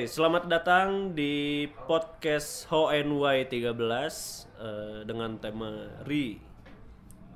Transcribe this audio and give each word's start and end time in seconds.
Oke, 0.00 0.08
selamat 0.08 0.48
datang 0.48 1.12
di 1.12 1.68
podcast 1.84 2.64
HNY 2.72 3.52
13 3.52 3.76
eh, 3.76 5.04
dengan 5.04 5.36
tema 5.36 5.92
Ri. 6.08 6.40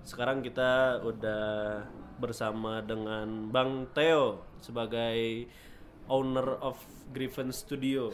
Sekarang 0.01 0.41
kita 0.41 0.97
udah 1.05 1.85
bersama 2.17 2.81
dengan 2.81 3.53
Bang 3.53 3.93
Theo 3.93 4.49
sebagai 4.65 5.45
owner 6.09 6.57
of 6.65 6.81
Griffin 7.13 7.53
Studio. 7.53 8.09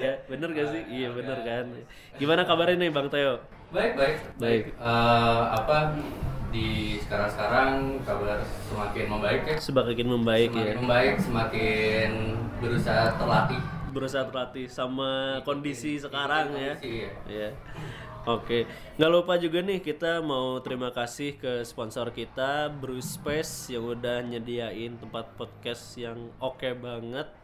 ya, 0.00 0.24
bener 0.24 0.56
gak 0.56 0.68
sih? 0.72 0.82
Iya 0.88 1.12
bener 1.12 1.44
kan. 1.44 1.76
Gimana 2.16 2.48
kabarnya 2.48 2.88
nih 2.88 2.88
Bang 2.88 3.12
Theo? 3.12 3.36
Baik, 3.70 3.92
baik. 3.94 4.16
Baik. 4.42 4.64
Eh, 4.74 5.42
apa 5.54 5.94
di 6.50 6.98
sekarang-sekarang 7.06 8.02
kabar 8.02 8.42
semakin 8.66 9.04
membaik 9.06 9.42
ya? 9.46 9.56
Semakin 9.62 10.06
membaik 10.10 10.50
semakin 10.50 10.66
ya. 10.66 10.74
membaik, 10.82 11.14
semakin 11.22 12.10
berusaha 12.58 13.14
terlatih. 13.14 13.60
Berusaha 13.94 14.24
terlatih 14.26 14.66
sama 14.66 15.38
kondisi 15.46 16.02
sekarang 16.02 16.50
ya. 16.58 16.74
Kondisi, 16.74 17.06
ya. 17.06 17.12
Iya. 17.30 17.50
Oke, 18.28 18.68
nggak 19.00 19.10
lupa 19.16 19.40
juga 19.40 19.64
nih 19.64 19.80
kita 19.80 20.20
mau 20.20 20.60
terima 20.60 20.92
kasih 20.92 21.40
ke 21.40 21.64
sponsor 21.64 22.12
kita 22.12 22.68
Bruce 22.68 23.16
Space 23.16 23.72
yang 23.72 23.88
udah 23.88 24.20
nyediain 24.20 24.92
tempat 25.00 25.32
podcast 25.40 25.96
yang 25.96 26.28
oke 26.36 26.68
banget. 26.84 27.39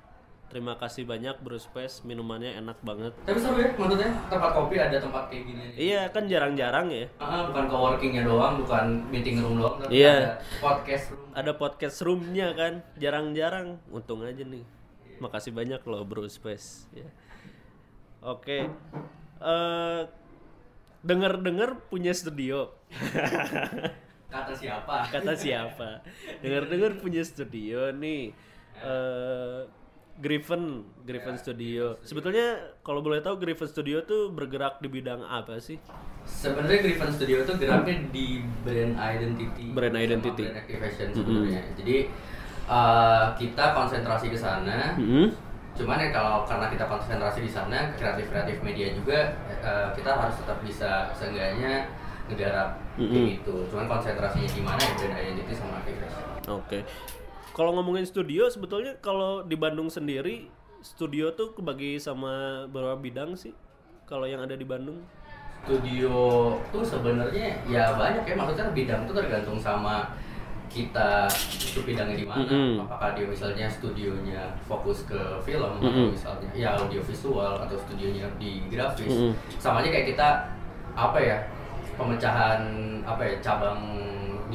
Terima 0.46 0.78
kasih 0.78 1.02
banyak 1.02 1.42
Bruce 1.42 1.66
Space, 1.66 2.00
minumannya 2.02 2.54
enak 2.56 2.78
banget. 2.80 3.12
Tapi 3.22 3.34
seru 3.36 3.58
ya, 3.58 3.74
maksudnya 3.74 4.10
tempat 4.30 4.50
kopi 4.54 4.78
ada 4.78 4.96
tempat 4.96 5.26
kayak 5.26 5.42
gini. 5.44 5.64
Iya 5.74 6.06
kan 6.08 6.24
jarang-jarang 6.24 6.86
ya. 6.88 7.06
Ah, 7.18 7.50
bukan 7.50 7.66
coworkingnya 7.66 8.22
doang, 8.22 8.62
bukan 8.62 8.86
meeting 9.10 9.42
room 9.42 9.58
doang, 9.58 9.82
tapi 9.82 10.00
Iya. 10.00 10.14
ada 10.14 10.32
podcast 10.62 11.04
room. 11.10 11.28
Ada 11.34 11.52
podcast 11.52 11.96
roomnya 12.00 12.48
kan, 12.54 12.72
jarang-jarang. 12.96 13.82
Untung 13.90 14.22
aja 14.22 14.40
nih. 14.40 14.62
Makasih 15.18 15.50
banyak 15.50 15.82
loh 15.82 16.06
Bruce 16.06 16.38
Space. 16.38 16.86
Ya. 16.94 17.10
Oke, 18.22 18.70
eh 19.38 20.00
dengar-dengar 21.02 21.78
punya 21.86 22.10
studio. 22.10 22.70
Kata 24.26 24.52
siapa? 24.52 25.06
kata 25.06 25.32
siapa 25.32 26.02
dengar-dengar 26.42 26.98
punya 26.98 27.22
studio 27.22 27.94
nih 27.94 28.34
eh 28.76 29.60
Griffin 30.16 30.80
Griffin 31.02 31.36
Studio 31.36 32.00
sebetulnya 32.00 32.56
kalau 32.80 33.00
boleh 33.00 33.20
tahu 33.20 33.36
Griffin 33.36 33.66
Studio 33.66 34.00
tuh 34.02 34.28
bergerak 34.30 34.80
di 34.80 34.88
bidang 34.88 35.20
apa 35.20 35.58
sih 35.58 35.76
Sebenarnya 36.26 36.82
Griffin 36.82 37.06
Studio 37.08 37.46
itu 37.46 37.52
geraknya 37.54 38.02
di 38.10 38.42
brand 38.60 38.98
identity, 38.98 39.70
Brand 39.70 39.94
identity. 39.94 40.42
brand 40.42 40.58
activation 40.58 41.06
sebenarnya. 41.14 41.62
Jadi 41.78 41.96
uh, 42.66 43.30
kita 43.38 43.64
konsentrasi 43.70 44.26
ke 44.26 44.34
sana. 44.34 44.98
Mm-mm. 44.98 45.30
Cuman 45.78 46.02
ya 46.02 46.10
kalau 46.10 46.42
karena 46.42 46.66
kita 46.66 46.82
konsentrasi 46.82 47.46
di 47.46 47.52
sana, 47.52 47.94
kreatif 47.94 48.26
kreatif 48.26 48.58
media 48.58 48.90
juga 48.90 49.38
uh, 49.62 49.94
kita 49.94 50.18
harus 50.18 50.34
tetap 50.34 50.58
bisa 50.66 51.14
seenggaknya 51.14 51.94
ngegarap 52.26 52.74
Mm-mm. 52.98 53.06
kayak 53.06 53.26
gitu. 53.38 53.54
Cuman 53.70 53.86
konsentrasinya 53.86 54.50
di 54.50 54.62
mana 54.66 54.80
ya 54.82 54.92
brand 54.98 55.14
identity 55.14 55.52
sama 55.54 55.78
activation. 55.78 56.24
oke 56.48 56.78
kalau 57.56 57.72
ngomongin 57.72 58.04
studio 58.04 58.52
sebetulnya 58.52 59.00
kalau 59.00 59.40
di 59.40 59.56
Bandung 59.56 59.88
sendiri 59.88 60.52
studio 60.84 61.32
tuh 61.32 61.56
kebagi 61.56 61.96
sama 61.96 62.68
beberapa 62.68 63.00
bidang 63.00 63.32
sih 63.32 63.56
kalau 64.04 64.28
yang 64.28 64.44
ada 64.44 64.52
di 64.52 64.68
Bandung 64.68 65.00
Studio 65.66 66.14
tuh 66.70 66.84
sebenarnya 66.84 67.58
ya 67.66 67.96
banyak 67.96 68.22
ya 68.22 68.34
maksudnya 68.38 68.70
bidang 68.70 69.08
itu 69.08 69.12
tergantung 69.16 69.58
sama 69.58 70.14
kita 70.70 71.26
itu 71.56 71.80
bidangnya 71.82 72.22
di 72.22 72.26
mana. 72.28 72.46
Mm-mm. 72.46 72.86
Apakah 72.86 73.18
dia 73.18 73.26
misalnya 73.26 73.66
studionya 73.66 74.54
fokus 74.68 75.08
ke 75.10 75.18
film 75.42 75.80
atau 75.80 75.90
Mm-mm. 75.90 76.14
misalnya 76.14 76.46
ya 76.54 76.78
audio 76.78 77.02
visual 77.02 77.58
atau 77.58 77.74
studionya 77.82 78.30
di 78.38 78.62
grafis. 78.70 79.10
Mm-mm. 79.10 79.32
Sama 79.58 79.82
aja 79.82 79.90
kayak 79.90 80.14
kita 80.14 80.28
apa 80.94 81.18
ya 81.18 81.38
pemecahan 81.98 82.62
apa 83.02 83.22
ya 83.26 83.34
cabang 83.42 83.80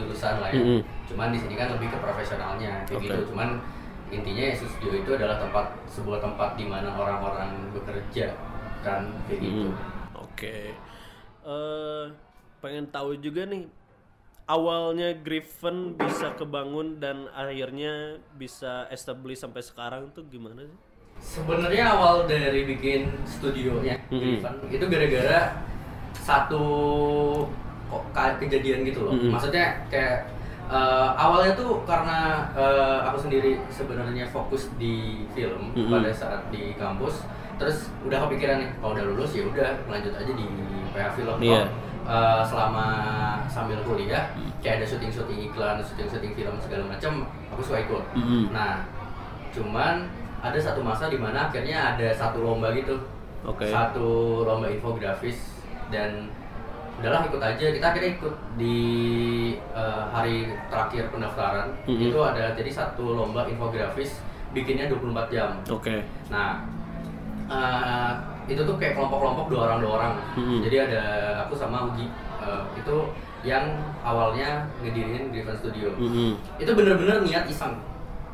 jurusan 0.01 0.41
lah 0.41 0.50
ya. 0.50 0.57
Mm-mm. 0.57 0.81
Cuman 1.06 1.29
di 1.29 1.38
sini 1.38 1.53
kan 1.53 1.69
lebih 1.78 1.88
ke 1.94 1.97
profesionalnya 2.01 2.84
kayak 2.89 2.97
Oke. 2.97 3.06
gitu. 3.06 3.22
Cuman 3.34 3.50
intinya 4.12 4.44
ya 4.44 4.53
studio 4.57 4.91
itu 4.97 5.12
adalah 5.16 5.38
tempat 5.39 5.66
sebuah 5.88 6.19
tempat 6.19 6.59
di 6.59 6.66
mana 6.67 6.91
orang-orang 6.91 7.72
bekerja 7.72 8.34
kan 8.81 9.07
kayak 9.29 9.40
gitu. 9.40 9.69
Hmm, 9.69 10.19
Oke. 10.19 10.73
Eh 11.45 12.06
pengen 12.61 12.85
tahu 12.90 13.17
juga 13.17 13.45
nih 13.50 13.66
awalnya 14.45 15.16
Griffin 15.17 15.95
bisa 15.95 16.35
kebangun 16.35 17.00
dan 17.00 17.31
akhirnya 17.31 18.19
bisa 18.35 18.85
establish 18.91 19.40
sampai 19.41 19.63
sekarang 19.63 20.11
tuh 20.11 20.28
gimana 20.28 20.67
sih? 20.67 20.79
Sebenarnya 21.22 21.95
awal 21.95 22.25
dari 22.25 22.66
bikin 22.66 23.06
studionya 23.29 23.95
Mm-mm. 24.09 24.41
Griffin 24.41 24.56
itu 24.73 24.85
gara-gara 24.91 25.40
satu 26.19 26.66
kok 27.91 28.03
kayak 28.16 28.40
kejadian 28.40 28.88
gitu 28.88 29.03
loh. 29.03 29.13
Mm-mm. 29.13 29.35
Maksudnya 29.35 29.84
kayak 29.91 30.31
eh, 30.72 31.09
awalnya 31.19 31.52
tuh 31.59 31.84
karena 31.84 32.47
eh, 32.56 33.00
aku 33.12 33.28
sendiri 33.28 33.59
sebenarnya 33.68 34.24
fokus 34.31 34.72
di 34.79 35.28
film 35.35 35.75
Mm-mm. 35.75 35.91
pada 35.91 36.09
saat 36.16 36.41
di 36.47 36.72
kampus. 36.79 37.28
Terus 37.59 37.91
udah 38.07 38.25
kepikiran 38.25 38.57
nih, 38.63 38.72
kalau 38.79 38.96
udah 38.96 39.06
lulus 39.06 39.38
ya 39.38 39.44
udah 39.46 39.85
lanjut 39.85 40.16
aja 40.16 40.31
di 40.31 40.47
PH 40.96 41.07
film. 41.19 41.38
Iya. 41.44 41.62
Oh, 41.62 41.66
eh, 42.09 42.41
selama 42.47 42.88
sambil 43.46 43.84
kuliah 43.84 44.31
kayak 44.63 44.81
ada 44.81 44.88
syuting-syuting 44.88 45.52
iklan, 45.52 45.78
syuting-syuting 45.84 46.34
film 46.34 46.56
segala 46.58 46.90
macam, 46.90 47.29
aku 47.53 47.62
suka 47.62 47.85
ikut. 47.85 48.03
Mm-mm. 48.18 48.56
Nah, 48.56 48.88
cuman 49.52 50.08
ada 50.41 50.58
satu 50.58 50.81
masa 50.81 51.06
di 51.12 51.22
mana 51.22 51.52
akhirnya 51.52 51.94
ada 51.94 52.09
satu 52.16 52.41
lomba 52.41 52.73
gitu. 52.73 52.97
Oke. 53.46 53.69
Satu 53.69 54.41
lomba 54.41 54.73
infografis 54.73 55.62
dan 55.94 56.34
udahlah 57.01 57.25
ikut 57.25 57.41
aja. 57.41 57.66
Kita 57.73 57.85
akhirnya 57.89 58.12
ikut 58.16 58.35
di 58.56 58.78
eh, 59.57 60.03
hari 60.13 60.53
terakhir 60.69 61.09
pendaftaran. 61.09 61.67
Mhm. 61.89 62.13
Itu 62.13 62.19
ada 62.22 62.53
jadi 62.53 62.72
satu 62.72 63.17
lomba 63.17 63.50
infografis 63.50 64.22
bikinnya 64.53 64.88
24 64.88 65.34
jam. 65.34 65.50
Oke. 65.67 66.06
Nah, 66.29 66.61
eh, 67.50 68.11
itu 68.45 68.61
tuh 68.61 68.78
kayak 68.78 68.95
kelompok-kelompok 68.95 69.50
dua 69.50 69.61
orang 69.67 69.79
dua 69.81 69.91
orang. 69.97 70.13
Mhm. 70.38 70.57
Jadi 70.69 70.75
ada 70.88 71.03
aku 71.50 71.57
sama 71.57 71.90
Ugi. 71.91 72.06
Eh, 72.41 72.63
itu 72.78 72.95
yang 73.41 73.66
awalnya 74.06 74.69
ngediriin 74.85 75.34
Griffin 75.34 75.57
Studio. 75.57 75.90
Mm-mm. 75.97 76.38
Itu 76.61 76.78
bener-bener 76.78 77.25
niat 77.25 77.50
iseng 77.50 77.73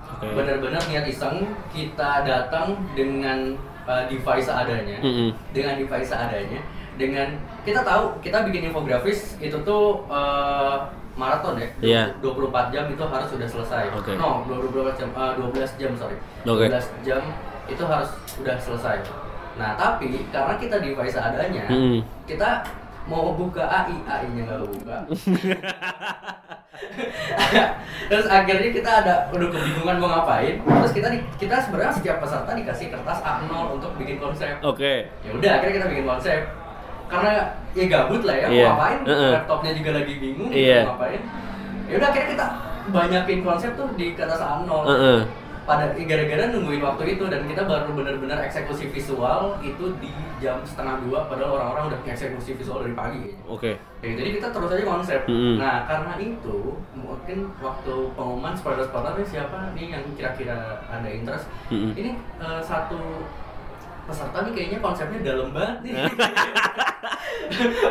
Oke. 0.08 0.28
benar-benar 0.34 0.82
niat 0.88 1.06
iseng 1.08 1.48
kita 1.72 2.24
datang 2.24 2.80
dengan 2.96 3.56
uh, 3.88 4.04
device 4.08 4.48
seadanya 4.48 4.98
Mm-mm. 5.04 5.30
dengan 5.52 5.76
device 5.76 6.10
seadanya 6.10 6.60
dengan 6.98 7.38
kita 7.68 7.84
tahu 7.84 8.16
kita 8.24 8.48
bikin 8.48 8.72
infografis 8.72 9.36
itu 9.44 9.60
tuh 9.68 10.08
uh, 10.08 10.88
maraton 11.20 11.60
ya 11.60 11.68
Iya. 11.84 12.04
24 12.24 12.72
jam 12.72 12.86
itu 12.88 13.04
harus 13.04 13.28
sudah 13.28 13.48
selesai 13.50 13.92
Oke. 13.92 14.16
no 14.16 14.48
24 14.48 14.96
jam 14.96 15.10
uh, 15.12 15.36
12 15.36 15.76
jam 15.76 15.92
sorry 16.00 16.16
Oke. 16.48 16.72
12 16.72 17.04
jam 17.04 17.22
itu 17.68 17.84
harus 17.84 18.10
sudah 18.24 18.56
selesai 18.56 19.04
nah 19.60 19.76
tapi 19.76 20.24
karena 20.32 20.56
kita 20.56 20.80
device 20.80 21.18
seadanya 21.18 21.66
Mm-mm. 21.68 22.00
kita 22.24 22.64
mau 23.10 23.36
buka 23.36 23.68
AI 23.68 24.00
AI 24.06 24.28
nya 24.32 24.42
nggak 24.48 24.64
buka 24.64 24.98
terus 28.10 28.28
akhirnya 28.30 28.70
kita 28.70 28.92
ada 29.04 29.14
udah 29.34 29.48
kebingungan 29.50 29.98
mau 29.98 30.10
ngapain 30.14 30.62
terus 30.62 30.94
kita 30.94 31.08
di, 31.10 31.20
kita 31.42 31.58
sebenarnya 31.58 31.94
setiap 31.94 32.18
peserta 32.22 32.52
dikasih 32.54 32.88
kertas 32.94 33.20
A0 33.26 33.50
untuk 33.76 33.92
bikin 33.98 34.22
konsep 34.22 34.56
Oke. 34.62 35.10
ya 35.26 35.32
udah 35.34 35.52
akhirnya 35.60 35.76
kita 35.82 35.88
bikin 35.90 36.06
konsep 36.06 36.40
karena 37.08 37.32
ya 37.72 37.86
gabut 37.88 38.22
lah 38.28 38.36
ya 38.36 38.48
mau 38.48 38.60
ngapain 38.76 39.00
Heeh. 39.08 39.32
laptopnya 39.40 39.72
juga 39.76 39.92
lagi 39.96 40.14
bingung 40.20 40.52
mau 40.52 40.88
ngapain 40.94 41.22
ya 41.88 41.94
udah 41.98 42.10
akhirnya 42.12 42.30
kita 42.36 42.46
banyakin 42.88 43.40
konsep 43.44 43.72
tuh 43.76 43.88
di 43.96 44.16
kertas 44.16 44.40
A0 44.40 44.72
Heeh. 44.88 45.20
pada 45.68 45.92
gara-gara 45.92 46.44
nungguin 46.52 46.80
waktu 46.80 47.04
itu 47.20 47.24
dan 47.28 47.44
kita 47.44 47.68
baru 47.68 47.92
benar-benar 47.92 48.40
eksekusi 48.48 48.88
visual 48.88 49.60
itu 49.60 49.92
di 50.00 50.08
jam 50.40 50.64
setengah 50.64 51.02
dua 51.04 51.28
padahal 51.28 51.60
orang-orang 51.60 51.84
udah 51.92 52.00
eksekusi 52.08 52.56
visual 52.56 52.86
dari 52.86 52.96
pagi. 52.96 53.36
Oke. 53.50 53.76
Ya, 54.06 54.14
jadi 54.16 54.38
kita 54.38 54.54
terus 54.54 54.70
aja 54.70 54.86
konsep. 54.86 55.22
Mm-mm. 55.26 55.58
Nah 55.58 55.90
karena 55.90 56.14
itu 56.22 56.78
mungkin 56.94 57.52
waktu 57.58 57.94
pengumuman 58.14 58.54
spoiler-spoilernya 58.54 59.26
siapa 59.26 59.74
nih 59.74 59.98
yang 59.98 60.04
kira-kira 60.14 60.86
ada 60.88 61.10
interest. 61.10 61.50
Mm-mm. 61.74 61.98
Ini 61.98 62.12
eh, 62.38 62.62
satu 62.62 63.26
peserta 64.08 64.38
nih 64.48 64.52
kayaknya 64.56 64.80
konsepnya 64.80 65.20
dalam 65.20 65.52
banget 65.52 65.78
nih. 65.84 65.94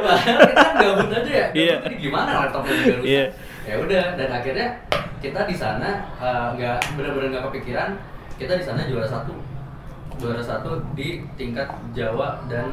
Padahal 0.05 0.41
kita 0.49 0.69
gabut 0.81 1.11
aja 1.13 1.33
ya. 1.33 1.47
Iya. 1.53 1.77
Ini 1.87 1.97
gimana 2.01 2.31
laptopnya 2.45 2.73
juga 2.81 2.95
rusak. 3.01 3.09
Iya. 3.09 3.25
Ya 3.67 3.75
udah 3.83 4.05
dan 4.17 4.31
akhirnya 4.31 4.69
kita 5.21 5.41
di 5.45 5.57
sana 5.57 5.91
eh, 6.21 6.47
nggak 6.57 6.79
benar-benar 6.97 7.29
nggak 7.37 7.45
kepikiran 7.53 7.91
kita 8.37 8.53
di 8.61 8.65
sana 8.65 8.85
juara 8.85 9.09
satu 9.09 9.33
juara 10.17 10.41
satu 10.41 10.81
di 10.97 11.25
tingkat 11.37 11.69
Jawa 11.93 12.41
dan 12.49 12.73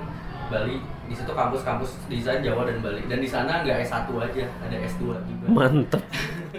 Bali 0.51 0.80
di 1.04 1.16
situ 1.16 1.31
kampus-kampus 1.36 2.07
desain 2.07 2.40
Jawa 2.44 2.68
dan 2.68 2.80
Bali 2.80 3.04
dan 3.07 3.19
di 3.19 3.28
sana 3.28 3.63
nggak 3.63 3.84
S1 3.84 4.07
aja 4.07 4.44
ada 4.63 4.75
S2 4.75 5.04
juga 5.24 5.45
Mantep. 5.50 6.04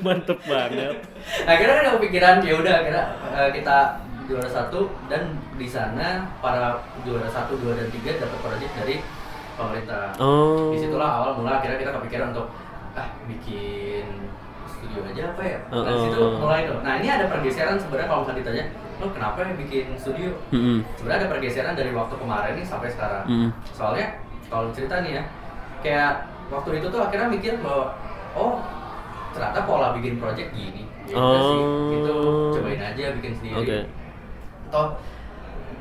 Mantep 0.02 0.38
banget. 0.44 0.98
akhirnya 1.50 1.74
kan 1.80 1.86
kepikiran 2.00 2.34
ya 2.44 2.54
udah 2.60 2.74
akhirnya 2.82 3.04
eh, 3.38 3.50
kita 3.56 3.78
juara 4.24 4.46
satu 4.46 4.80
dan 5.06 5.22
di 5.54 5.66
sana 5.66 6.24
para 6.38 6.80
juara 7.02 7.26
satu 7.26 7.56
dua 7.56 7.74
dan 7.74 7.88
tiga 7.88 8.16
dapat 8.18 8.38
project 8.40 8.72
dari 8.74 8.96
pemerintah 9.54 10.10
Oh. 10.16 10.70
di 10.70 10.78
situlah 10.78 11.10
awal 11.14 11.30
mula 11.36 11.58
akhirnya 11.58 11.78
kita 11.78 11.92
kepikiran 11.92 12.26
untuk 12.30 12.48
ah 12.92 13.08
bikin 13.24 14.06
studio 14.66 15.00
aja 15.04 15.22
apa 15.28 15.42
ya 15.42 15.58
nah 15.66 15.78
Uh-uh. 15.82 15.98
situ 16.00 16.20
mulai 16.36 16.60
tuh 16.64 16.78
nah 16.80 16.94
ini 16.96 17.08
ada 17.08 17.26
pergeseran 17.26 17.76
sebenarnya 17.76 18.08
kalau 18.08 18.20
misalnya 18.22 18.40
ditanya 18.40 18.64
lo 18.94 19.06
kenapa 19.10 19.38
ya 19.40 19.54
bikin 19.56 19.86
studio 19.94 20.30
Mm-mm. 20.50 20.78
sebenarnya 20.94 21.18
ada 21.20 21.30
pergeseran 21.30 21.74
dari 21.74 21.90
waktu 21.90 22.14
kemarin 22.14 22.52
nih 22.54 22.66
sampai 22.66 22.88
sekarang 22.88 23.24
Mm. 23.26 23.48
soalnya 23.70 24.06
kalau 24.46 24.70
cerita 24.70 25.00
nih 25.00 25.12
ya 25.12 25.22
kayak 25.80 26.12
waktu 26.48 26.70
itu 26.76 26.86
tuh 26.88 27.00
akhirnya 27.00 27.28
mikir 27.28 27.52
bahwa 27.58 27.94
oh 28.32 28.62
ternyata 29.30 29.60
pola 29.62 29.90
bikin 29.92 30.16
project 30.16 30.50
gini 30.50 30.86
ya 31.04 31.14
udah 31.14 31.40
sih 31.42 31.58
Oh. 31.58 31.90
gitu 31.90 32.14
cobain 32.54 32.80
aja 32.80 33.04
bikin 33.14 33.32
sendiri 33.34 33.58
Oke. 33.60 33.78
Toh 34.74 34.98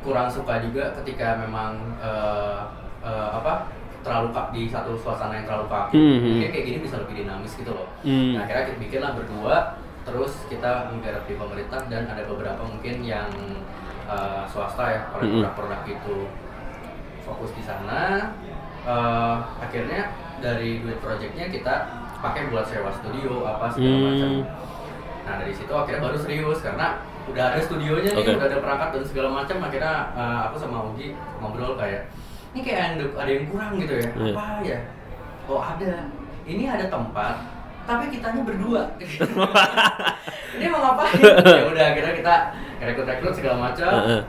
kurang 0.05 0.29
suka 0.29 0.61
juga 0.61 0.93
ketika 1.01 1.41
memang 1.41 1.73
eh, 1.97 2.59
eh, 3.01 3.29
apa 3.33 3.65
terlalu 4.03 4.29
kak 4.29 4.47
di 4.51 4.67
satu 4.67 4.93
suasana 4.93 5.33
yang 5.33 5.47
terlalu 5.47 5.65
kaku 5.65 5.95
Hmm, 5.95 6.17
hmm. 6.19 6.27
mungkin 6.29 6.49
kayak 6.51 6.65
gini 6.67 6.77
bisa 6.79 6.95
lebih 7.01 7.15
dinamis 7.23 7.57
gitu 7.57 7.71
loh 7.73 7.87
Hmm. 8.05 8.37
nah 8.37 8.45
akhirnya 8.45 8.63
kita 8.69 8.77
bikinlah 8.77 9.11
berdua 9.15 9.55
terus 10.03 10.45
kita 10.45 10.91
menggarap 10.91 11.23
di 11.25 11.33
pemerintah 11.33 11.79
dan 11.87 12.03
ada 12.05 12.27
beberapa 12.27 12.61
mungkin 12.61 13.01
yang 13.01 13.31
eh, 14.05 14.43
swasta 14.45 14.85
ya 14.85 15.01
Hmm, 15.09 15.23
hmm. 15.23 15.41
produk-produk 15.41 15.81
itu 15.89 16.17
fokus 17.23 17.51
di 17.57 17.63
sana 17.65 18.29
Eh, 18.83 19.35
akhirnya 19.63 20.11
dari 20.43 20.83
duit 20.83 20.99
projectnya 20.99 21.47
kita 21.47 21.87
pakai 22.19 22.51
buat 22.51 22.67
sewa 22.67 22.91
studio 22.91 23.47
apa 23.47 23.71
segala 23.71 23.95
Hmm. 23.95 24.03
macam 24.11 24.31
Nah 25.23 25.33
dari 25.39 25.55
situ 25.55 25.71
akhirnya 25.71 26.03
baru 26.03 26.19
serius 26.19 26.59
karena 26.59 26.99
udah 27.31 27.43
ada 27.55 27.59
studionya 27.63 28.11
nih, 28.11 28.19
Oke. 28.19 28.35
udah 28.35 28.47
ada 28.51 28.57
perangkat 28.59 28.89
dan 28.99 29.03
segala 29.07 29.29
macam. 29.31 29.57
Akhirnya 29.63 29.95
eh, 30.11 30.39
aku 30.51 30.55
sama 30.59 30.77
Ugi 30.91 31.15
ngobrol 31.39 31.79
kayak 31.79 32.11
ini 32.53 32.59
kayak 32.61 32.79
ada, 32.99 33.05
ada 33.17 33.31
yang 33.31 33.45
kurang 33.49 33.71
gitu 33.81 33.93
ya. 33.97 34.07
Iya. 34.13 34.33
Apa 34.35 34.45
ya? 34.61 34.79
Oh 35.47 35.59
ada. 35.61 35.93
Ini 36.43 36.63
ada 36.67 36.85
tempat, 36.91 37.35
tapi 37.87 38.11
kitanya 38.11 38.43
berdua. 38.43 38.83
ini 40.59 40.65
mau 40.67 40.79
ngapain? 40.83 41.23
ya 41.39 41.63
udah 41.71 41.85
akhirnya 41.95 42.13
kita 42.19 42.35
rekrut-rekrut 42.83 43.33
segala 43.33 43.71
macam. 43.71 43.91
Heeh. 44.03 44.23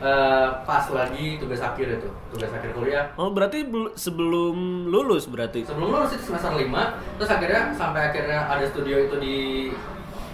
Eh, 0.00 0.48
pas 0.64 0.80
lagi 0.96 1.36
tugas 1.36 1.60
akhir 1.60 2.00
itu, 2.00 2.08
tugas 2.32 2.48
akhir 2.48 2.72
kuliah. 2.72 3.12
Oh, 3.20 3.36
berarti 3.36 3.68
bel- 3.68 3.92
sebelum 3.92 4.88
lulus 4.88 5.28
berarti. 5.28 5.60
Sebelum 5.68 5.92
lulus 5.92 6.16
itu 6.16 6.24
semester 6.32 6.56
5, 6.56 6.96
terus 7.20 7.28
akhirnya 7.28 7.68
sampai 7.76 8.08
akhirnya 8.08 8.48
ada 8.48 8.64
studio 8.64 8.96
itu 8.96 9.16
di 9.20 9.36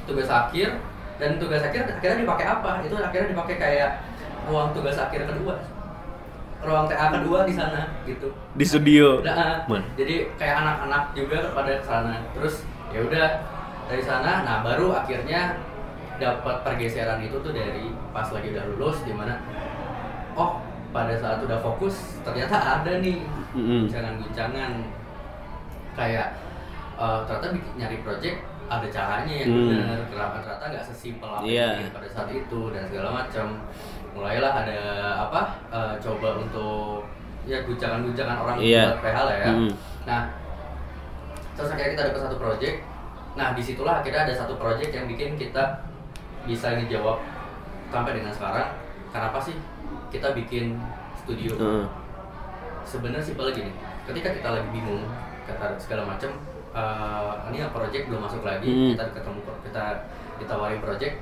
tugas 0.07 0.31
akhir 0.31 0.79
dan 1.17 1.41
tugas 1.41 1.63
akhir 1.65 1.89
akhirnya 1.89 2.19
dipakai 2.25 2.47
apa? 2.47 2.71
Itu 2.85 2.95
akhirnya 3.01 3.29
dipakai 3.33 3.57
kayak 3.57 3.91
ruang 4.49 4.71
tugas 4.77 4.97
akhir 5.01 5.25
kedua. 5.25 5.55
Ruang 6.65 6.89
TA 6.89 7.13
kedua 7.13 7.45
di 7.45 7.55
sana 7.55 7.95
gitu. 8.09 8.33
Di 8.57 8.65
studio. 8.65 9.21
Nah, 9.21 9.69
Man. 9.69 9.85
jadi 9.95 10.33
kayak 10.41 10.57
anak-anak 10.65 11.03
juga 11.13 11.53
pada 11.53 11.73
ke 11.79 11.85
sana. 11.85 12.15
Terus 12.33 12.65
ya 12.91 13.05
udah 13.05 13.27
dari 13.87 14.03
sana 14.03 14.43
nah 14.43 14.67
baru 14.67 14.91
akhirnya 14.99 15.63
dapat 16.19 16.65
pergeseran 16.67 17.23
itu 17.23 17.39
tuh 17.39 17.53
dari 17.55 17.93
pas 18.11 18.27
lagi 18.33 18.51
udah 18.51 18.65
lulus 18.75 18.99
di 19.07 19.13
mana 19.15 19.39
oh 20.35 20.59
pada 20.91 21.15
saat 21.21 21.45
udah 21.45 21.61
fokus 21.61 22.19
ternyata 22.25 22.57
ada 22.57 22.99
nih 22.99 23.21
guncangan-guncangan 23.53 24.73
kayak 25.93 26.29
eh, 26.99 27.19
ternyata 27.29 27.49
bikin 27.53 27.73
nyari 27.79 27.99
project 28.03 28.39
ada 28.67 28.87
caranya 28.89 29.35
yang 29.37 29.49
Hmm. 29.49 29.69
benar 29.71 29.99
kenapa 30.07 30.37
ternyata 30.41 30.65
nggak 30.69 30.85
sesimpel 30.85 31.31
apa 31.31 31.45
yang 31.45 31.79
bikin 31.79 31.93
pada 31.93 32.09
saat 32.11 32.29
itu 32.31 32.61
dan 32.71 32.83
segala 32.85 33.09
macam 33.15 33.47
mulailah 34.11 34.53
ada 34.57 34.79
apa 35.23 35.41
eh, 35.69 35.95
coba 35.99 36.29
untuk 36.37 37.05
ya 37.45 37.63
guncangan-guncangan 37.63 38.37
orang 38.39 38.57
Iya. 38.59 38.83
buat 38.91 39.01
PH 39.01 39.19
lah 39.23 39.37
ya 39.37 39.51
Mm. 39.53 39.71
nah 40.03 40.21
terus 41.53 41.71
akhirnya 41.71 41.93
kita 41.93 42.03
dapat 42.11 42.21
satu 42.23 42.37
project 42.37 42.77
nah 43.33 43.53
di 43.53 43.63
situlah 43.63 44.01
akhirnya 44.01 44.25
ada 44.25 44.35
satu 44.35 44.55
project 44.57 44.91
yang 44.91 45.07
bikin 45.07 45.37
kita 45.37 45.65
bisa 46.43 46.75
ngejawab 46.75 47.23
sampai 47.87 48.13
dengan 48.15 48.33
sekarang 48.33 48.69
kenapa 49.09 49.39
sih 49.39 49.55
kita 50.09 50.33
bikin 50.33 50.75
studio 51.17 51.53
Heeh. 51.55 51.87
sebenarnya 52.83 53.23
simpel 53.23 53.53
gini 53.53 53.71
ketika 54.05 54.31
kita 54.33 54.49
lagi 54.49 54.69
bingung 54.71 55.05
kata 55.45 55.75
segala 55.77 56.03
macam 56.09 56.35
eh, 56.77 57.33
ini 57.49 57.59
project 57.73 58.05
belum 58.07 58.21
masuk 58.23 58.43
lagi 58.45 58.69
Hmm. 58.69 58.91
kita 58.93 59.05
ketemu 59.17 59.41
kita 59.65 59.85
ditawarin 60.37 60.81
project 60.85 61.17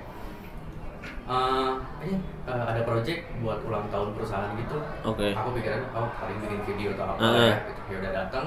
eh 1.24 1.72
ini 2.04 2.14
eh, 2.44 2.64
ada 2.68 2.80
project 2.82 3.20
buat 3.40 3.60
ulang 3.64 3.86
tahun 3.88 4.12
perusahaan 4.12 4.50
gitu 4.58 4.76
Oke. 5.06 5.32
aku 5.32 5.48
pikiran 5.56 5.80
oh 5.94 6.08
paling 6.12 6.38
bikin 6.42 6.60
video 6.66 6.88
atau 6.98 7.14
apa 7.14 7.20
Heeh. 7.22 7.48
ya 7.48 7.56
gitu. 7.64 7.80
ya 7.88 7.96
udah 8.02 8.12
datang 8.12 8.46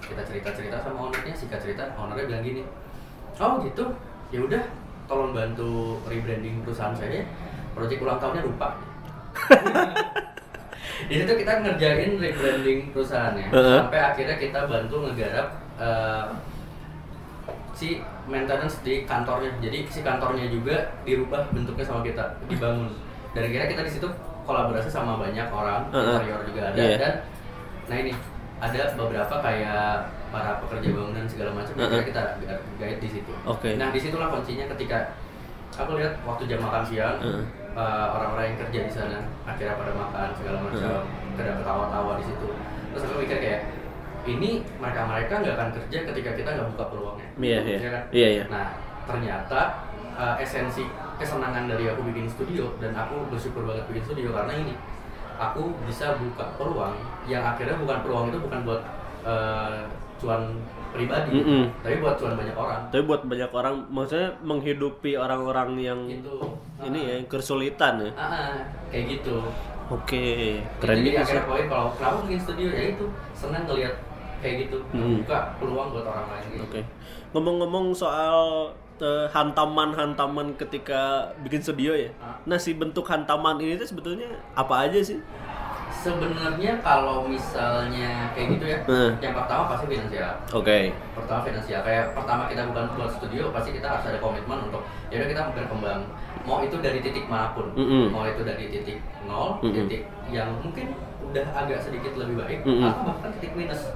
kita 0.00 0.22
cerita 0.26 0.48
cerita 0.50 0.76
sama 0.82 1.06
ownernya 1.06 1.34
singkat 1.36 1.60
cerita 1.62 1.82
ownernya 1.94 2.26
bilang 2.26 2.42
gini 2.42 2.62
oh 3.38 3.62
gitu 3.62 3.84
ya 4.30 4.40
udah 4.42 4.62
tolong 5.06 5.30
bantu 5.30 5.98
rebranding 6.06 6.62
perusahaan 6.66 6.94
saya 6.94 7.22
project 7.74 8.00
ulang 8.02 8.18
tahunnya 8.18 8.42
lupa 8.46 8.68
di 11.10 11.14
situ 11.16 11.32
kita 11.32 11.52
ngerjain 11.62 12.10
rebranding 12.18 12.80
perusahaannya 12.90 13.48
Heeh. 13.50 13.78
sampai 13.82 14.00
akhirnya 14.02 14.36
kita 14.36 14.60
bantu 14.66 14.94
ngegarap 15.06 15.48
eh, 15.80 16.26
si 17.72 17.98
maintenance 18.28 18.84
di 18.84 19.02
kantornya. 19.02 19.50
Jadi 19.58 19.88
si 19.88 20.00
kantornya 20.00 20.46
juga 20.46 20.76
dirubah 21.02 21.48
bentuknya 21.50 21.84
sama 21.84 22.04
kita 22.04 22.36
dibangun. 22.46 22.92
Dan 23.32 23.48
akhirnya 23.48 23.68
kita 23.68 23.82
di 23.82 23.92
situ 23.92 24.08
kolaborasi 24.44 24.90
sama 24.90 25.16
banyak 25.16 25.46
orang 25.48 25.86
interior 25.88 26.42
juga 26.44 26.60
ada. 26.68 26.76
Iya. 26.76 26.96
dan 26.98 27.12
nah 27.86 27.96
ini 27.98 28.12
ada 28.60 28.82
beberapa 28.94 29.34
kayak 29.40 29.94
para 30.30 30.62
pekerja 30.62 30.88
bangunan 30.94 31.26
segala 31.26 31.50
macam 31.54 31.74
akhirnya 31.74 32.06
kita 32.06 32.22
guide 32.76 33.00
di 33.00 33.08
situ. 33.08 33.32
Oke. 33.46 33.74
nah 33.78 33.88
di 33.90 33.98
situlah 33.98 34.28
kuncinya 34.30 34.66
ketika 34.74 35.14
aku 35.74 35.96
lihat 35.96 36.18
waktu 36.26 36.50
jam 36.50 36.60
makan 36.60 36.82
siang 36.82 37.16
Heeh. 37.22 37.42
eh, 37.72 38.06
orang-orang 38.10 38.44
yang 38.52 38.58
kerja 38.66 38.80
di 38.90 38.92
sana 38.92 39.18
akhirnya 39.46 39.78
pada 39.78 39.92
makan 39.94 40.28
segala 40.34 40.56
macam 40.60 41.06
kita 41.38 41.52
ketawa-tawa 41.62 42.12
di 42.18 42.24
situ. 42.26 42.48
Terus 42.90 43.02
aku 43.06 43.14
mikir 43.22 43.38
kayak 43.38 43.60
ini 44.22 44.50
mereka-mereka 44.76 45.32
nggak 45.40 45.54
akan 45.54 45.70
kerja 45.74 45.98
ketika 46.06 46.30
kita 46.34 46.48
nggak 46.52 46.68
buka 46.74 46.84
peluangnya 46.88 47.28
Iya, 47.36 47.58
iya. 47.62 47.78
Ya 47.78 47.90
kan? 47.90 48.02
Iya, 48.10 48.28
iya. 48.30 48.44
nah 48.48 48.68
ternyata 49.04 49.60
eh, 50.12 50.34
esensi 50.38 50.84
kesenangan 51.16 51.64
dari 51.66 51.84
aku 51.86 52.04
bikin 52.06 52.26
studio 52.26 52.72
dan 52.78 52.92
aku 52.92 53.28
bersyukur 53.28 53.64
banget 53.64 53.84
bikin 53.88 54.04
studio 54.04 54.28
karena 54.32 54.52
ini 54.54 54.74
aku 55.36 55.72
bisa 55.84 56.16
buka 56.16 56.44
peluang 56.54 56.94
yang 57.24 57.40
akhirnya 57.40 57.76
bukan 57.76 57.98
peluang 58.00 58.24
itu 58.28 58.38
bukan 58.40 58.60
buat 58.62 58.82
eh, 59.22 59.80
cuan 60.20 60.52
pribadi 60.92 61.32
Mm-mm. 61.32 61.64
tapi 61.80 61.96
buat 61.96 62.18
cuan 62.18 62.36
banyak 62.36 62.52
orang 62.52 62.80
Tapi 62.92 63.02
buat 63.06 63.22
banyak 63.24 63.50
orang, 63.50 63.74
maksudnya 63.88 64.28
menghidupi 64.42 65.16
orang-orang 65.16 65.78
yang 65.78 66.00
gitu 66.04 66.36
ini 66.82 66.98
ya, 66.98 67.12
yang 67.16 67.24
kesulitan 67.24 67.94
ya. 68.04 68.10
Ah, 68.12 68.24
ah, 68.26 68.52
kayak 68.90 69.16
gitu 69.16 69.38
Oke, 69.90 70.60
keren 70.78 71.02
jadi 71.02 71.18
akhirnya 71.18 71.44
poin 71.46 71.66
kalau 71.66 71.90
kenapa 71.94 72.22
bikin 72.22 72.38
studio 72.38 72.68
ya 72.70 72.82
itu 72.94 73.04
senang 73.34 73.66
ngelihat 73.66 73.94
kayak 74.40 74.66
gitu 74.66 74.76
Hmm. 74.90 75.20
membuka 75.20 75.54
peluang 75.56 75.88
buat 75.90 76.04
orang 76.04 76.26
lain 76.28 76.46
gitu 76.50 76.64
Oke. 76.64 76.80
Ngomong-ngomong 77.30 77.92
soal 77.92 78.68
eh, 78.98 79.24
hantaman-hantaman 79.30 80.52
ketika 80.56 81.24
bikin 81.40 81.60
studio 81.60 81.96
ya. 81.96 82.12
Ah. 82.18 82.36
Nah, 82.44 82.56
si 82.56 82.74
bentuk 82.74 83.00
hantaman 83.02 83.56
ini 83.56 83.72
tuh 83.74 83.86
sebetulnya 83.86 84.28
apa 84.52 84.84
aja 84.84 85.00
sih? 85.00 85.16
sebenarnya 85.92 86.80
kalau 86.80 87.26
misalnya 87.26 88.32
kayak 88.32 88.56
gitu 88.56 88.64
ya 88.66 88.78
Hmm. 88.86 89.10
yang 89.20 89.34
pertama 89.34 89.68
pasti 89.68 89.84
finansial 89.86 90.32
Oke. 90.48 90.94
pertama 91.12 91.40
finansial 91.42 91.80
kayak 91.82 92.14
pertama 92.14 92.48
kita 92.48 92.62
bukan 92.64 92.84
buat 92.94 93.10
studio 93.10 93.50
pasti 93.50 93.70
kita 93.70 93.84
harus 93.84 94.04
ada 94.06 94.16
komitmen 94.16 94.64
untuk 94.64 94.80
ya 95.10 95.20
udah 95.20 95.28
kita 95.28 95.42
berkembang 95.52 96.00
mau 96.40 96.64
itu 96.64 96.78
dari 96.78 97.04
titik 97.04 97.28
mana 97.28 97.52
pun 97.52 97.68
Mm-mm. 97.74 98.08
mau 98.08 98.24
itu 98.24 98.40
dari 98.40 98.70
titik 98.70 98.96
nol 99.26 99.60
Mm-mm. 99.60 99.76
titik 99.84 100.02
yang 100.30 100.48
mungkin 100.56 100.94
udah 101.20 101.46
agak 101.52 101.78
sedikit 101.82 102.16
lebih 102.16 102.38
baik 102.38 102.58
Mm-mm. 102.64 102.80
atau 102.80 103.02
bahkan 103.04 103.30
titik 103.36 103.52
minus 103.52 103.92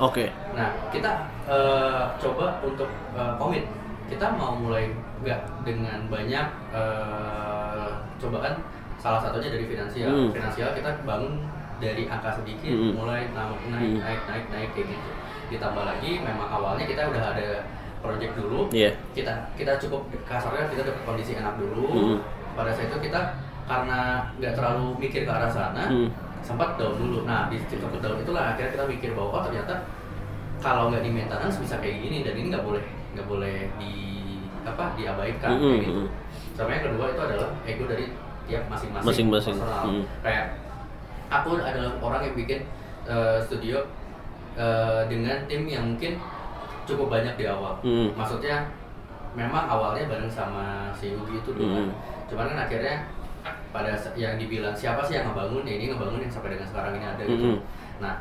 Oke. 0.00 0.32
Nah, 0.56 0.72
kita 0.88 1.12
eh, 1.44 2.02
coba 2.16 2.56
untuk 2.64 2.88
eh, 3.12 3.32
komit. 3.36 3.64
Kita 4.08 4.32
mau 4.34 4.56
mulai 4.56 4.90
nggak 5.20 5.40
dengan 5.62 6.08
banyak 6.08 6.46
eh, 6.72 7.88
cobaan. 8.16 8.54
Salah 8.96 9.20
satunya 9.20 9.52
dari 9.52 9.68
finansial. 9.68 10.08
Hmm. 10.08 10.30
Finansial 10.32 10.72
kita 10.72 11.04
bangun 11.04 11.44
dari 11.80 12.04
angka 12.04 12.36
sedikit, 12.36 12.68
Hmm. 12.68 12.92
mulai 12.92 13.28
naik, 13.32 13.60
naik, 13.72 13.88
Hmm. 13.96 14.00
naik, 14.04 14.20
naik, 14.28 14.44
naik 14.52 14.70
kayak 14.76 14.88
gitu. 14.92 15.10
Ditambah 15.48 15.84
lagi, 15.88 16.20
memang 16.20 16.48
awalnya 16.48 16.84
kita 16.84 17.08
udah 17.08 17.32
ada 17.32 17.64
project 18.00 18.32
dulu. 18.36 18.68
Iya. 18.72 18.92
Kita 19.12 19.32
kita 19.56 19.76
cukup 19.80 20.04
kasarnya 20.24 20.68
kita 20.68 20.84
dapat 20.84 21.02
kondisi 21.04 21.32
enak 21.36 21.56
dulu. 21.56 21.84
Hmm. 21.88 22.18
Pada 22.56 22.72
saat 22.72 22.92
itu 22.92 22.98
kita 23.08 23.20
karena 23.64 24.28
nggak 24.36 24.52
terlalu 24.56 24.96
mikir 25.00 25.24
ke 25.24 25.30
arah 25.32 25.48
sana, 25.48 25.88
Hmm. 25.88 26.08
Sempat 26.40 26.76
down 26.76 26.96
dulu. 26.96 27.24
Nah 27.24 27.46
di 27.46 27.56
titik 27.62 27.80
down 27.98 28.16
itulah 28.16 28.52
akhirnya 28.52 28.72
kita 28.72 28.84
mikir 28.86 29.10
bahwa 29.12 29.38
oh 29.38 29.42
ternyata 29.42 29.74
kalau 30.58 30.88
nggak 30.88 31.00
di 31.00 31.10
maintenance 31.10 31.56
bisa 31.56 31.76
kayak 31.78 32.00
gini 32.00 32.20
dan 32.20 32.34
ini 32.34 32.48
nggak 32.48 32.62
boleh 32.62 32.84
nggak 33.12 33.26
boleh 33.26 33.56
di 33.76 33.92
apa 34.60 34.92
diabaikan 34.92 35.56
Mm-mm, 35.56 35.72
kayak 35.72 35.88
gitu. 35.88 36.02
sama 36.52 36.68
yang 36.70 36.84
kedua 36.84 37.04
itu 37.08 37.20
adalah 37.22 37.48
ego 37.64 37.84
dari 37.86 38.06
tiap 38.44 38.64
masing-masing 38.68 39.08
Masing-masing. 39.08 39.54
personal. 39.56 39.84
Hmm. 39.88 40.04
kayak 40.20 40.46
aku 41.32 41.48
adalah 41.56 41.92
orang 41.98 42.20
yang 42.22 42.34
bikin 42.36 42.60
eh, 43.02 43.38
studio 43.40 43.80
eh, 44.52 45.00
dengan 45.08 45.48
tim 45.48 45.64
yang 45.64 45.84
mungkin 45.88 46.20
cukup 46.84 47.08
banyak 47.08 47.34
di 47.34 47.48
awal 47.48 47.80
Hmm. 47.80 48.12
maksudnya 48.12 48.68
memang 49.32 49.64
awalnya 49.64 50.04
bareng 50.04 50.28
sama 50.28 50.92
si 50.92 51.16
Yugi 51.16 51.40
itu 51.40 51.50
dulu 51.50 51.72
kan. 51.72 51.86
Hmm. 51.86 51.94
cuman 52.28 52.44
kan 52.46 52.58
akhirnya 52.68 52.94
pada 53.70 53.90
yang 54.14 54.34
dibilang 54.34 54.74
siapa 54.74 55.00
sih 55.02 55.14
yang 55.14 55.30
ngebangun 55.30 55.62
ya 55.62 55.74
ini 55.74 55.84
ngebangun 55.88 56.20
yang 56.20 56.28
sampai 56.28 56.50
dengan 56.52 56.66
sekarang 56.66 56.92
ini 56.94 57.06
ada 57.06 57.22
gitu 57.22 57.46
Hmm. 57.46 57.60
nah 57.98 58.14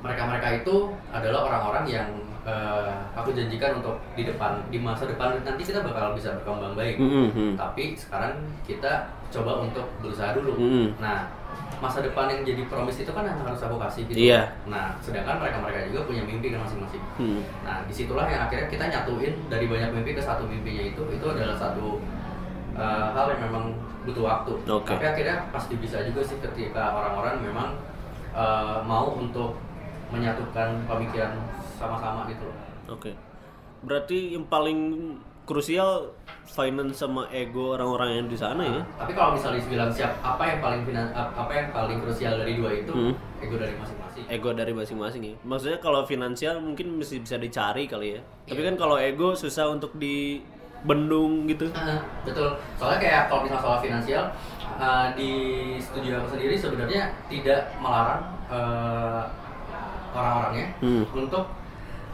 mereka-mereka 0.00 0.64
itu 0.64 0.76
adalah 1.12 1.40
orang-orang 1.44 1.84
yang 1.86 2.08
eh, 2.40 2.92
aku 3.12 3.36
janjikan 3.36 3.76
untuk 3.76 4.00
di 4.16 4.24
depan 4.24 4.64
di 4.72 4.80
masa 4.80 5.04
depan 5.04 5.36
nanti 5.44 5.60
kita 5.60 5.84
bakal 5.84 6.16
bisa 6.16 6.32
berkembang 6.34 6.72
baik 6.72 6.96
Hmm, 6.96 7.28
hmm. 7.28 7.52
tapi 7.54 7.92
sekarang 7.92 8.32
kita 8.64 9.04
coba 9.28 9.60
untuk 9.60 9.84
berusaha 10.00 10.32
dulu 10.32 10.56
Hmm. 10.56 10.88
nah 10.96 11.28
masa 11.76 12.00
depan 12.00 12.28
yang 12.28 12.40
jadi 12.44 12.64
promise 12.66 13.00
itu 13.00 13.12
kan 13.12 13.24
yang 13.24 13.40
harus 13.40 13.60
aku 13.60 13.76
kasih 13.78 14.04
gitu 14.06 14.32
Iya. 14.32 14.40
nah 14.64 14.96
sedangkan 15.00 15.36
mereka-mereka 15.36 15.88
juga 15.88 16.08
punya 16.08 16.24
mimpi 16.24 16.48
kan 16.48 16.64
masing-masing 16.64 17.04
Hmm. 17.20 17.40
Nah, 17.60 17.84
di 17.84 17.92
situlah 17.92 18.24
yang 18.24 18.48
akhirnya 18.48 18.68
kita 18.68 18.84
nyatuin 18.86 19.34
dari 19.48 19.68
banyak 19.68 19.92
mimpi 19.92 20.12
ke 20.12 20.22
satu 20.22 20.44
mimpinya 20.44 20.80
itu, 20.86 21.02
itu 21.10 21.26
adalah 21.26 21.52
satu 21.54 22.00
uh, 22.76 23.10
hal 23.12 23.26
yang 23.34 23.40
memang 23.50 23.64
butuh 24.04 24.24
waktu. 24.24 24.52
Oke. 24.66 24.92
Tapi 24.94 25.04
akhirnya 25.06 25.36
pasti 25.50 25.74
bisa 25.76 26.00
juga 26.02 26.20
sih 26.24 26.36
ketika 26.40 26.92
orang-orang 26.92 27.40
memang 27.42 27.68
uh, 28.32 28.80
mau 28.82 29.14
untuk 29.14 29.56
menyatukan 30.10 30.82
pemikiran 30.90 31.38
sama-sama 31.78 32.26
gitu 32.26 32.44
loh. 32.44 32.56
Oke. 32.90 33.14
Berarti 33.80 34.34
yang 34.34 34.44
paling 34.44 34.78
krusial 35.46 36.14
finance 36.46 37.02
sama 37.02 37.26
ego 37.30 37.74
orang-orang 37.74 38.22
yang 38.22 38.26
di 38.30 38.38
sana 38.38 38.62
ya. 38.62 38.82
Tapi 38.98 39.12
kalau 39.14 39.34
misalnya 39.34 39.62
bilang 39.66 39.90
siap 39.90 40.14
apa 40.20 40.42
yang 40.46 40.58
paling 40.62 40.82
finan- 40.86 41.10
apa 41.14 41.50
yang 41.50 41.68
paling 41.70 41.98
krusial 41.98 42.38
dari 42.38 42.54
dua 42.54 42.70
itu, 42.70 42.92
Hmm. 42.92 43.14
ego 43.42 43.56
dari 43.58 43.74
masing-masing. 43.74 44.22
Ego 44.30 44.50
dari 44.52 44.72
masing-masing 44.74 45.22
ya. 45.26 45.34
Maksudnya 45.42 45.78
kalau 45.82 46.06
finansial 46.06 46.62
mungkin 46.62 46.98
mesti 46.98 47.18
bisa 47.18 47.34
dicari 47.34 47.90
kali 47.90 48.18
ya. 48.18 48.20
Tapi 48.46 48.60
Iya. 48.62 48.68
kan 48.70 48.76
kalau 48.78 48.96
ego 48.98 49.34
susah 49.34 49.70
untuk 49.70 49.94
dibendung 50.80 51.44
gitu. 51.46 51.68
Ah, 51.72 52.00
betul. 52.24 52.56
Soalnya 52.76 52.98
kayak 52.98 53.22
kalau 53.28 53.40
misalnya 53.44 53.62
soal 53.62 53.78
finansial 53.78 54.24
uh, 54.76 55.06
di 55.12 55.32
studio 55.76 56.18
aku 56.18 56.36
sendiri 56.36 56.56
sebenarnya 56.56 57.02
tidak 57.28 57.68
melarang 57.78 58.24
uh, 58.48 59.22
orang-orangnya 60.10 60.66
Hmm. 60.80 61.04
untuk 61.12 61.44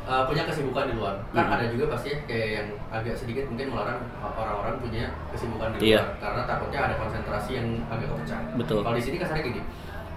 uh, 0.04 0.22
punya 0.26 0.42
kesibukan 0.44 0.90
di 0.90 0.94
luar. 0.98 1.14
Kan 1.30 1.46
Hmm. 1.46 1.54
ada 1.56 1.64
juga 1.70 1.94
pasti 1.94 2.10
kayak 2.26 2.48
yang 2.52 2.68
agak 2.90 3.14
sedikit 3.14 3.46
mungkin 3.46 3.70
melarang 3.70 4.02
orang-orang 4.20 4.74
punya 4.82 5.04
kesibukan 5.30 5.70
di 5.78 5.94
Iya. 5.94 6.02
luar 6.02 6.18
karena 6.20 6.42
takutnya 6.44 6.80
ada 6.90 6.94
konsentrasi 6.98 7.50
yang 7.54 7.68
agak 7.86 8.08
kepecah. 8.10 8.40
Betul. 8.58 8.78
Kalau 8.82 8.96
di 8.98 9.04
sini 9.04 9.16
kasarnya 9.16 9.44
gini. 9.46 9.62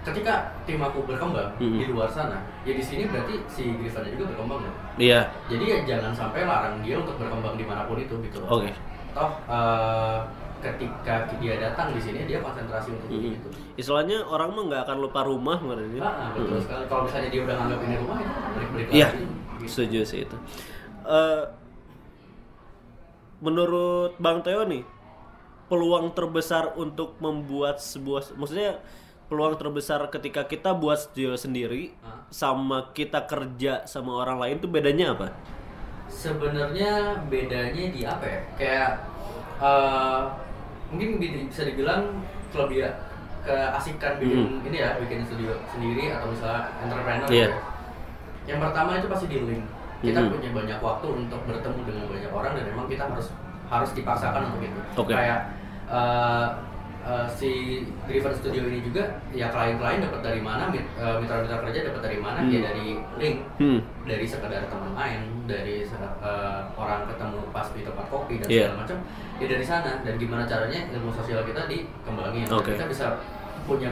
Ketika 0.00 0.34
tim 0.64 0.80
aku 0.80 1.04
berkembang 1.04 1.52
Hmm. 1.60 1.76
di 1.76 1.84
luar 1.84 2.08
sana, 2.08 2.40
ya 2.64 2.72
di 2.72 2.80
sini 2.80 3.04
berarti 3.04 3.36
si 3.44 3.76
Griffin 3.76 4.16
juga 4.16 4.32
berkembang 4.32 4.64
loh. 4.64 4.74
Iya. 4.96 5.28
Jadi 5.44 5.64
ya 5.66 5.78
jangan 5.84 6.12
sampai 6.14 6.48
larang 6.48 6.80
dia 6.80 6.96
untuk 6.96 7.20
berkembang 7.20 7.54
di 7.54 7.64
mana 7.64 7.84
pun 7.84 8.00
itu 8.00 8.16
gitu 8.24 8.40
Oke. 8.42 8.72
toh 9.10 9.30
eh, 9.44 10.18
ketika 10.60 11.28
dia 11.36 11.54
datang 11.58 11.92
di 11.92 12.00
sini 12.00 12.24
dia 12.24 12.40
konsentrasi 12.40 12.92
untuk 12.92 13.12
Hmm. 13.12 13.32
itu. 13.32 13.48
Istilahnya 13.76 14.24
orang 14.24 14.48
mah 14.50 14.64
nggak 14.66 14.82
akan 14.84 14.96
lupa 14.98 15.20
rumah 15.22 15.56
kemarin 15.56 15.92
ya. 15.92 16.00
Ah, 16.00 16.32
betul 16.32 16.56
Hmm. 16.56 16.64
sekali. 16.64 16.84
Kalau 16.88 17.02
misalnya 17.04 17.28
dia 17.28 17.40
udah 17.44 17.54
nganggap 17.56 17.80
ini 17.82 17.94
rumah 17.96 18.16
itu 18.16 18.32
balik-balik 18.56 18.86
Iya, 18.88 19.06
lagi. 19.06 19.24
Gitu. 19.60 19.68
setuju 19.68 20.00
sih 20.06 20.20
itu. 20.24 20.36
Eh, 21.02 21.42
menurut 23.40 24.16
Bang 24.16 24.40
Teo 24.40 24.64
nih, 24.64 24.84
peluang 25.66 26.12
terbesar 26.12 26.72
untuk 26.74 27.16
membuat 27.18 27.80
sebuah, 27.80 28.32
maksudnya 28.34 28.80
peluang 29.30 29.54
terbesar 29.54 30.02
ketika 30.10 30.42
kita 30.42 30.74
buat 30.74 30.98
studio 30.98 31.38
sendiri 31.38 31.94
Hah? 32.02 32.26
sama 32.28 32.90
kita 32.90 33.22
kerja 33.24 33.86
sama 33.86 34.18
orang 34.18 34.42
lain 34.42 34.56
tuh 34.58 34.66
bedanya 34.66 35.14
apa? 35.14 35.30
Sebenarnya 36.10 37.22
bedanya 37.30 37.84
di 37.88 38.02
apa 38.02 38.26
ya? 38.26 38.40
Kayak 38.58 38.90
eh, 39.62 40.20
mungkin 40.90 41.22
bi- 41.22 41.46
bisa 41.46 41.62
dibilang 41.62 42.18
lebih 42.50 42.82
ya 42.82 42.90
keasikan 43.40 44.18
bikin 44.18 44.36
Hmm. 44.58 44.66
ini 44.66 44.76
ya, 44.82 44.98
bikin 44.98 45.22
studio 45.22 45.54
sendiri 45.70 46.10
atau 46.10 46.28
misalnya 46.28 46.66
entrepreneur 46.82 47.28
gitu 47.30 47.40
ya. 47.40 47.48
Yang 48.44 48.58
pertama 48.66 48.98
itu 48.98 49.06
pasti 49.06 49.26
di 49.30 49.38
link. 49.38 49.64
Kita 50.00 50.18
Mhm. 50.18 50.28
punya 50.32 50.50
banyak 50.50 50.78
waktu 50.80 51.06
untuk 51.08 51.40
bertemu 51.44 51.80
dengan 51.86 52.04
banyak 52.08 52.32
orang 52.32 52.52
dan 52.56 52.64
memang 52.66 52.86
kita 52.88 53.04
harus 53.06 53.28
harus 53.70 53.90
dipaksakan 53.94 54.50
untuk 54.50 54.66
itu. 54.66 54.80
Oke. 54.98 55.12
Kayak 55.14 55.40
eh, 55.86 56.46
eh, 57.00 57.26
si 57.28 57.50
Driven 58.04 58.34
Studio 58.34 58.62
ini 58.66 58.84
juga 58.84 59.02
ya 59.30 59.48
klien-klien 59.48 60.00
dapat 60.00 60.20
dari 60.20 60.40
mana, 60.40 60.68
eh, 60.70 61.14
mitra-mitra 61.16 61.64
kerja 61.64 61.80
dapat 61.88 62.02
dari 62.04 62.18
mana? 62.18 62.38
Hmm. 62.44 62.52
Ya 62.52 62.60
dari 62.68 62.86
link 63.16 63.36
Hmm. 63.56 63.80
dari 64.04 64.24
sekedar 64.24 64.68
teman 64.68 64.92
main, 64.92 65.20
dari 65.44 65.82
eh, 65.84 66.60
orang 66.76 67.08
ketemu 67.08 67.38
pas 67.50 67.66
di 67.72 67.82
tempat 67.82 68.06
kopi 68.08 68.38
dan 68.38 68.48
Iya. 68.48 68.64
segala 68.68 68.80
macam, 68.84 68.98
ya 69.38 69.46
dari 69.48 69.64
sana. 69.64 69.92
Dan 70.04 70.14
gimana 70.16 70.44
caranya 70.44 70.80
ilmu 70.92 71.10
sosial 71.10 71.40
kita 71.42 71.64
dikembangin. 71.66 72.44
Dan 72.46 72.58
Oke. 72.60 72.76
Kita 72.76 72.86
bisa 72.86 73.06
punya 73.64 73.88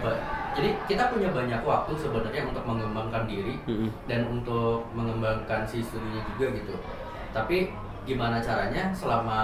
jadi 0.59 0.75
kita 0.91 1.15
punya 1.15 1.31
banyak 1.31 1.61
waktu 1.63 1.93
sebenarnya 1.95 2.43
untuk 2.51 2.65
mengembangkan 2.67 3.31
diri 3.31 3.55
Mm-mm. 3.63 3.87
dan 4.11 4.27
untuk 4.27 4.83
mengembangkan 4.91 5.63
si 5.63 5.79
studionya 5.79 6.25
juga 6.35 6.47
gitu. 6.51 6.75
Tapi 7.31 7.71
gimana 8.03 8.41
caranya 8.41 8.91
selama 8.91 9.41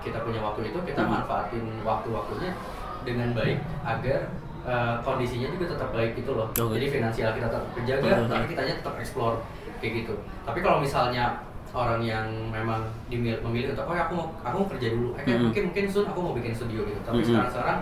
kita 0.00 0.22
punya 0.24 0.40
waktu 0.40 0.70
itu 0.72 0.78
kita 0.86 1.02
Hmm. 1.04 1.20
manfaatin 1.20 1.66
waktu-waktunya 1.84 2.54
dengan 3.02 3.28
baik 3.32 3.58
agar 3.82 4.20
eh, 4.60 4.96
kondisinya 5.00 5.48
juga 5.48 5.72
tetap 5.72 5.90
baik 5.90 6.12
gitu 6.14 6.32
loh. 6.32 6.48
Oke. 6.50 6.76
Jadi 6.76 6.86
finansial 6.92 7.30
kita 7.32 7.48
tetap 7.48 7.64
terjaga, 7.72 8.08
Hmm. 8.14 8.28
tapi 8.28 8.44
kitanya 8.48 8.74
tetap 8.76 8.94
explore 8.96 9.36
kayak 9.78 10.04
gitu. 10.04 10.14
Tapi 10.44 10.58
kalau 10.60 10.78
misalnya 10.78 11.40
orang 11.70 12.00
yang 12.00 12.24
memang 12.48 12.80
dimil- 13.08 13.40
memilih 13.40 13.72
untuk 13.72 13.84
oh 13.84 13.92
ya 13.92 14.04
aku 14.04 14.12
mau 14.16 14.26
aku 14.40 14.56
mau 14.58 14.68
kerja 14.68 14.88
dulu, 14.92 15.08
eh, 15.14 15.22
kayak 15.22 15.36
Hmm. 15.36 15.44
mungkin 15.48 15.62
mungkin 15.68 15.84
soon 15.86 16.04
aku 16.04 16.18
mau 16.20 16.32
bikin 16.32 16.52
studio 16.52 16.84
gitu. 16.84 17.00
Tapi 17.00 17.16
Hmm. 17.18 17.28
sekarang 17.28 17.48
sekarang 17.50 17.78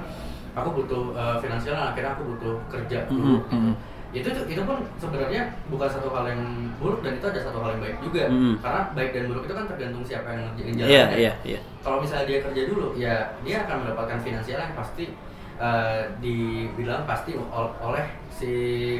aku 0.54 0.68
butuh 0.74 1.04
eh, 1.12 1.36
finansial, 1.38 1.74
akhirnya 1.74 2.12
aku 2.14 2.22
butuh 2.30 2.54
kerja 2.68 2.98
dulu. 3.06 3.34
Hmm. 3.42 3.42
gitu. 3.42 3.72
Itu 4.16 4.30
itu 4.46 4.62
pun 4.62 4.78
sebenarnya 4.96 5.42
bukan 5.66 5.88
satu 5.88 6.08
hal 6.08 6.24
yang 6.26 6.42
buruk 6.76 7.00
dan 7.00 7.16
itu 7.16 7.26
ada 7.26 7.40
satu 7.42 7.58
hal 7.58 7.76
yang 7.76 7.82
baik 7.82 7.96
juga 8.00 8.22
Mm. 8.26 8.54
karena 8.58 8.80
baik 8.92 9.10
dan 9.12 9.24
buruk 9.26 9.44
itu 9.44 9.54
kan 9.54 9.64
tergantung 9.66 10.02
siapa 10.02 10.28
yang 10.30 10.42
ngerjain 10.46 10.72
jalannya 10.72 10.88
Iya, 10.88 11.04
iya, 11.14 11.32
iya. 11.44 11.60
kalau 11.80 11.98
misalnya 12.00 12.26
dia 12.26 12.38
kerja 12.40 12.62
dulu 12.66 12.86
ya 12.94 13.14
dia 13.42 13.56
akan 13.62 13.76
mendapatkan 13.82 14.18
finansial 14.20 14.58
yang 14.58 14.74
pasti 14.74 15.04
eh, 15.56 16.02
dibilang 16.18 17.02
pasti 17.04 17.32
ol- 17.32 17.76
oleh 17.78 18.04
si 18.28 18.52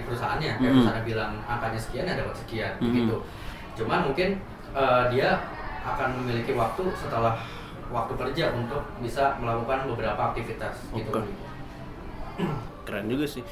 perusahaannya 0.03 0.53
kayak 0.55 0.65
Mm. 0.65 0.77
perusahaan 0.77 1.05
bilang 1.05 1.33
angkanya 1.45 1.77
sekian 1.79 2.05
ya 2.05 2.15
dapat 2.15 2.37
sekian 2.37 2.73
Mm. 2.79 2.93
gitu 2.97 3.17
cuman 3.77 3.99
mungkin 4.05 4.29
eh, 4.73 5.05
dia 5.11 5.29
akan 5.85 6.09
memiliki 6.19 6.53
waktu 6.53 6.83
setelah 6.95 7.39
waktu 7.87 8.13
kerja 8.13 8.51
untuk 8.53 8.83
bisa 8.99 9.39
melakukan 9.39 9.87
beberapa 9.87 10.35
aktivitas 10.35 10.75
gitu 10.91 11.09
Oke. 11.15 11.23
Keren 12.87 13.07
juga 13.07 13.27
sih. 13.27 13.43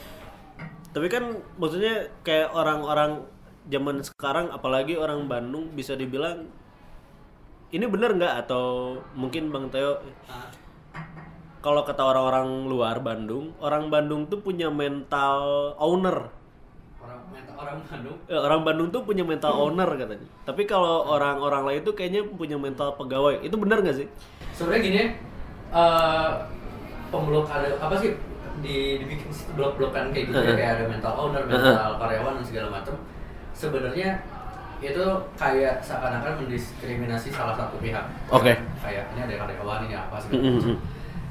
Tapi 0.95 1.07
kan 1.11 1.43
maksudnya 1.59 2.09
kayak 2.23 2.55
orang-orang 2.55 3.27
zaman 3.67 4.01
sekarang 4.05 4.53
apalagi 4.55 4.95
orang 4.95 5.27
Bandung 5.27 5.75
bisa 5.75 5.99
dibilang 5.99 6.47
ini 7.75 7.85
bener 7.91 8.15
nggak 8.15 8.47
atau 8.47 8.97
mungkin 9.19 9.51
Bang 9.51 9.73
Teo 9.75 9.99
kalau 11.65 11.81
kata 11.81 12.05
orang-orang 12.05 12.69
luar 12.69 13.01
Bandung, 13.01 13.57
orang 13.57 13.89
Bandung 13.89 14.29
tuh 14.29 14.37
punya 14.45 14.69
mental 14.69 15.73
owner. 15.81 16.29
orang 17.01 17.25
orang 17.57 17.79
Bandung 17.89 18.17
Eh, 18.29 18.37
orang 18.37 18.61
Bandung 18.69 18.89
tuh 18.93 19.01
punya 19.01 19.25
mental 19.25 19.57
owner 19.57 19.89
katanya. 19.97 20.29
Tapi 20.45 20.69
kalau 20.69 21.09
orang-orang 21.09 21.65
lain 21.65 21.81
tuh 21.81 21.97
kayaknya 21.97 22.21
punya 22.37 22.61
mental 22.61 22.93
pegawai. 23.01 23.41
Itu 23.41 23.57
benar 23.57 23.81
nggak 23.81 23.97
sih? 23.97 24.09
sebenarnya 24.55 24.83
gini 24.87 25.03
eh 25.75 26.31
pemblok 27.11 27.51
ada 27.51 27.69
apa 27.83 27.95
sih 27.99 28.15
di 28.63 29.03
dibikin 29.03 29.31
blok-blokan 29.59 30.15
kayak 30.15 30.31
gitu 30.31 30.39
ya, 30.39 30.47
Heeh. 30.47 30.59
kayak 30.59 30.73
ada 30.79 30.85
mental 30.91 31.15
owner, 31.17 31.43
mental 31.49 31.91
karyawan 31.99 32.39
dan 32.39 32.45
segala 32.45 32.69
macam. 32.71 32.95
Sebenarnya 33.55 34.23
itu 34.85 35.05
kayak 35.39 35.81
seakan-akan 35.81 36.45
mendiskriminasi 36.45 37.33
salah 37.33 37.57
satu 37.57 37.81
pihak. 37.81 38.05
Oke. 38.29 38.53
Kayak 38.85 39.11
ini 39.17 39.21
ada 39.25 39.35
karyawan 39.43 39.89
ini 39.89 39.95
apa 39.97 40.17
segala 40.21 40.61
macam. 40.61 40.77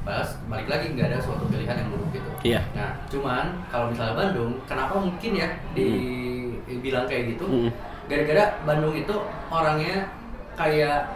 Bahas 0.04 0.30
balik 0.52 0.68
lagi 0.68 0.86
nggak 0.92 1.16
ada 1.16 1.20
suatu 1.24 1.48
pilihan 1.48 1.80
yang 1.80 1.90
buruk 1.96 2.10
gitu. 2.12 2.30
Iya. 2.44 2.60
Nah, 2.76 2.92
cuman 3.08 3.56
kalau 3.72 3.88
misalnya 3.88 4.20
Bandung, 4.20 4.60
kenapa 4.68 5.00
mungkin 5.00 5.32
ya 5.32 5.48
dibilang 5.72 7.08
kayak 7.08 7.36
gitu? 7.36 7.48
Mm. 7.48 7.72
Gara-gara 8.12 8.60
Bandung 8.68 8.92
itu 8.92 9.16
orangnya 9.48 10.12
kayak 10.60 11.08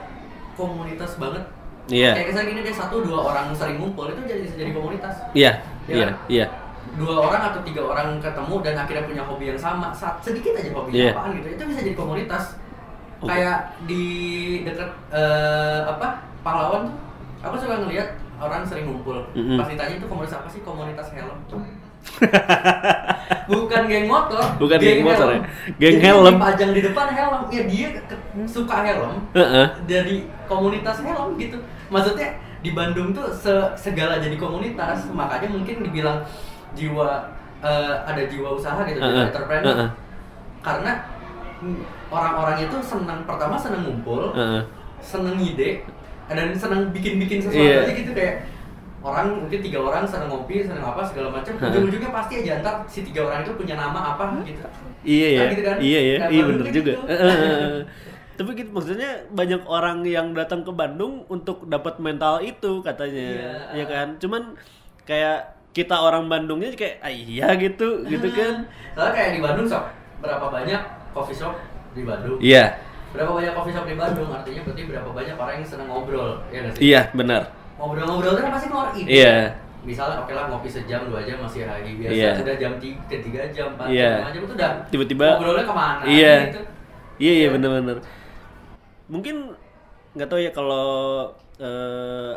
komunitas 0.56 1.20
banget. 1.20 1.44
Iya. 1.92 2.16
Kayak 2.16 2.28
kesannya 2.32 2.48
gini 2.52 2.62
deh 2.68 2.76
satu 2.76 2.96
dua 3.04 3.20
orang 3.32 3.52
sering 3.56 3.80
ngumpul 3.80 4.08
itu 4.12 4.24
jadi 4.24 4.40
bisa 4.44 4.56
jadi 4.56 4.72
komunitas. 4.72 5.16
Iya, 5.36 5.52
Iya 5.88 5.96
iya, 5.96 6.06
kan? 6.06 6.16
iya. 6.28 6.46
Dua 6.96 7.16
orang 7.20 7.42
atau 7.52 7.62
tiga 7.64 7.82
orang 7.84 8.08
ketemu 8.18 8.56
dan 8.62 8.76
akhirnya 8.78 9.04
punya 9.06 9.24
hobi 9.24 9.46
yang 9.48 9.60
sama, 9.60 9.92
Sa- 9.92 10.18
sedikit 10.20 10.56
aja 10.56 10.72
hobinya 10.72 10.96
Iya. 10.98 11.12
apaan 11.12 11.32
gitu, 11.36 11.48
itu 11.52 11.64
bisa 11.66 11.80
jadi 11.84 11.96
komunitas. 11.96 12.44
Oke. 13.18 13.28
Kayak 13.28 13.58
di 13.84 14.06
dekat 14.62 14.90
eh, 15.10 15.82
apa 15.84 16.22
pahlawan 16.46 16.86
tuh 16.86 16.96
aku 17.42 17.56
suka 17.58 17.82
ngelihat 17.82 18.14
orang 18.38 18.62
sering 18.62 18.86
ngumpul 18.86 19.26
Mm-mm. 19.34 19.58
pas 19.58 19.66
ditanya 19.66 19.98
itu 19.98 20.06
komunitas 20.06 20.38
apa 20.38 20.46
sih 20.46 20.62
komunitas 20.62 21.10
helm 21.10 21.42
bukan 23.50 23.82
geng 23.90 24.06
motor 24.06 24.40
Bukan 24.62 24.78
geng 24.78 25.02
motor 25.02 25.28
ya? 25.34 25.40
Geng 25.76 25.98
Jadi 25.98 26.06
helm. 26.06 26.34
dipajang 26.38 26.72
di 26.72 26.82
depan 26.86 27.08
helm 27.10 27.42
ya 27.50 27.64
dia 27.66 27.88
suka 28.46 28.76
helm 28.86 29.26
Heeh. 29.34 29.68
dari 29.90 30.16
komunitas 30.46 31.02
helm 31.02 31.36
gitu 31.36 31.58
maksudnya 31.90 32.38
di 32.68 32.76
Bandung 32.76 33.16
tuh 33.16 33.32
se- 33.32 33.72
segala 33.80 34.20
jadi 34.20 34.36
komunitas 34.36 35.08
makanya 35.10 35.48
mungkin 35.48 35.80
dibilang 35.82 36.20
jiwa 36.76 37.32
eh, 37.64 37.96
ada 38.04 38.28
jiwa 38.28 38.52
usaha 38.54 38.84
gitu 38.84 39.00
jiwa 39.00 39.08
Heeh. 39.16 39.28
entrepreneur 39.32 39.76
Heeh. 39.80 39.90
karena 40.60 40.92
mm, 41.64 41.80
orang-orang 42.08 42.58
itu 42.62 42.78
senang 42.84 43.24
pertama 43.24 43.56
senang 43.56 43.88
ngumpul 43.88 44.36
Heeh. 44.36 44.62
seneng 45.00 45.40
ide 45.40 45.88
dan 46.28 46.52
seneng 46.52 46.92
bikin-bikin 46.92 47.40
sesuatu 47.40 47.64
Iya. 47.64 47.88
aja 47.88 47.94
gitu 47.96 48.12
kayak 48.12 48.36
orang 49.00 49.48
mungkin 49.48 49.60
tiga 49.64 49.80
orang 49.80 50.04
seneng 50.04 50.28
ngopi 50.28 50.60
seneng 50.60 50.84
apa 50.84 51.00
segala 51.02 51.32
macam 51.32 51.56
Heeh. 51.56 51.70
ujung-ujungnya 51.72 52.12
pasti 52.12 52.44
aja 52.44 52.60
ntar 52.60 52.84
si 52.86 53.00
tiga 53.02 53.24
orang 53.24 53.48
itu 53.48 53.56
punya 53.56 53.80
nama 53.80 54.14
apa 54.14 54.44
gitu 54.44 54.60
Iya 55.08 55.28
ya, 55.32 55.40
Kan 55.40 55.48
gitu 55.56 55.64
kan? 55.64 55.78
iya 55.80 56.00
ya, 56.04 56.16
Nah, 56.20 56.28
iya 56.28 56.42
bener 56.44 56.66
juga. 56.68 56.92
gitu. 56.92 56.92
Tapi 58.38 58.50
gitu 58.54 58.70
maksudnya 58.70 59.26
banyak 59.28 59.66
orang 59.66 60.06
yang 60.06 60.32
datang 60.32 60.62
ke 60.62 60.70
Bandung 60.70 61.26
untuk 61.28 61.66
dapat 61.66 61.98
mental 61.98 62.38
itu 62.40 62.80
katanya, 62.80 63.28
Iya. 63.34 63.54
ya 63.74 63.86
kan? 63.86 64.08
Cuman 64.18 64.54
kayak 65.04 65.40
kita 65.74 65.94
orang 65.94 66.26
Bandungnya 66.26 66.70
kayak 66.72 67.02
ah, 67.02 67.10
iya 67.10 67.50
gitu, 67.54 68.06
gitu 68.06 68.30
kan? 68.30 68.66
soalnya 68.94 69.12
kayak 69.12 69.32
di 69.32 69.42
Bandung 69.42 69.66
sok 69.66 69.84
berapa 70.18 70.46
banyak 70.48 70.82
coffee 71.12 71.34
shop 71.36 71.54
di 71.94 72.02
Bandung 72.02 72.38
Iya, 72.38 72.78
berapa 73.10 73.30
banyak 73.32 73.54
coffee 73.54 73.70
shop 73.72 73.86
di 73.86 73.94
Bandung 73.94 74.30
artinya 74.30 74.62
berarti 74.64 74.84
berapa 74.86 75.10
banyak 75.12 75.36
orang 75.36 75.54
yang 75.56 75.66
seneng 75.66 75.88
ngobrol 75.88 76.42
ya 76.50 76.58
nggak 76.62 76.74
sih 76.74 76.82
iya 76.84 77.02
benar. 77.12 77.42
ngobrol-ngobrol 77.78 78.34
itu 78.34 78.42
kan 78.42 78.52
pasti 78.52 78.68
keluar 78.68 78.90
ide 78.92 79.10
Iya. 79.12 79.38
misalnya 79.80 80.18
oke 80.20 80.34
lah 80.34 80.50
ngopi 80.50 80.66
sejam 80.68 81.06
dua 81.06 81.22
jam 81.22 81.38
masih 81.40 81.62
hari 81.64 81.94
biasa 81.96 82.10
Iya. 82.12 82.32
udah 82.42 82.56
jam 82.58 82.72
tiga 82.82 83.18
tiga 83.22 83.40
jam 83.54 83.68
empat 83.78 83.86
Iya. 83.88 84.10
jam 84.10 84.18
lima 84.18 84.30
jam 84.30 84.42
itu 84.42 84.54
udah 84.58 84.72
Tiba-tiba- 84.90 85.30
ngobrolnya 85.38 85.62
ke 85.64 85.74
mana 85.74 86.02
Iya. 86.04 86.34
gitu 86.50 86.62
Iya 87.18 87.32
iya 87.32 87.34
Iya. 87.38 87.48
bener-bener. 87.54 87.98
Mungkin 89.08 89.56
nggak 90.16 90.28
tahu 90.28 90.40
ya 90.42 90.52
kalau 90.52 90.88
eh, 91.60 92.34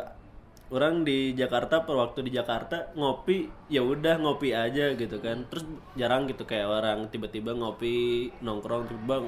orang 0.71 1.03
di 1.03 1.35
Jakarta 1.35 1.83
per 1.83 1.99
waktu 1.99 2.31
di 2.31 2.31
Jakarta 2.31 2.95
ngopi 2.95 3.51
ya 3.67 3.83
udah 3.83 4.19
ngopi 4.23 4.55
aja 4.55 4.95
gitu 4.95 5.19
kan. 5.19 5.43
Terus 5.51 5.67
jarang 5.99 6.31
gitu 6.31 6.47
kayak 6.47 6.67
orang 6.67 7.11
tiba-tiba 7.11 7.51
ngopi 7.51 8.31
nongkrong 8.39 8.87
tiba 8.87 9.27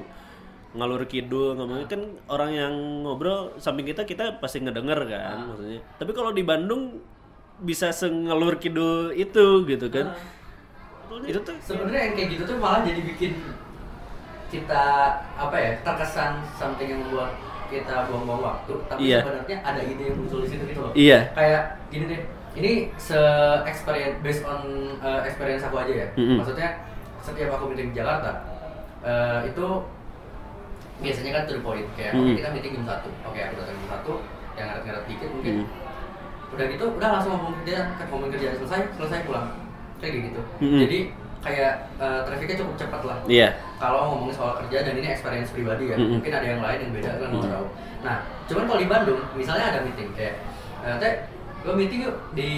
ngalur 0.74 1.06
kidul 1.06 1.54
ngomongnya 1.54 1.86
kan 1.86 2.02
orang 2.26 2.50
yang 2.50 2.74
ngobrol 3.06 3.54
samping 3.62 3.86
kita 3.86 4.02
kita 4.02 4.42
pasti 4.42 4.58
ngedenger 4.58 5.06
kan 5.06 5.52
maksudnya. 5.52 5.80
Tapi 6.00 6.10
kalau 6.10 6.34
di 6.34 6.42
Bandung 6.42 6.98
bisa 7.62 7.94
sengalur 7.94 8.58
kidul 8.58 9.14
itu 9.14 9.62
gitu 9.68 9.86
kan. 9.92 10.16
Itu 11.22 11.38
tuh 11.46 11.54
sebenarnya 11.62 12.10
yang 12.10 12.14
kayak 12.18 12.28
gitu 12.34 12.42
tuh 12.50 12.56
malah 12.58 12.82
jadi 12.82 13.06
bikin 13.06 13.38
kita 14.48 14.84
apa 15.34 15.56
ya 15.56 15.70
terkesan 15.80 16.32
something 16.54 16.88
yang 16.88 17.00
membuat 17.02 17.32
kita 17.66 18.06
buang-buang 18.06 18.42
waktu 18.44 18.74
tapi 18.86 19.00
Iya. 19.02 19.18
sebenarnya 19.20 19.56
ada 19.60 19.80
ide 19.80 20.04
yang 20.04 20.16
muncul 20.16 20.40
di 20.40 20.48
situ 20.48 20.64
gitu 20.68 20.80
loh 20.80 20.92
Iya. 20.94 21.18
kayak 21.32 21.62
gini 21.88 22.04
deh 22.06 22.22
ini 22.54 22.72
se 22.94 23.18
experience 23.66 24.14
based 24.20 24.44
on 24.44 24.62
uh, 25.00 25.24
experience 25.24 25.62
aku 25.62 25.76
aja 25.76 25.90
ya 25.90 26.08
Mm-mm. 26.14 26.38
maksudnya 26.38 26.86
setiap 27.18 27.50
aku 27.52 27.72
meeting 27.72 27.90
di 27.90 27.98
Jakarta 27.98 28.46
uh, 29.02 29.42
itu 29.42 29.66
biasanya 31.02 31.30
kan 31.34 31.42
to 31.44 31.52
the 31.58 31.62
point 31.62 31.86
kayak 31.98 32.14
Mm. 32.14 32.38
kita 32.38 32.48
meeting 32.54 32.72
jam 32.78 32.84
satu 32.86 33.08
oke 33.26 33.34
aku 33.36 33.54
datang 33.58 33.74
jam 33.74 33.88
satu 33.90 34.12
yang 34.54 34.66
ngaret-ngaret 34.70 35.04
dikit 35.10 35.28
mungkin 35.34 35.54
Mm. 35.58 36.54
udah 36.54 36.66
gitu 36.70 36.84
udah 36.94 37.08
langsung 37.10 37.32
ngomong 37.34 37.54
kerja 37.64 37.76
ngomong 38.06 38.28
kerjaan 38.30 38.54
selesai 38.62 38.80
selesai 38.94 39.18
pulang 39.26 39.46
kayak 39.98 40.12
gitu 40.30 40.40
Mm-mm. 40.62 40.80
jadi 40.86 40.98
kayak 41.42 41.72
uh, 41.98 42.20
trafficnya 42.24 42.56
cukup 42.56 42.74
cepat 42.78 43.00
lah 43.02 43.18
Iya. 43.26 43.48
Kalau 43.84 44.00
ngomongin 44.10 44.34
soal 44.34 44.52
kerja 44.56 44.78
dan 44.82 44.94
ini 44.96 45.08
experience 45.08 45.50
pribadi 45.50 45.92
ya 45.92 45.96
Mm-mm. 45.96 46.16
mungkin 46.16 46.32
ada 46.32 46.46
yang 46.46 46.60
lain 46.60 46.78
yang 46.80 46.92
beda 46.92 47.10
kan 47.12 47.28
nggak 47.28 47.42
Mm. 47.42 47.52
tahu 47.52 47.66
nah 48.00 48.16
cuman 48.44 48.62
kalau 48.64 48.80
di 48.80 48.88
Bandung 48.88 49.20
misalnya 49.32 49.64
ada 49.68 49.80
meeting 49.80 50.08
kayak 50.12 50.34
eh, 50.80 50.96
teh 50.98 51.12
gue 51.60 51.74
meeting 51.74 52.00
yuk 52.02 52.16
di 52.32 52.50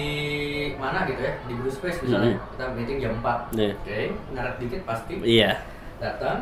mana 0.75 1.03
gitu 1.03 1.21
ya 1.21 1.33
di 1.41 1.53
Blue 1.53 1.69
Space 1.69 1.99
misalnya 2.01 2.35
Mm-mm. 2.35 2.51
kita 2.53 2.65
meeting 2.73 2.97
jam 2.97 3.11
4 3.17 3.51
Iya. 3.53 3.71
oke 3.73 3.99
ngaret 4.31 4.55
dikit 4.57 4.81
pasti 4.83 5.13
Iya. 5.19 5.51
datang 5.97 6.37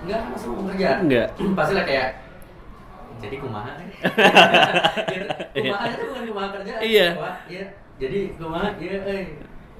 enggak 0.00 0.20
ngomong 0.34 0.66
kerjaan 0.70 0.98
Enggak. 1.04 1.26
pasti 1.58 1.72
lah 1.74 1.84
kayak 1.84 2.08
jadi 3.20 3.36
kumaha 3.36 3.70
gitu. 3.76 4.00
kumaha 5.60 5.84
itu 5.86 6.02
bukan 6.06 6.22
kumaha 6.26 6.48
kerjaan 6.56 6.80
Iya. 6.80 7.06
Wah, 7.16 7.36
iya 7.46 7.64
jadi 7.96 8.18
kumaha 8.34 8.68
iya 8.76 8.96
eh 9.04 9.22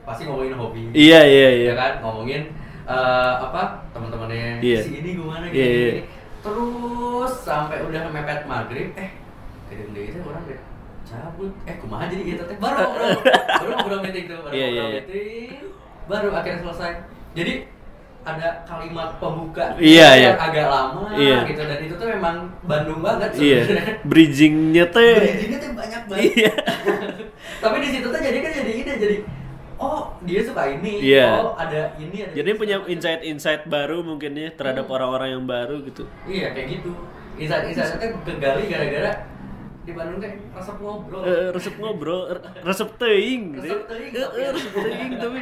pasti 0.00 0.22
ngomongin 0.24 0.56
hobi 0.56 0.82
Iya 0.92 1.20
iya 1.24 1.48
iya. 1.54 1.66
ya 1.66 1.74
kan 1.74 1.92
ngomongin 2.00 2.52
eh, 2.90 3.34
apa 3.40 3.62
teman-temannya 3.90 4.58
Iya. 4.58 4.80
si 4.82 4.90
ini 4.98 5.10
gimana 5.14 5.44
Iya, 5.46 5.52
gini, 5.52 5.62
iya. 5.62 5.90
gini. 5.94 6.02
terus 6.40 7.32
sampai 7.40 7.78
udah 7.80 8.02
mepet 8.10 8.40
maghrib 8.44 8.90
eh 8.94 9.10
itu 9.70 10.18
orang 10.20 10.42
deh 10.44 10.60
cabut 11.06 11.52
eh 11.64 11.74
kumaha 11.78 12.04
jadi 12.06 12.22
gitu 12.24 12.42
teh 12.44 12.56
baru 12.56 12.76
ngobrol 12.80 13.10
baru 13.60 13.70
ngobrol 13.72 14.00
meeting 14.00 14.24
tuh 14.26 14.38
baru 14.40 14.52
Iya, 14.52 14.66
ngobrol 14.66 14.74
iya, 14.74 14.82
iya. 14.82 15.00
meeting 15.00 15.58
baru 16.06 16.26
akhirnya 16.32 16.58
selesai 16.60 16.92
jadi 17.32 17.52
ada 18.20 18.48
kalimat 18.68 19.16
pembuka 19.16 19.64
Iya, 19.80 20.08
yang 20.12 20.36
iya. 20.36 20.44
agak 20.44 20.66
lama 20.68 21.02
Iya. 21.16 21.38
gitu 21.46 21.62
dan 21.64 21.78
itu 21.80 21.94
tuh 21.96 22.08
memang 22.10 22.36
Bandung 22.62 23.00
banget 23.00 23.30
Iya. 23.34 23.58
sebenarnya 23.64 23.94
Bridgingnya 24.04 24.84
teh. 24.92 25.14
Bridgingnya 25.16 25.58
tuh 25.58 25.70
banyak 25.72 26.02
banget 26.04 26.24
Iya. 26.36 26.52
tapi 27.64 27.76
di 27.80 27.88
situ 27.90 28.06
tuh 28.06 28.20
jadi 28.20 28.38
kan 28.38 28.50
jadi 28.52 28.72
ide 28.76 28.92
jadi 28.96 29.16
oh 29.80 30.12
dia 30.22 30.44
suka 30.44 30.68
ini 30.68 31.00
Iya. 31.00 31.40
oh 31.40 31.56
ada 31.56 31.96
ini 31.96 32.20
ada 32.20 32.32
Jadi 32.36 32.44
ini, 32.46 32.58
punya 32.58 32.76
insight-insight 32.84 33.64
baru 33.64 34.04
mungkin 34.04 34.36
ya 34.36 34.52
terhadap 34.52 34.84
Hmm. 34.84 34.94
orang-orang 34.94 35.28
yang 35.32 35.44
baru 35.44 35.80
gitu. 35.82 36.04
Iya 36.24 36.52
kayak 36.52 36.68
gitu. 36.76 36.92
Insight-insight 37.34 37.96
itu 37.96 38.16
kegali 38.22 38.68
gara-gara 38.68 39.12
di 39.80 39.92
Bandung 39.92 40.20
teh 40.20 40.36
resep 40.52 40.76
ngobrol. 40.76 41.20
Eh, 41.24 41.48
resep 41.50 41.74
ngobrol, 41.74 42.20
resep 42.60 42.88
teuing 42.94 43.42
gitu. 43.56 43.64
Resep 43.64 43.82
teuing, 43.88 44.12
Eh, 44.12 44.20
tapi 44.20 44.36
eh, 44.38 44.50
resep 44.52 44.72
teuing 44.76 45.12
tapi 45.16 45.40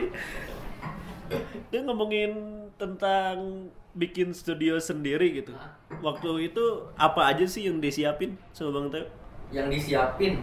dia 1.68 1.80
ngomongin 1.82 2.30
tentang 2.74 3.66
bikin 3.92 4.30
studio 4.30 4.78
sendiri 4.78 5.42
gitu. 5.42 5.52
Waktu 5.98 6.48
itu 6.48 6.64
apa 6.94 7.26
aja 7.26 7.44
sih 7.44 7.66
yang 7.66 7.82
disiapin 7.82 8.38
sama 8.50 8.78
Bang 8.78 8.88
Teo? 8.88 9.10
Yang 9.50 9.66
disiapin 9.74 10.38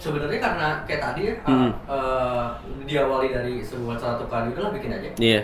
sebenarnya 0.00 0.40
karena 0.40 0.68
kayak 0.88 1.02
tadi 1.04 1.20
ya 1.28 1.34
Hmm. 1.44 1.70
eh, 1.86 2.46
diawali 2.88 3.28
dari 3.30 3.54
sebuah 3.60 3.94
satu 3.94 4.24
kali 4.26 4.50
udahlah 4.50 4.72
bikin 4.72 4.96
aja. 4.96 5.08
Iya. 5.20 5.40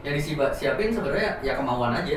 Yang 0.00 0.14
disiapin 0.24 0.88
sebenarnya 0.90 1.36
ya 1.40 1.52
kemauan 1.54 1.92
aja. 1.92 2.16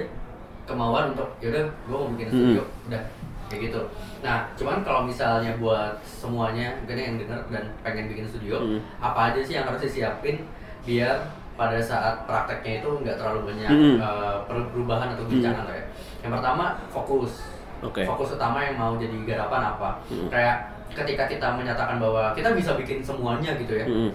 Kemauan 0.63 1.11
untuk 1.15 1.27
yaudah 1.39 1.63
gue 1.63 1.95
mau 1.95 2.11
bikin 2.15 2.27
Hmm. 2.27 2.35
studio 2.55 2.63
udah 2.87 3.01
kayak 3.47 3.61
gitu. 3.71 3.81
Nah, 4.19 4.43
cuman 4.59 4.83
kalau 4.83 5.07
misalnya 5.07 5.55
buat 5.55 5.95
semuanya 6.03 6.75
mungkin 6.83 6.99
yang 6.99 7.15
denger 7.15 7.39
dan 7.47 7.63
pengen 7.79 8.11
bikin 8.11 8.27
studio, 8.27 8.59
Hmm. 8.59 8.79
apa 8.99 9.31
aja 9.31 9.39
sih 9.39 9.55
yang 9.55 9.63
harus 9.63 9.83
disiapin 9.83 10.43
biar 10.83 11.15
pada 11.55 11.79
saat 11.79 12.27
prakteknya 12.27 12.83
itu 12.83 12.89
nggak 13.01 13.15
terlalu 13.15 13.51
banyak 13.55 13.71
Hmm. 13.71 13.95
eh, 13.99 14.35
perubahan 14.47 15.15
atau 15.15 15.23
guncangan 15.23 15.63
lah 15.63 15.75
ya. 15.75 15.85
Yang 16.27 16.31
pertama 16.39 16.63
fokus. 16.91 17.47
Oke. 17.79 18.03
Fokus 18.03 18.35
utama 18.35 18.59
yang 18.59 18.75
mau 18.75 18.99
jadi 18.99 19.15
garapan 19.23 19.71
apa? 19.71 19.95
Hmm. 20.11 20.27
Kayak 20.27 20.75
ketika 20.93 21.27
kita 21.27 21.47
menyatakan 21.55 21.97
bahwa 21.99 22.31
kita 22.33 22.51
bisa 22.55 22.75
bikin 22.75 23.03
semuanya 23.03 23.55
gitu 23.59 23.73
ya. 23.75 23.85
Mm-mm. 23.85 24.11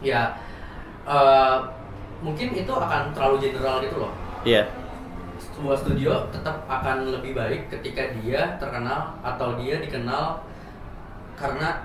Ya 0.00 0.20
eh, 1.08 1.56
mungkin 2.20 2.52
itu 2.52 2.72
akan 2.72 3.12
terlalu 3.16 3.36
general 3.48 3.80
gitu 3.84 3.96
loh. 4.00 4.12
Iya. 4.44 4.64
Sebuah 5.40 5.76
studio 5.76 6.28
tetap 6.28 6.64
akan 6.68 7.08
lebih 7.20 7.32
baik 7.32 7.72
ketika 7.72 8.12
dia 8.20 8.56
terkenal 8.60 9.16
atau 9.24 9.56
dia 9.56 9.80
dikenal 9.80 10.40
karena 11.36 11.84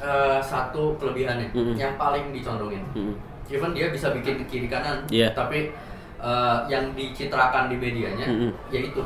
eh, 0.00 0.40
satu 0.40 0.96
kelebihannya 0.96 1.52
Mm-mm. 1.52 1.76
yang 1.76 1.96
paling 2.00 2.32
dicondongin. 2.32 2.84
Mm-mm. 2.96 3.16
Even 3.46 3.70
dia 3.76 3.94
bisa 3.94 4.10
bikin 4.10 4.42
kiri 4.50 4.66
kanan, 4.66 5.06
Iya. 5.06 5.30
tapi 5.36 5.70
eh, 6.18 6.58
yang 6.66 6.90
dicitrakan 6.96 7.70
di 7.70 7.76
medianya 7.78 8.26
Mm-mm. 8.26 8.50
yaitu 8.74 9.04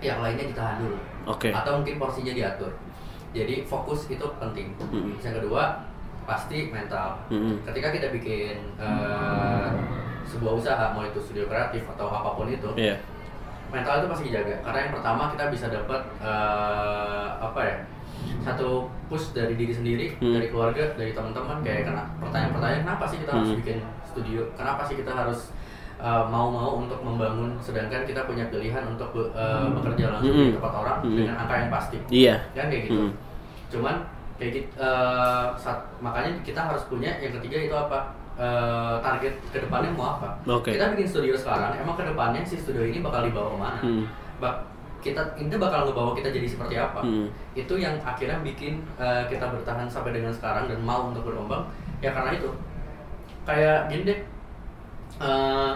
yang 0.00 0.24
lainnya 0.24 0.48
ditahan 0.48 0.80
dulu. 0.80 0.96
Oke. 1.28 1.52
Atau 1.52 1.80
mungkin 1.80 2.00
porsinya 2.00 2.32
diatur. 2.32 2.72
Jadi 3.30 3.62
fokus 3.62 4.06
itu 4.06 4.26
penting. 4.36 4.74
Mm-mm. 4.76 5.14
Yang 5.18 5.34
kedua 5.42 5.86
pasti 6.26 6.66
mental. 6.68 7.14
Mm-mm. 7.30 7.62
Ketika 7.62 7.88
kita 7.90 8.06
bikin 8.10 8.58
eh, 8.76 9.68
sebuah 10.26 10.52
usaha, 10.54 10.84
mau 10.90 11.02
itu 11.02 11.18
studio 11.18 11.46
kreatif 11.46 11.82
atau 11.88 12.06
apa 12.06 12.34
pun 12.34 12.46
itu, 12.46 12.70
Iya. 12.74 12.98
mental 13.68 14.02
itu 14.02 14.06
pasti 14.08 14.24
dijaga. 14.28 14.56
Karena 14.62 14.78
yang 14.84 14.92
pertama 14.94 15.22
kita 15.30 15.44
bisa 15.48 15.66
dapat 15.68 16.00
eh, 16.18 17.26
apa 17.38 17.60
ya? 17.60 17.76
Satu 18.40 18.84
push 19.08 19.32
dari 19.32 19.56
diri 19.56 19.72
sendiri, 19.72 20.06
Hmm. 20.18 20.36
dari 20.36 20.48
keluarga, 20.48 20.92
dari 20.92 21.12
teman-teman 21.12 21.64
kayak 21.64 21.88
kena 21.88 22.04
pertanyaan-pertanyaan 22.20 22.82
kenapa 22.84 23.04
sih 23.06 23.18
kita 23.18 23.30
harus 23.32 23.48
Hmm. 23.48 23.58
bikin 23.62 23.78
studio? 24.04 24.40
Kenapa 24.54 24.82
sih 24.84 24.96
kita 24.96 25.12
harus 25.12 25.40
uh, 26.00 26.24
mau-mau 26.26 26.80
untuk 26.80 26.98
membangun 27.00 27.54
sedangkan 27.58 28.02
kita 28.02 28.24
punya 28.24 28.48
pilihan 28.48 28.84
untuk 28.86 29.12
be- 29.12 29.30
uh, 29.32 29.68
bekerja 29.70 30.10
langsung 30.10 30.32
di 30.32 30.42
Mm-mm. 30.46 30.56
tempat 30.56 30.72
orang 30.74 30.98
Mm-mm. 31.00 31.16
dengan 31.16 31.34
angka 31.38 31.54
yang 31.56 31.70
pasti 31.70 31.96
Iya. 32.08 32.36
kan 32.50 32.66
kayak 32.66 32.82
gitu 32.86 33.00
Mm. 33.02 33.12
cuman 33.70 33.94
kayak 34.36 34.52
gitu 34.56 34.68
uh, 34.76 35.52
saat- 35.54 35.84
makanya 35.98 36.32
kita 36.40 36.58
harus 36.58 36.82
punya 36.86 37.12
yang 37.16 37.32
ketiga 37.34 37.58
itu 37.62 37.76
apa 37.76 38.16
Uh, 38.40 38.96
target 39.04 39.36
ke 39.52 39.60
depannya 39.60 39.92
mau 39.92 40.16
apa 40.16 40.32
Oke. 40.48 40.72
kita 40.72 40.96
bikin 40.96 41.04
studio 41.04 41.36
sekarang 41.36 41.76
emang 41.76 41.92
ke 41.92 42.08
depannya 42.08 42.40
si 42.40 42.56
studio 42.56 42.80
ini 42.80 43.04
bakal 43.04 43.20
dibawa 43.20 43.52
ke 43.52 43.58
mana 43.58 43.78
Hmm. 43.84 44.04
Bak- 44.40 44.64
kita 44.98 45.20
ini 45.36 45.52
bakal 45.54 45.84
ngebawa 45.84 46.16
kita 46.16 46.32
jadi 46.32 46.48
seperti 46.48 46.80
apa 46.80 47.04
Hmm. 47.04 47.28
itu 47.52 47.76
yang 47.76 48.00
akhirnya 48.00 48.40
bikin 48.40 48.80
uh, 48.96 49.28
kita 49.28 49.44
bertahan 49.44 49.84
sampai 49.84 50.16
dengan 50.16 50.32
sekarang 50.32 50.72
dan 50.72 50.80
mau 50.80 51.12
untuk 51.12 51.28
berkembang 51.28 51.68
ya 52.00 52.16
karena 52.16 52.32
itu 52.32 52.48
kayak 53.44 53.78
gini 53.88 54.02
deh 54.08 54.18
uh, 55.20 55.72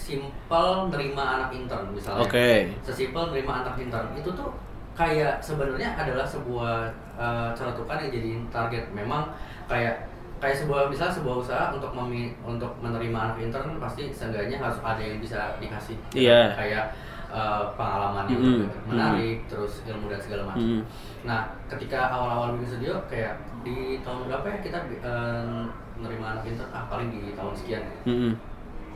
sesimpel 0.00 0.66
nerima 0.90 1.24
anak 1.38 1.50
intern 1.54 1.86
misalnya 1.92 2.24
Oke. 2.24 2.50
sesimpel 2.82 3.30
nerima 3.30 3.52
anak 3.62 3.76
intern 3.78 4.08
itu 4.16 4.30
tuh 4.32 4.50
kayak 4.96 5.38
sebenarnya 5.40 5.96
adalah 5.96 6.26
sebuah 6.26 6.90
uh, 7.16 7.50
celetukan 7.54 7.96
yang 8.04 8.12
jadi 8.12 8.30
target 8.50 8.84
memang 8.92 9.30
kayak 9.64 10.08
kayak 10.40 10.56
sebuah 10.56 10.88
misalnya 10.88 11.12
sebuah 11.14 11.36
usaha 11.36 11.64
untuk 11.72 11.92
memi, 11.92 12.32
untuk 12.40 12.72
menerima 12.80 13.12
anak 13.12 13.38
intern 13.38 13.76
pasti 13.76 14.08
seenggaknya 14.10 14.56
harus 14.56 14.80
ada 14.80 15.00
yang 15.00 15.20
bisa 15.20 15.56
dikasih 15.60 15.96
Iya. 16.16 16.56
kayak 16.56 16.84
uh, 17.28 17.68
pengalaman 17.76 18.24
yang 18.26 18.40
Mm-mm. 18.42 18.64
menarik 18.88 19.44
terus 19.46 19.84
ilmu 19.84 20.08
dan 20.08 20.20
segala 20.20 20.48
macam 20.48 20.64
Mm. 20.64 20.82
nah 21.22 21.44
ketika 21.68 22.08
awal-awal 22.08 22.56
bikin 22.56 22.68
studio 22.72 22.96
kayak 23.06 23.36
di 23.60 24.00
tahun 24.00 24.32
berapa 24.32 24.46
ya 24.48 24.58
kita 24.64 24.78
uh, 25.04 25.68
menerima 26.00 26.24
anak 26.24 26.44
intern 26.48 26.70
ah 26.72 26.84
paling 26.88 27.08
di 27.12 27.32
tahun 27.36 27.54
sekian 27.54 27.82
Mm-mm. 28.08 28.32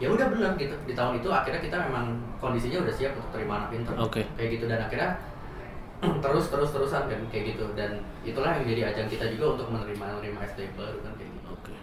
ya 0.03 0.09
udah 0.11 0.27
bener 0.33 0.53
gitu 0.59 0.75
di 0.89 0.95
tahun 0.97 1.21
itu 1.21 1.29
akhirnya 1.31 1.61
kita 1.63 1.77
memang 1.87 2.19
kondisinya 2.43 2.83
udah 2.83 2.95
siap 2.95 3.13
untuk 3.15 3.31
terima 3.31 3.65
anak 3.65 3.71
intern 3.77 3.99
Oke. 4.01 4.25
kayak 4.35 4.51
gitu 4.59 4.65
dan 4.67 4.81
akhirnya 4.83 5.11
terus 6.25 6.51
terus 6.51 6.71
terusan 6.75 7.07
kan 7.07 7.21
kayak 7.31 7.55
gitu 7.55 7.65
dan 7.79 8.03
itulah 8.27 8.57
yang 8.59 8.65
jadi 8.67 8.83
ajang 8.93 9.09
kita 9.09 9.25
juga 9.37 9.61
untuk 9.61 9.69
menerima 9.71 10.05
menerima 10.19 10.41
SD 10.53 10.75
baru 10.75 10.99
kan 11.05 11.13
kayak 11.17 11.31
gitu 11.31 11.49
Oke. 11.55 11.75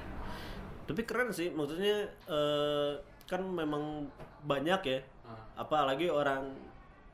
Tapi 0.92 1.02
keren 1.08 1.32
sih, 1.32 1.48
maksudnya 1.54 2.04
eh, 2.28 2.92
kan 3.30 3.40
memang 3.40 4.12
banyak 4.44 4.82
ya. 4.84 5.00
Ah. 5.24 5.64
Apalagi 5.64 6.12
orang 6.12 6.52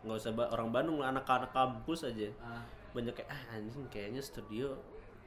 nggak 0.01 0.17
usah 0.17 0.33
orang 0.33 0.73
Bandung 0.73 0.97
lah, 0.97 1.13
anak-anak 1.13 1.53
kampus 1.53 2.09
aja. 2.09 2.25
Ah, 2.41 2.65
Banyak 2.97 3.13
kayak 3.13 3.29
ah 3.29 3.41
anjing 3.53 3.85
kayaknya 3.93 4.23
studio 4.23 4.73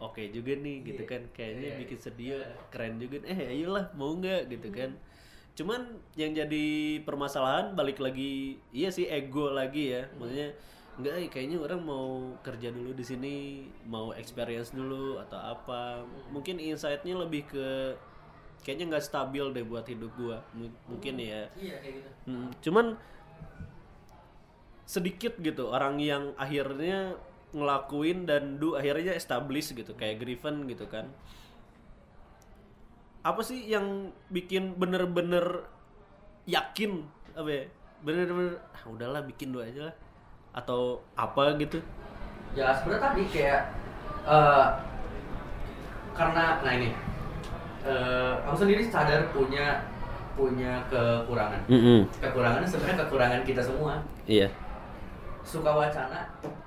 oke 0.00 0.32
juga 0.32 0.56
nih 0.56 0.76
gitu 0.82 1.02
Iya. 1.04 1.10
kan. 1.12 1.22
Kayaknya 1.30 1.68
Iya. 1.68 1.78
bikin 1.78 1.98
studio 1.98 2.34
keren 2.68 2.96
juga. 2.96 3.20
Eh 3.22 3.38
ayolah 3.52 3.92
mau 3.94 4.10
nggak 4.12 4.48
gitu 4.48 4.68
kan. 4.70 4.90
Cuman 5.52 5.80
yang 6.14 6.32
jadi 6.32 6.66
permasalahan 7.04 7.72
balik 7.72 8.00
lagi 8.00 8.56
iya 8.72 8.88
sih 8.88 9.04
ego 9.04 9.52
lagi 9.52 9.92
ya. 9.92 10.08
Maksudnya 10.16 10.56
enggak 10.96 11.14
eh, 11.16 11.28
kayaknya 11.28 11.58
orang 11.60 11.80
mau 11.80 12.06
kerja 12.40 12.68
dulu 12.68 12.92
di 12.92 13.04
sini, 13.04 13.34
mau 13.84 14.12
experience 14.12 14.72
dulu 14.72 15.16
atau 15.18 15.36
apa. 15.36 16.00
Mungkin 16.28 16.56
insight-nya 16.56 17.14
lebih 17.14 17.44
ke 17.46 17.92
kayaknya 18.60 18.92
nggak 18.92 19.04
stabil 19.04 19.44
deh 19.52 19.64
buat 19.64 19.84
hidup 19.84 20.12
gua. 20.16 20.40
M- 20.52 20.72
mungkin 20.84 21.16
ya. 21.16 21.48
iya 21.56 21.76
kayak 21.80 21.94
gitu 22.00 22.10
Hmm, 22.28 22.48
cuman 22.60 22.86
sedikit 24.84 25.38
gitu 25.38 25.70
orang 25.70 26.02
yang 26.02 26.34
akhirnya 26.34 27.14
ngelakuin 27.50 28.30
dan 28.30 28.62
do 28.62 28.78
akhirnya 28.78 29.14
establish 29.14 29.74
gitu 29.74 29.92
kayak 29.98 30.22
Griffin 30.22 30.66
gitu 30.70 30.86
kan. 30.86 31.10
Apa 33.20 33.44
sih 33.44 33.68
yang 33.68 34.14
bikin 34.32 34.78
bener-bener 34.80 35.66
yakin 36.48 37.04
apa 37.36 37.48
ya 37.50 37.62
bener-bener 38.00 38.56
ah, 38.72 38.84
udahlah 38.88 39.22
bikin 39.28 39.52
dua 39.52 39.68
aja 39.68 39.92
lah 39.92 39.96
atau 40.56 41.04
apa 41.18 41.54
gitu? 41.60 41.78
Ya 42.56 42.72
sebenarnya 42.74 43.12
tadi 43.12 43.22
kayak 43.28 43.60
eh 44.24 44.68
karena 46.16 46.44
nah 46.64 46.72
ini 46.74 46.90
eh 47.84 48.32
aku 48.46 48.56
sendiri 48.66 48.88
sadar 48.88 49.28
punya 49.34 49.84
punya 50.38 50.80
kekurangan. 50.88 51.60
Kekurangannya 52.24 52.68
sebenarnya 52.68 52.98
kekurangan 53.04 53.42
kita 53.44 53.60
semua. 53.60 54.00
Iya 54.24 54.48
suka 55.42 55.70
wacana. 55.70 56.20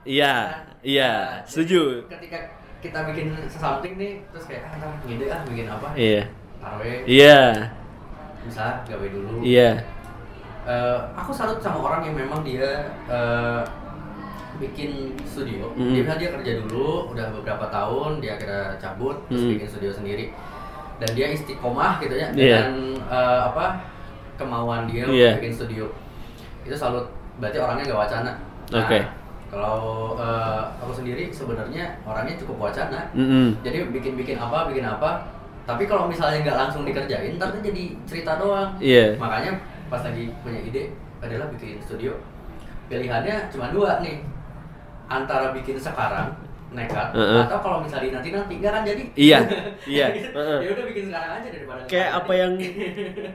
Iya 0.04 0.52
iya 0.82 1.40
Nah, 1.40 1.48
setuju. 1.48 2.04
ketika 2.12 2.38
kita 2.84 3.00
bikin 3.08 3.32
something 3.48 3.96
nih 3.96 4.20
terus 4.30 4.46
kayak 4.46 4.68
ah 4.68 4.92
ngide 5.08 5.26
ah 5.32 5.40
bikin 5.48 5.68
apa? 5.68 5.88
Iya. 5.96 6.24
Taruh 6.60 6.84
iya. 7.08 7.40
Bisa 8.44 8.84
gawe 8.84 9.08
dulu. 9.08 9.40
Iya. 9.40 9.80
Eh, 10.64 10.98
aku 11.16 11.32
salut 11.32 11.60
sama 11.60 11.80
orang 11.80 12.08
yang 12.08 12.16
memang 12.18 12.44
dia 12.44 12.92
eh, 13.08 13.62
bikin 14.60 15.16
studio. 15.24 15.72
Mm. 15.76 15.92
dia 15.92 16.02
bilang 16.04 16.20
dia 16.20 16.30
kerja 16.32 16.52
dulu 16.64 17.10
udah 17.12 17.26
beberapa 17.36 17.66
tahun 17.68 18.22
dia 18.22 18.36
kira 18.38 18.76
cabut 18.78 19.18
terus 19.28 19.48
Mm. 19.48 19.52
bikin 19.58 19.68
studio 19.68 19.92
sendiri. 19.92 20.26
Dan 21.02 21.10
dia 21.18 21.28
istiqomah 21.32 22.00
gitu 22.00 22.16
ya 22.16 22.28
Iya. 22.32 22.68
dengan 22.68 22.70
eh, 23.08 23.42
apa 23.48 23.80
kemauan 24.36 24.88
dia 24.88 25.08
Iya. 25.08 25.40
bikin 25.40 25.52
studio. 25.56 25.88
Itu 26.64 26.76
salut. 26.76 27.08
Berarti 27.40 27.58
orangnya 27.58 27.84
nggak 27.88 28.02
wacana 28.04 28.32
Nah, 28.74 28.90
Oke. 28.90 29.00
kalau 29.54 30.18
eh, 30.18 30.62
aku 30.82 30.92
sendiri 30.98 31.30
sebenarnya 31.30 32.02
orangnya 32.02 32.34
cukup 32.42 32.70
wacana. 32.70 33.06
Mm-mm. 33.14 33.62
jadi 33.62 33.86
bikin 33.94 34.18
bikin 34.18 34.42
apa 34.42 34.66
bikin 34.74 34.82
apa. 34.82 35.30
Tapi 35.64 35.86
kalau 35.86 36.10
misalnya 36.10 36.42
nggak 36.44 36.60
langsung 36.60 36.84
dikerjain 36.84 37.38
ntar 37.38 37.54
jadi 37.62 37.84
cerita 38.10 38.42
doang. 38.42 38.74
Iya. 38.82 39.16
Makanya 39.22 39.62
pas 39.88 40.02
lagi 40.02 40.34
punya 40.42 40.60
ide 40.60 40.92
adalah 41.22 41.48
bikin 41.54 41.78
studio. 41.86 42.18
Pilihannya 42.90 43.48
cuma 43.54 43.70
dua 43.70 44.02
nih. 44.02 44.26
Antara 45.08 45.54
bikin 45.54 45.78
sekarang 45.78 46.34
nekat 46.74 47.08
Heeh. 47.12 47.42
atau 47.46 47.60
kalau 47.60 47.78
misalnya 47.80 48.18
nanti 48.18 48.30
nanti 48.30 48.54
nggak 48.58 48.72
kan 48.72 48.84
jadi 48.84 49.04
Iya, 49.14 49.38
iya, 49.94 50.06
heeh. 50.10 50.60
ya 50.60 50.70
udah 50.72 50.86
bikin 50.86 51.04
sekarang 51.08 51.32
aja 51.36 51.48
daripada 51.48 51.80
kayak 51.86 52.10
apa 52.16 52.32
yang 52.34 52.52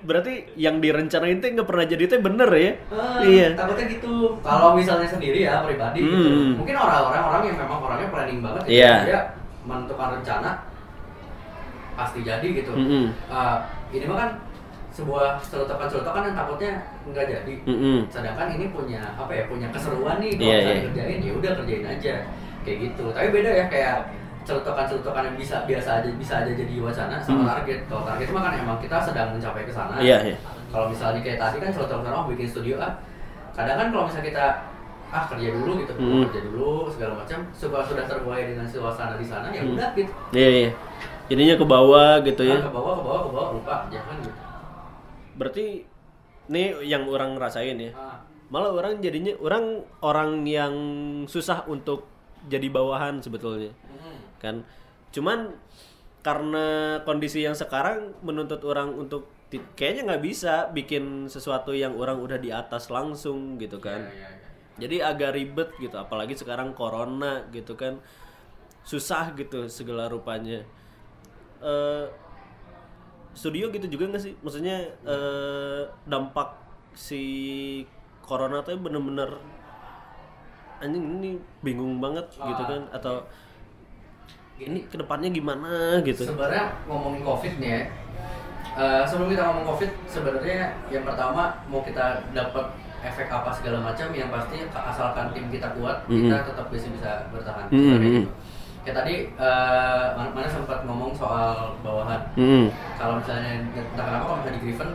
berarti 0.00 0.32
yang 0.54 0.76
direncanain 0.78 1.38
tuh 1.38 1.48
nggak 1.48 1.66
pernah 1.66 1.84
jadi 1.84 2.02
itu 2.04 2.14
bener 2.18 2.50
ya 2.50 2.72
Ah, 2.88 3.20
iya 3.20 3.46
takutnya 3.54 3.86
gitu 3.88 4.14
kalau 4.40 4.74
misalnya 4.74 5.06
sendiri 5.06 5.38
ya 5.40 5.62
pribadi 5.62 5.98
gitu 6.00 6.18
Hmm. 6.28 6.52
mungkin 6.56 6.76
orang-orang 6.76 7.22
orang 7.24 7.42
yang 7.44 7.56
memang 7.56 7.78
orangnya 7.80 8.08
planning 8.08 8.40
banget 8.40 8.62
gitu, 8.64 8.74
Iya. 8.76 8.94
dia 9.04 9.20
menentukan 9.62 10.08
rencana 10.14 10.50
pasti 11.94 12.22
jadi 12.22 12.46
gitu 12.46 12.72
Mm-mm. 12.72 13.10
Ah, 13.26 13.66
ini 13.90 14.04
mah 14.04 14.16
kan 14.16 14.30
sebuah 14.88 15.38
celotokan-celotokan 15.40 16.22
yang 16.24 16.36
takutnya 16.36 16.72
nggak 17.04 17.24
jadi 17.28 17.54
Mm-mm. 17.64 17.98
sedangkan 18.08 18.50
ini 18.52 18.66
punya 18.68 19.14
apa 19.14 19.30
ya 19.30 19.44
punya 19.46 19.66
keseruan 19.68 20.18
nih 20.18 20.34
kalau 20.34 20.42
Iya, 20.44 20.56
misalnya 20.56 20.66
iya. 20.68 20.80
dikerjain 20.80 21.18
ya 21.20 21.32
udah 21.34 21.50
kerjain 21.54 21.84
aja 21.88 22.14
kayak 22.68 22.78
gitu. 22.86 23.04
Tapi 23.08 23.28
beda 23.32 23.48
ya 23.50 23.64
kayak 23.66 23.96
celotokan-celotokan 24.44 25.22
yang 25.24 25.36
bisa 25.36 25.56
biasa 25.64 26.00
aja 26.00 26.08
bisa 26.14 26.34
aja 26.40 26.52
jadi 26.52 26.74
wacana 26.78 27.16
sama 27.18 27.40
Hmm. 27.42 27.50
target. 27.54 27.80
Kalau 27.84 28.02
target 28.02 28.28
mah 28.28 28.42
kan 28.42 28.52
emang 28.54 28.78
kita 28.78 28.96
sedang 28.98 29.28
mencapai 29.32 29.64
ke 29.64 29.72
sana. 29.72 29.96
Iya, 29.96 30.18
iya. 30.24 30.36
kalau 30.68 30.84
misalnya 30.86 31.20
kayak 31.20 31.38
tadi 31.38 31.56
kan 31.58 31.70
celotokan 31.70 32.12
oh 32.12 32.24
bikin 32.28 32.44
studio 32.44 32.76
ah 32.76 32.92
kadang 33.52 33.76
kan 33.76 33.88
kalau 33.88 34.04
misalnya 34.04 34.28
kita 34.28 34.44
ah 35.08 35.24
kerja 35.24 35.48
dulu 35.50 35.80
gitu 35.80 35.92
Hmm. 35.96 36.20
kerja 36.28 36.40
dulu 36.44 36.72
segala 36.86 37.12
macam 37.16 37.38
sudah 37.50 37.80
sudah 37.82 38.04
terbuai 38.04 38.42
dengan 38.46 38.68
suasana 38.68 39.16
di 39.16 39.24
sana 39.24 39.48
ya 39.48 39.64
Hmm. 39.64 39.72
udah 39.72 39.88
gitu. 39.92 40.12
Iya 40.30 40.48
iya. 40.54 40.70
Jadinya 41.26 41.56
ke 41.56 41.64
bawah 41.64 42.20
gitu 42.20 42.42
ya. 42.44 42.56
Ah, 42.56 42.64
ke 42.64 42.72
bawah 42.72 42.94
ke 42.94 43.02
bawah 43.02 43.20
ke 43.20 43.30
bawah 43.30 43.48
lupa 43.54 43.74
jangan 43.88 44.16
gitu. 44.20 44.36
Berarti 45.36 45.66
ini 46.48 46.62
yang 46.84 47.04
orang 47.06 47.36
rasain 47.36 47.76
ya. 47.78 47.92
Ah, 47.92 48.20
malah 48.48 48.72
orang 48.72 49.00
jadinya 49.00 49.32
orang 49.38 49.64
orang 50.00 50.44
yang 50.44 50.74
susah 51.24 51.64
untuk 51.64 52.08
jadi 52.48 52.66
bawahan 52.72 53.20
sebetulnya. 53.20 53.70
Hmm. 53.86 54.18
kan? 54.40 54.56
Cuman 55.12 55.54
karena 56.24 56.98
kondisi 57.06 57.46
yang 57.46 57.54
sekarang 57.54 58.12
menuntut 58.20 58.60
orang 58.66 58.92
untuk 58.92 59.30
kayaknya 59.48 60.12
nggak 60.12 60.24
bisa 60.24 60.68
bikin 60.76 61.24
sesuatu 61.30 61.72
yang 61.72 61.96
orang 61.96 62.20
udah 62.20 62.36
di 62.36 62.52
atas 62.52 62.92
langsung 62.92 63.56
gitu 63.56 63.80
kan. 63.80 64.04
Iya, 64.04 64.12
iya, 64.12 64.28
iya. 64.28 64.48
jadi 64.76 64.96
agak 65.08 65.30
ribet 65.32 65.70
gitu 65.80 65.96
apalagi 65.96 66.36
sekarang 66.36 66.76
corona 66.76 67.48
gitu 67.54 67.78
kan. 67.78 68.02
Susah 68.84 69.32
gitu 69.36 69.68
segala 69.68 70.08
rupanya. 70.08 70.64
Eh 71.64 72.06
studio 73.32 73.70
gitu 73.70 73.86
juga 73.88 74.12
nggak 74.12 74.22
sih? 74.22 74.34
Maksudnya 74.44 74.84
eh 75.06 75.82
dampak 76.04 76.58
si 76.92 77.22
corona 78.20 78.60
tuh 78.60 78.76
bener-bener 78.76 79.38
anjing 80.78 81.04
ini 81.16 81.30
bingung 81.60 81.98
banget 81.98 82.26
gitu 82.30 82.62
kan 82.62 82.82
atau 82.90 83.26
ini 84.56 84.82
ke 84.84 84.96
depannya 84.96 85.30
gimana 85.30 85.70
gitu 86.02 86.22
Sebenarnya 86.24 86.74
ngomongin 86.84 87.22
COVID 87.22 87.54
nih 87.56 87.70
ya. 87.70 87.82
eh, 88.74 89.02
sebelum 89.02 89.26
kita 89.28 89.42
ngomong 89.44 89.66
COVID, 89.68 89.90
sebenarnya 90.06 90.58
yang 90.88 91.02
pertama 91.02 91.42
mau 91.66 91.80
kita 91.80 92.22
dapat 92.32 92.66
efek 93.00 93.26
apa 93.28 93.50
segala 93.52 93.78
macam 93.80 94.10
yang 94.10 94.26
pasti 94.28 94.58
asalkan 94.68 95.30
tim 95.30 95.46
kita 95.48 95.70
kuat, 95.72 96.02
Mhm. 96.04 96.26
kita 96.26 96.38
tetap 96.44 96.66
bisa 96.68 96.86
bisa 96.90 97.10
bertahan. 97.28 97.66
Mhm. 97.68 97.98
gitu. 98.00 98.30
kayak 98.80 98.96
tadi 98.96 99.14
eh, 99.30 100.06
mana, 100.16 100.30
mana 100.32 100.48
sempat 100.48 100.80
ngomong 100.82 101.12
soal 101.12 101.76
bawahan 101.82 102.24
Mm-mm. 102.34 102.72
kalau 102.96 103.20
misalnya 103.20 103.60
entah 103.68 104.00
kenapa 104.00 104.24
kalau 104.24 104.36
misalnya 104.38 104.56
di 104.56 104.62
Griffin 104.64 104.90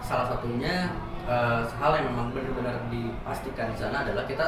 salah 0.00 0.26
satunya 0.26 0.88
eh, 1.24 1.60
hal 1.68 1.90
yang 1.92 2.06
memang 2.08 2.32
benar-benar 2.32 2.72
dipastikan 2.88 3.68
di 3.68 3.76
sana 3.76 4.00
adalah 4.00 4.24
kita 4.24 4.46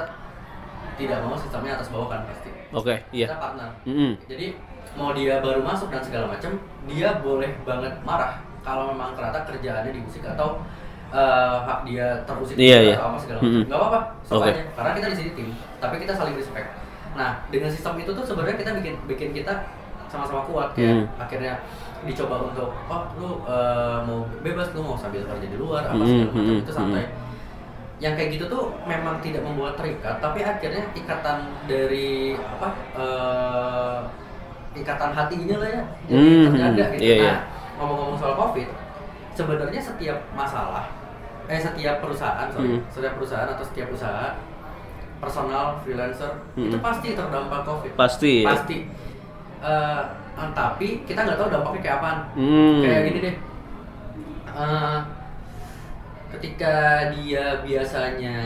tidak 0.96 1.18
mau 1.20 1.34
sistemnya 1.34 1.72
atas 1.74 1.88
bawah 1.88 2.08
kan 2.08 2.20
pasti 2.24 2.50
Oke, 2.70 2.94
iya. 3.10 3.26
kita 3.26 3.36
partner 3.36 3.68
Mm-mm. 3.84 4.12
jadi 4.24 4.46
mau 4.92 5.12
dia 5.12 5.38
baru 5.38 5.60
masuk 5.60 5.88
dan 5.88 6.00
segala 6.00 6.26
macam 6.26 6.56
dia 6.84 7.08
boleh 7.18 7.52
banget 7.62 7.92
marah 8.02 8.32
kalau 8.60 8.90
memang 8.90 9.12
ternyata 9.12 9.44
kerjaannya 9.44 9.92
di 9.92 10.00
musik 10.00 10.24
atau 10.24 10.64
eh, 11.08 11.56
hak 11.62 11.84
dia 11.84 12.06
terusik 12.22 12.56
Iya, 12.56 12.78
iya. 12.82 12.94
atau 12.96 13.06
apa 13.06 13.18
segala 13.18 13.38
macam 13.38 13.52
Mm-mm. 13.52 13.64
nggak 13.64 13.78
apa-apa 13.78 14.00
sok 14.22 14.36
Oke. 14.38 14.50
aja 14.50 14.62
karena 14.72 14.90
kita 14.92 15.06
di 15.06 15.16
sini 15.16 15.30
tim 15.32 15.48
tapi 15.76 15.94
kita 16.00 16.12
saling 16.12 16.34
respect 16.34 16.68
nah 17.12 17.30
dengan 17.46 17.70
sistem 17.70 17.94
itu 17.96 18.10
tuh 18.10 18.24
sebenarnya 18.24 18.56
kita 18.56 18.70
bikin 18.74 18.94
bikin 19.06 19.30
kita 19.32 19.54
sama-sama 20.06 20.44
kuat 20.44 20.68
kayak 20.72 20.92
Mm. 20.96 21.04
akhirnya 21.18 21.52
dicoba 22.02 22.36
untuk 22.44 22.70
oh 22.86 23.02
lu 23.16 23.30
eh, 23.42 23.98
mau 24.02 24.20
bebas 24.40 24.68
lu 24.70 24.80
mau 24.80 24.94
sambil 24.94 25.24
kerja 25.24 25.46
di 25.46 25.56
luar 25.56 25.82
apa 25.84 25.96
Mm, 25.96 26.06
segala 26.06 26.26
macam 26.26 26.44
mm, 26.46 26.60
itu 26.60 26.72
santai 26.72 27.04
yang 27.96 28.12
kayak 28.12 28.28
gitu 28.30 28.44
tuh 28.46 28.76
memang 28.84 29.16
tidak 29.18 29.40
membuat 29.40 29.74
terikat 29.74 30.20
tapi 30.20 30.40
akhirnya 30.40 30.84
ikatan 30.92 31.38
dari 31.64 32.36
apa 32.36 32.68
eh, 32.92 33.98
ikatan 34.76 35.10
hatinya 35.10 35.56
lah 35.56 35.70
ya 35.70 35.82
jadi 36.04 36.20
Hmm, 36.20 36.44
terjaga 36.46 36.84
hmm, 36.84 36.92
gitu 36.92 37.02
iya, 37.02 37.16
iya. 37.16 37.24
nah 37.26 37.38
ngomong-ngomong 37.76 38.18
soal 38.20 38.34
covid 38.36 38.68
sebenarnya 39.32 39.80
setiap 39.80 40.18
masalah 40.32 40.84
eh 41.46 41.56
setiap 41.56 41.96
perusahaan 42.00 42.48
sorry 42.50 42.68
Hmm. 42.74 42.82
setiap 42.90 43.12
perusahaan 43.16 43.48
atau 43.48 43.64
setiap 43.64 43.88
usaha 43.88 44.36
personal 45.16 45.80
freelancer 45.80 46.32
Hmm. 46.52 46.68
itu 46.68 46.76
pasti 46.78 47.08
terdampak 47.12 47.64
covid 47.64 47.92
Pasti. 47.96 48.44
ya. 48.44 48.52
pasti 48.52 48.78
Eh, 49.56 50.02
tapi 50.52 51.00
kita 51.08 51.24
nggak 51.24 51.40
tahu 51.40 51.48
dampaknya 51.48 51.80
kayak 51.80 51.96
apaan 51.96 52.18
Hmm. 52.36 52.84
kayak 52.84 53.00
gini 53.08 53.18
deh 53.24 53.36
Eh, 54.52 54.98
ketika 56.28 56.74
dia 57.14 57.62
biasanya 57.62 58.38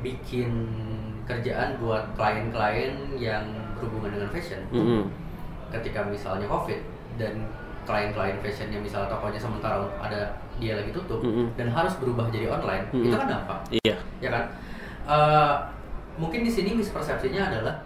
bikin 0.00 0.50
kerjaan 1.24 1.80
buat 1.80 2.04
klien-klien 2.14 2.94
yang 3.16 3.44
berhubungan 3.74 4.12
dengan 4.12 4.28
fashion 4.30 4.60
Mm-mm. 4.68 5.02
ketika 5.72 6.04
misalnya 6.04 6.44
covid 6.44 6.80
dan 7.16 7.48
klien-klien 7.84 8.36
fashionnya 8.40 8.80
misalnya 8.80 9.08
tokonya 9.08 9.40
sementara 9.40 9.80
ada 9.98 10.36
dia 10.56 10.76
lagi 10.76 10.92
tutup 10.92 11.20
Mm-mm. 11.20 11.52
dan 11.56 11.68
harus 11.68 11.96
berubah 11.96 12.28
jadi 12.28 12.48
online 12.48 12.84
Mm-mm. 12.92 13.08
itu 13.08 13.16
kan 13.16 13.28
dampak 13.28 13.58
Iya. 13.82 13.96
ya 14.20 14.30
kan 14.30 14.44
Eh, 15.04 15.54
mungkin 16.16 16.40
di 16.40 16.48
sini 16.48 16.72
mispersepsinya 16.72 17.52
adalah 17.52 17.76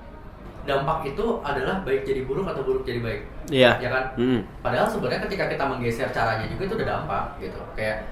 dampak 0.63 1.03
itu 1.03 1.27
adalah 1.43 1.83
baik 1.83 2.07
jadi 2.07 2.23
buruk 2.23 2.47
atau 2.47 2.63
buruk 2.63 2.87
jadi 2.87 3.03
baik 3.03 3.23
Iya. 3.51 3.75
ya 3.83 3.91
kan 3.91 4.05
Mm-mm. 4.15 4.47
padahal 4.63 4.87
sebenarnya 4.87 5.27
ketika 5.27 5.51
kita 5.51 5.65
menggeser 5.67 6.07
caranya 6.15 6.47
juga 6.47 6.63
itu 6.67 6.75
udah 6.79 6.89
dampak 6.89 7.25
gitu 7.41 7.59
kayak 7.75 8.07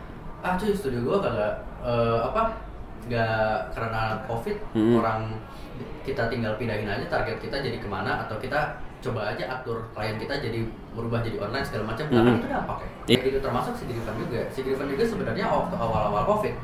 ah 0.46 0.54
cuy 0.54 0.70
studio 0.70 1.00
gua 1.02 1.18
kagak 1.18 1.52
eh, 1.82 2.18
apa 2.22 2.42
nggak 3.06 3.38
karena 3.72 4.02
covid 4.24 4.56
Hmm. 4.70 4.96
orang 4.96 5.20
kita 6.02 6.26
tinggal 6.26 6.54
pindahin 6.54 6.86
aja 6.86 7.06
target 7.06 7.38
kita 7.38 7.56
jadi 7.58 7.78
ke 7.78 7.86
mana 7.86 8.22
atau 8.22 8.38
kita 8.38 8.78
coba 8.98 9.28
aja 9.28 9.44
atur 9.52 9.86
klien 9.92 10.16
kita 10.16 10.34
jadi 10.36 10.62
berubah 10.90 11.20
jadi 11.20 11.38
online 11.38 11.62
segala 11.62 11.84
macam 11.88 12.06
kan 12.06 12.22
Hmm. 12.24 12.38
itu 12.38 12.48
dampak 12.48 12.76
ya 12.78 12.88
Iya. 13.06 13.16
Kayak 13.16 13.22
gitu 13.24 13.38
termasuk 13.40 13.72
si 13.74 13.84
Griffin 13.84 14.14
juga 14.16 14.40
si 14.48 14.58
Griffin 14.62 14.88
juga 14.88 15.04
sebenarnya 15.04 15.46
waktu 15.46 15.74
awal-awal 15.76 16.22
covid 16.26 16.54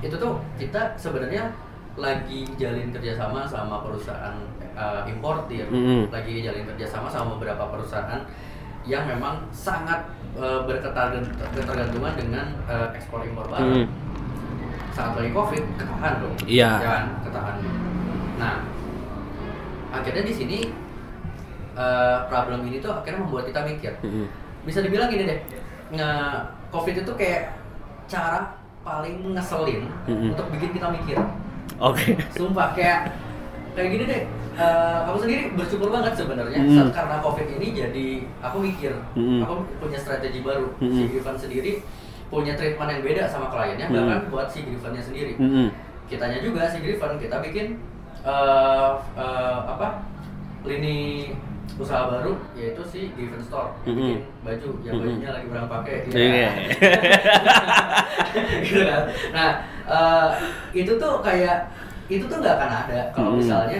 itu 0.00 0.14
tuh 0.14 0.32
kita 0.56 0.96
sebenarnya 0.96 1.52
lagi 1.94 2.48
jalin 2.56 2.88
kerjasama 2.90 3.44
sama 3.44 3.84
perusahaan 3.84 4.32
eh, 4.72 5.02
importir 5.06 5.68
Mm-mm. 5.68 6.08
lagi 6.08 6.40
jalin 6.40 6.64
kerjasama 6.66 7.06
sama 7.06 7.36
beberapa 7.36 7.68
perusahaan 7.68 8.24
yang 8.82 9.04
memang 9.06 9.46
sangat 9.50 10.02
eh, 10.34 10.60
berketergan- 10.64 11.28
ketergantungan 11.54 12.14
dengan 12.16 12.46
eh, 12.66 12.88
ekspor 12.96 13.22
impor 13.22 13.46
barang. 13.46 13.84
Mm. 13.84 13.86
Saat 14.92 15.16
lagi 15.16 15.32
covid 15.32 15.64
ketahan 15.76 16.12
dong, 16.20 16.34
Iya. 16.44 16.70
Ya 16.76 16.84
kan? 16.84 17.04
ketahan. 17.24 17.54
Nah, 18.36 18.56
akhirnya 19.90 20.24
di 20.24 20.34
sini 20.34 20.58
eh, 21.72 22.18
problem 22.28 22.66
ini 22.66 22.80
tuh 22.80 22.92
akhirnya 22.92 23.24
membuat 23.24 23.48
kita 23.48 23.60
mikir. 23.64 23.92
Mm-mm. 24.04 24.26
Bisa 24.62 24.78
dibilang 24.80 25.08
gini 25.08 25.24
deh, 25.24 25.40
nge 25.90 26.10
covid 26.68 26.94
itu 27.00 27.12
kayak 27.16 27.56
cara 28.04 28.56
paling 28.82 29.32
ngeselin 29.32 29.88
Mm-mm. 30.04 30.34
untuk 30.34 30.46
bikin 30.52 30.70
kita 30.74 30.88
mikir. 30.90 31.16
Oke. 31.80 32.18
Sumpah 32.34 32.76
kayak 32.76 33.14
kayak 33.72 33.88
gini 33.88 34.04
deh. 34.04 34.22
Eh, 34.52 34.98
aku 35.04 35.16
sendiri 35.18 35.42
bersyukur 35.52 35.88
banget 35.88 36.12
sebenarnya 36.14 36.58
Hmm. 36.60 36.74
saat 36.74 36.88
karena 36.92 37.14
covid 37.18 37.46
ini 37.50 37.66
jadi 37.72 38.06
aku 38.40 38.56
mikir 38.60 38.92
Hmm. 39.14 39.40
aku 39.40 39.52
punya 39.78 39.96
strategi 39.96 40.38
baru 40.40 40.66
Hmm. 40.76 40.90
si 40.90 41.02
Griffin 41.06 41.36
sendiri 41.36 41.72
punya 42.28 42.52
treatment 42.52 42.88
yang 42.88 43.02
beda 43.02 43.22
sama 43.26 43.46
kliennya 43.48 43.86
Hmm. 43.88 43.94
bahkan 43.94 44.18
buat 44.28 44.46
si 44.48 44.62
Griffinnya 44.62 45.00
sendiri 45.00 45.32
Mm-mm. 45.36 45.66
kitanya 46.06 46.38
juga 46.38 46.66
si 46.66 46.76
Griffin 46.80 47.12
kita 47.16 47.36
bikin 47.40 47.66
eh, 48.22 48.90
eh, 49.14 49.58
apa 49.66 49.98
lini 50.62 51.30
usaha 51.74 52.04
baru 52.06 52.36
yaitu 52.52 52.80
si 52.84 53.00
Griffin 53.12 53.40
Store 53.40 53.72
Hmm. 53.82 53.96
bikin 53.96 54.18
baju 54.40 54.68
yang 54.80 54.92
Hmm. 54.96 55.02
bajunya 55.04 55.28
lagi 55.30 55.46
barang 55.48 55.68
pakai 55.68 55.94
ya 56.04 56.12
Iya. 56.12 56.48
gitu 58.62 58.80
kan 58.82 59.02
nah 59.32 59.50
eh, 59.84 60.26
itu 60.72 60.92
tuh 60.94 61.12
kayak 61.20 61.68
itu 62.08 62.22
tuh 62.24 62.36
nggak 62.38 62.54
akan 62.56 62.70
ada 62.86 62.98
kalau 63.12 63.30
Hmm. 63.34 63.38
misalnya 63.40 63.78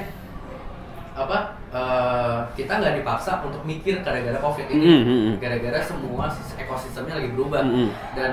apa 1.12 1.38
eh, 1.68 2.38
kita 2.55 2.72
nggak 2.75 2.94
dipaksa 2.98 3.40
untuk 3.40 3.61
mikir 3.62 4.01
gara-gara 4.01 4.38
covid 4.38 4.66
ini 4.66 4.85
hmm. 4.85 5.31
gara-gara 5.37 5.79
semua 5.79 6.25
sis- 6.27 6.57
ekosistemnya 6.57 7.16
lagi 7.16 7.31
berubah 7.31 7.61
Hmm, 7.61 7.75
hmm. 7.85 7.90
dan 8.14 8.31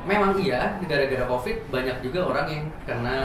memang 0.00 0.32
iya 0.34 0.80
gara-gara 0.80 1.26
covid 1.26 1.56
banyak 1.68 1.96
juga 2.00 2.24
orang 2.24 2.46
yang 2.46 2.64
kena 2.84 3.18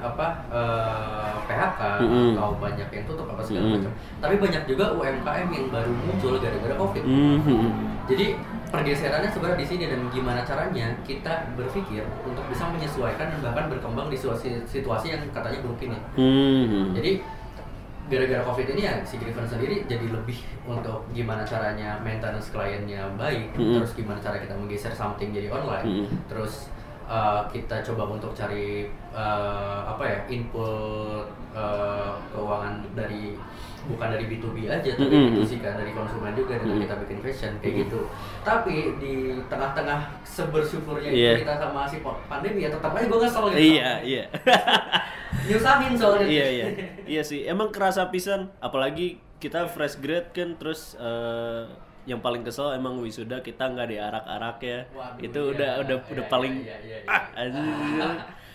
apa 0.00 0.26
eh, 0.48 1.34
PHK 1.44 1.80
Hmm. 2.00 2.32
atau 2.32 2.54
banyak 2.56 2.88
yang 2.88 3.04
tutup 3.04 3.26
apa 3.28 3.42
segala 3.42 3.66
Hmm. 3.66 3.74
macam 3.76 3.92
tapi 4.18 4.34
banyak 4.36 4.62
juga 4.64 4.84
UMKM 4.92 5.48
yang 5.48 5.66
baru 5.68 5.92
muncul 5.92 6.38
gara-gara 6.38 6.74
covid 6.74 7.02
Mm-mm. 7.02 7.70
jadi 8.06 8.26
pergeserannya 8.66 9.30
sebenarnya 9.30 9.58
di 9.58 9.68
sini 9.68 9.84
dan 9.86 10.00
gimana 10.08 10.42
caranya 10.42 10.90
kita 11.02 11.50
berpikir 11.54 12.02
untuk 12.22 12.42
bisa 12.46 12.66
menyesuaikan 12.66 13.30
dan 13.30 13.38
bahkan 13.40 13.70
berkembang 13.70 14.06
di 14.06 14.18
situasi, 14.18 14.58
situasi 14.66 15.14
yang 15.14 15.22
katanya 15.30 15.62
buruk 15.62 15.78
ini. 15.80 15.94
Mm-mm. 16.18 16.90
Jadi 16.92 17.22
gara-gara 18.06 18.42
covid 18.46 18.66
ini 18.70 18.82
ya 18.86 18.94
si 19.02 19.18
Griffin 19.18 19.46
sendiri 19.46 19.82
jadi 19.90 20.06
lebih 20.14 20.38
untuk 20.62 21.02
gimana 21.10 21.42
caranya 21.42 21.98
maintenance 22.00 22.54
kliennya 22.54 23.02
baik, 23.18 23.50
Mm-mm. 23.58 23.82
terus 23.82 23.98
gimana 23.98 24.18
cara 24.22 24.38
kita 24.38 24.54
menggeser 24.54 24.94
something 24.94 25.34
jadi 25.34 25.50
online, 25.50 26.06
Mm-mm. 26.06 26.06
terus 26.30 26.70
uh, 27.10 27.42
kita 27.50 27.82
coba 27.82 28.14
untuk 28.14 28.30
cari 28.30 28.86
uh, 29.10 29.90
apa 29.90 30.04
ya 30.06 30.18
input 30.30 31.26
uh, 31.56 32.12
keuangan 32.30 32.84
dari 32.92 33.34
bukan 33.86 34.08
dari 34.10 34.26
B2B 34.26 34.66
aja 34.66 34.90
tapi 34.92 35.06
Mm-mm. 35.08 35.38
B2C 35.38 35.62
kan 35.62 35.78
dari 35.78 35.94
konsumen 35.94 36.34
juga 36.34 36.58
dengan 36.58 36.74
Mm. 36.74 36.82
kita 36.82 36.94
bikin 37.06 37.18
fashion 37.22 37.52
kayak 37.58 37.72
Mm. 37.72 37.80
gitu. 37.86 38.00
Tapi 38.42 38.76
di 38.98 39.14
tengah-tengah 39.46 40.00
sebersyukurnya 40.20 41.08
Iya. 41.08 41.32
itu 41.32 41.42
kita 41.42 41.54
sama 41.56 41.86
si 41.86 41.96
pandemi 42.02 42.66
ya 42.66 42.70
tetap 42.70 42.90
aja 42.92 43.06
gue 43.06 43.20
kesel 43.22 43.44
gitu. 43.48 43.58
Iya, 43.78 43.90
iya. 44.02 44.24
Nyusahin 45.46 45.94
soalnya. 45.94 46.26
iya, 46.26 46.46
iya. 46.50 46.66
Iya 47.06 47.22
sih, 47.22 47.46
emang 47.46 47.70
kerasa 47.70 48.10
pisan 48.10 48.50
apalagi 48.58 49.22
kita 49.38 49.70
fresh 49.70 50.02
grade 50.02 50.34
kan 50.34 50.58
terus 50.58 50.98
eh, 50.98 51.62
yang 52.06 52.18
paling 52.18 52.42
kesel 52.42 52.70
emang 52.72 52.98
wisuda 52.98 53.38
kita 53.38 53.66
nggak 53.66 53.86
diarak-arak 53.88 54.58
ya. 54.62 54.80
Waduh, 54.90 55.22
itu 55.22 55.40
iya. 55.40 55.52
udah 55.54 55.70
udah 55.78 55.96
Iya, 55.96 56.10
udah 56.10 56.24
iya, 56.24 56.32
paling 56.32 56.54
iya, 56.58 56.76
iya, 56.82 56.98
iya. 57.06 58.00
ah. 58.02 58.14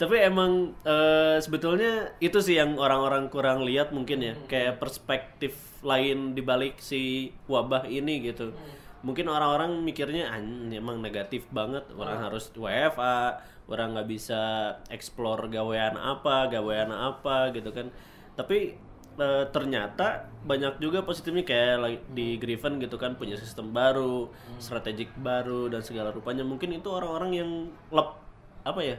Tapi 0.00 0.16
emang 0.16 0.72
eh, 0.80 1.36
sebetulnya 1.44 2.16
itu 2.24 2.40
sih 2.40 2.56
yang 2.56 2.80
orang-orang 2.80 3.28
kurang 3.28 3.68
lihat 3.68 3.92
mungkin 3.92 4.24
ya, 4.24 4.34
kayak 4.48 4.80
perspektif 4.80 5.52
lain 5.84 6.32
dibalik 6.32 6.80
si 6.80 7.28
wabah 7.44 7.84
ini 7.84 8.24
gitu. 8.24 8.56
Mungkin 9.04 9.28
orang-orang 9.28 9.80
mikirnya 9.84 10.32
"Ah, 10.32 10.40
emang 10.72 11.04
negatif 11.04 11.44
banget, 11.52 11.84
orang 11.96 12.16
harus 12.16 12.48
WFA, 12.56 13.44
orang 13.68 13.96
nggak 13.96 14.08
bisa 14.08 14.40
explore 14.88 15.48
gawean 15.52 15.96
apa, 16.00 16.48
gawean 16.48 16.88
apa 16.96 17.52
gitu 17.52 17.68
kan. 17.68 17.92
Tapi 18.40 18.72
eh, 19.20 19.44
ternyata 19.52 20.32
banyak 20.48 20.80
juga 20.80 21.04
positifnya 21.04 21.44
kayak 21.44 21.76
like 21.76 22.04
di 22.16 22.40
Griffin 22.40 22.80
gitu 22.80 22.96
kan 22.96 23.20
punya 23.20 23.36
sistem 23.36 23.68
baru, 23.76 24.32
strategik 24.56 25.12
baru 25.20 25.68
dan 25.68 25.84
segala 25.84 26.08
rupanya. 26.08 26.40
Mungkin 26.40 26.72
itu 26.72 26.88
orang-orang 26.88 27.30
yang 27.36 27.50
lep 27.92 28.16
apa 28.64 28.80
ya? 28.80 28.96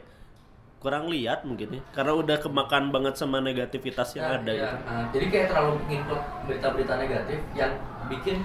Kurang 0.82 1.14
lihat 1.14 1.46
mungkin 1.46 1.78
ya 1.78 1.82
karena 1.94 2.18
udah 2.18 2.38
kemakan 2.42 2.90
banget 2.90 3.14
sama 3.14 3.38
negativitas 3.38 4.18
yang 4.18 4.34
Nah, 4.34 4.38
ada 4.42 4.52
iya. 4.52 4.62
gitu. 4.66 4.76
Nah, 4.90 5.06
jadi 5.14 5.26
kayak 5.30 5.48
terlalu 5.54 5.74
input 5.94 6.22
berita-berita 6.50 6.94
negatif 6.98 7.40
yang 7.54 7.72
bikin 8.10 8.38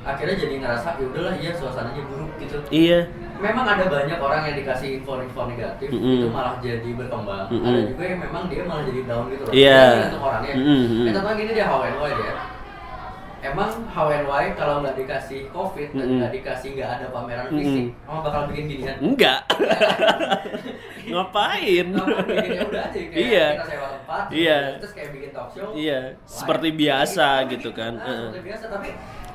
akhirnya 0.00 0.36
jadi 0.38 0.54
ngerasa 0.64 0.88
ya 0.96 1.04
udahlah 1.12 1.34
iya 1.36 1.50
suasananya 1.52 2.02
buruk 2.08 2.30
gitu. 2.40 2.56
Iya. 2.70 3.10
Memang 3.42 3.66
ada 3.68 3.84
banyak 3.90 4.16
orang 4.22 4.40
yang 4.48 4.56
dikasih 4.62 5.02
info-info 5.02 5.42
negatif 5.50 5.88
Mm-mm. 5.92 6.14
itu 6.24 6.28
malah 6.30 6.56
jadi 6.62 6.88
berkembang. 6.94 7.50
Mm-mm. 7.52 7.68
Ada 7.68 7.80
juga 7.92 8.02
yang 8.06 8.20
memang 8.22 8.42
dia 8.48 8.62
malah 8.64 8.84
jadi 8.86 9.00
down 9.04 9.24
gitu 9.28 9.42
loh. 9.44 9.52
Iya. 9.52 9.82
Ini 9.84 10.06
untuk 10.14 10.22
orangnya. 10.24 10.52
Eh 10.56 11.12
contohnya 11.12 11.36
gini 11.36 11.50
and 11.58 11.96
why 11.98 12.12
ya. 12.14 12.32
Emang 13.42 13.70
how 13.88 14.06
and 14.06 14.24
why 14.24 14.52
kalau 14.52 14.80
nggak 14.80 14.94
dikasih 14.94 15.48
covid 15.48 15.88
dan 15.90 16.02
Mm-mm. 16.02 16.18
nggak 16.20 16.32
dikasih 16.34 16.68
nggak 16.74 16.90
ada 16.94 17.06
pameran 17.08 17.46
Mm-mm. 17.46 17.58
fisik 17.58 17.86
emang 18.00 18.20
bakal 18.20 18.40
bikin 18.46 18.64
ginian 18.68 18.96
Enggak. 19.00 19.40
Ngapain? 21.10 21.86
Ya 21.90 22.62
udah 22.62 22.82
aja 22.84 22.98
kayak 23.00 23.16
Iya. 23.16 23.46
kita 23.50 23.64
sewa 23.66 23.86
tempat 23.90 24.24
Iya. 24.30 24.58
terus 24.78 24.92
kayak 24.92 25.10
bikin 25.12 25.30
talk 25.30 25.48
show 25.50 25.68
Iya, 25.72 26.00
live. 26.12 26.16
seperti 26.22 26.68
biasa 26.72 27.26
Iya, 27.38 27.50
gitu 27.50 27.70
kan. 27.72 27.92
ah, 27.96 28.04
Heeh. 28.04 28.20
seperti 28.28 28.42
biasa 28.46 28.64
tapi 28.68 28.88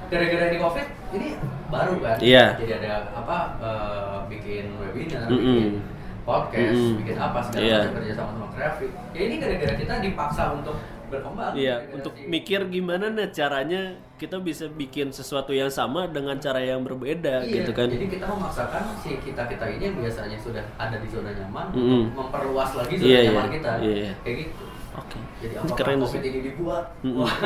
gara-gara 0.06 0.44
ini 0.46 0.58
covid 0.60 0.88
ini 1.12 1.28
baru 1.68 1.94
kan 1.98 2.18
Iya. 2.22 2.46
jadi 2.56 2.74
ada 2.80 2.92
apa 3.12 3.38
eh, 3.60 4.18
bikin 4.30 4.66
webinar 4.78 5.26
Mm-mm. 5.26 5.42
bikin 5.42 5.74
podcast 6.22 6.78
Mm-mm. 6.78 6.98
bikin 7.02 7.18
apa 7.18 7.40
segala 7.42 7.64
Iya. 7.64 7.78
macam 7.80 7.94
kerja 7.98 8.14
sama 8.14 8.32
sama 8.32 8.48
grafik 8.54 8.92
ya 9.12 9.22
ini 9.22 9.36
gara-gara 9.36 9.74
kita 9.76 9.94
dipaksa 10.00 10.44
untuk 10.54 10.76
berkembang 11.16 11.52
Iya, 11.54 11.76
Gara-gara 11.78 11.96
untuk 11.96 12.14
si- 12.14 12.26
mikir 12.26 12.60
gimana 12.68 13.06
nih 13.10 13.28
caranya 13.30 13.82
kita 14.16 14.38
bisa 14.38 14.66
bikin 14.68 15.10
sesuatu 15.10 15.52
yang 15.52 15.68
sama 15.70 16.08
dengan 16.08 16.36
cara 16.38 16.60
yang 16.60 16.80
berbeda 16.80 17.42
Iya, 17.42 17.54
gitu 17.58 17.72
kan. 17.72 17.88
Jadi 17.88 18.08
kita 18.10 18.26
memaksakan 18.26 18.82
si 18.98 19.18
kita 19.20 19.44
kita 19.46 19.66
ini 19.70 19.84
yang 19.86 19.98
biasanya 19.98 20.38
sudah 20.38 20.64
ada 20.76 20.96
di 20.96 21.08
zona 21.08 21.32
nyaman 21.32 21.66
Mm-mm. 21.72 22.02
untuk 22.06 22.16
memperluas 22.22 22.72
lagi 22.74 22.94
zona 22.96 23.08
Iya, 23.08 23.20
nyaman 23.26 23.42
iya. 23.42 23.54
kita. 23.54 23.72
Iya. 23.80 24.12
Kayak 24.22 24.38
gitu. 24.42 24.64
Oke. 24.96 25.18
Jadi 25.38 25.52
Ini 25.52 25.60
apakah 25.60 25.76
keren 25.78 26.00
COVID 26.00 26.12
sih. 26.14 26.20
ini 26.26 26.40
dibuat? 26.42 26.86
Mm-mm. 27.02 27.20
Wah. 27.20 27.34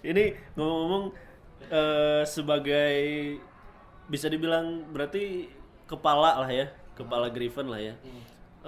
Ini 0.00 0.24
ngomong-ngomong 0.54 1.04
eh, 1.68 2.22
sebagai 2.24 2.94
bisa 4.06 4.26
dibilang 4.26 4.86
berarti 4.88 5.50
kepala 5.84 6.38
lah 6.38 6.48
ya, 6.48 6.66
kepala 6.94 7.28
Griffin 7.28 7.66
lah 7.66 7.80
ya. 7.82 7.94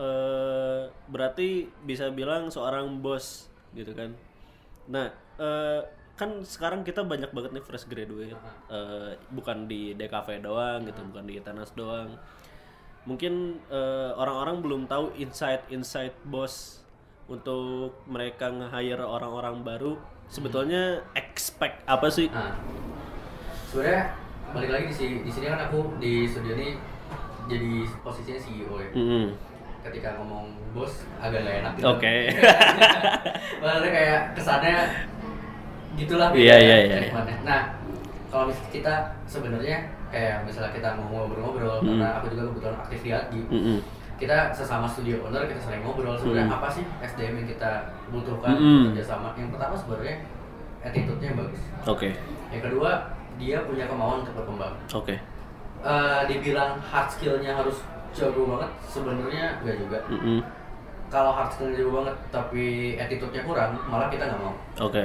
Eh, 0.01 0.89
berarti 1.13 1.69
bisa 1.85 2.09
bilang 2.09 2.49
seorang 2.49 3.05
bos 3.05 3.53
gitu 3.77 3.93
kan. 3.93 4.17
Nah, 4.89 5.13
eh, 5.37 5.85
kan 6.17 6.41
sekarang 6.41 6.81
kita 6.89 7.05
banyak 7.05 7.29
banget 7.37 7.53
nih 7.53 7.65
fresh 7.65 7.85
graduate, 7.85 8.33
Eh, 8.73 9.13
bukan 9.29 9.69
di 9.69 9.93
DKV 9.93 10.41
doang 10.41 10.89
gitu, 10.89 11.05
bukan 11.05 11.25
di 11.29 11.37
Tenas 11.45 11.69
doang. 11.77 12.17
Mungkin 13.05 13.61
orang-orang 14.17 14.65
belum 14.65 14.83
tahu 14.89 15.13
insight-insight 15.21 16.17
bos 16.25 16.81
untuk 17.29 17.93
mereka 18.09 18.49
nge-hire 18.49 19.05
orang-orang 19.05 19.61
baru. 19.61 20.01
Sebetulnya 20.33 21.05
expect 21.13 21.85
apa 21.85 22.09
sih? 22.09 22.29
Nah, 22.33 22.57
sebenarnya 23.69 24.17
balik 24.57 24.71
lagi 24.71 24.85
di 24.89 24.97
sini, 24.97 25.15
di 25.25 25.31
sini 25.33 25.47
kan 25.49 25.69
aku 25.69 25.97
di 26.01 26.25
studio 26.29 26.55
ini 26.57 26.77
jadi 27.51 27.85
posisinya 28.05 28.39
CEO 28.41 28.75
ya. 28.79 28.91
Mm-mm. 28.95 29.27
Ketika 29.81 30.13
ngomong 30.17 30.53
bos 30.71 30.93
agak 31.17 31.41
gak 31.41 31.57
enak 31.65 31.73
gitu. 31.75 31.87
Oke. 31.89 32.15
Maksudnya 33.61 33.91
kayak 33.91 34.21
kesannya 34.35 34.77
gitulah 35.97 36.29
Iya, 36.33 36.57
iya, 36.57 36.77
iya, 36.87 36.97
nikmatnya. 37.03 37.37
Nah, 37.43 37.61
kalau 38.29 38.47
misalnya 38.47 38.71
kita 38.71 38.95
sebenarnya 39.27 39.77
kayak 40.11 40.37
misalnya 40.45 40.71
kita 40.71 40.89
mau 40.97 41.27
ngobrol-ngobrol 41.27 41.83
Hmm. 41.83 41.99
karena 41.99 42.09
aku 42.19 42.27
juga 42.31 42.43
kebetulan 42.49 42.77
aktif 42.79 42.99
di 43.01 43.11
ADGI, 43.11 43.41
Mm-mm. 43.49 43.79
kita 44.17 44.37
sesama 44.51 44.87
studio 44.87 45.23
owner 45.23 45.47
kita 45.47 45.61
sering 45.61 45.83
ngobrol 45.83 46.15
sebenarnya 46.15 46.47
Hmm. 46.47 46.57
apa 46.57 46.69
sih 46.69 46.85
SDM 47.01 47.35
yang 47.43 47.49
kita 47.49 47.71
butuhkan 48.09 48.55
Mm-mm. 48.55 48.83
kerjasama. 48.93 49.29
Yang 49.35 49.51
pertama 49.55 49.75
sebenarnya 49.75 50.17
attitude-nya 50.81 51.31
bagus. 51.35 51.61
Oke. 51.85 52.09
Yang 52.51 52.63
kedua 52.69 52.91
dia 53.37 53.59
punya 53.65 53.85
kemauan 53.87 54.23
untuk 54.23 54.35
berkembang. 54.37 54.75
Oke. 54.93 55.15
Eh, 55.81 56.21
dibilang 56.29 56.77
hard 56.79 57.09
skill-nya 57.09 57.57
harus 57.57 57.81
jago 58.11 58.43
banget 58.57 58.71
sebenarnya 58.85 59.45
enggak 59.63 59.77
juga. 59.81 59.99
Mm-mm. 60.11 60.39
Kalau 61.11 61.35
hard 61.35 61.51
skill 61.51 61.75
jago 61.75 61.91
banget 62.03 62.17
tapi 62.31 62.65
attitude-nya 62.95 63.43
kurang, 63.43 63.75
malah 63.91 64.07
kita 64.11 64.31
nggak 64.31 64.41
mau. 64.41 64.55
Oke. 64.79 65.03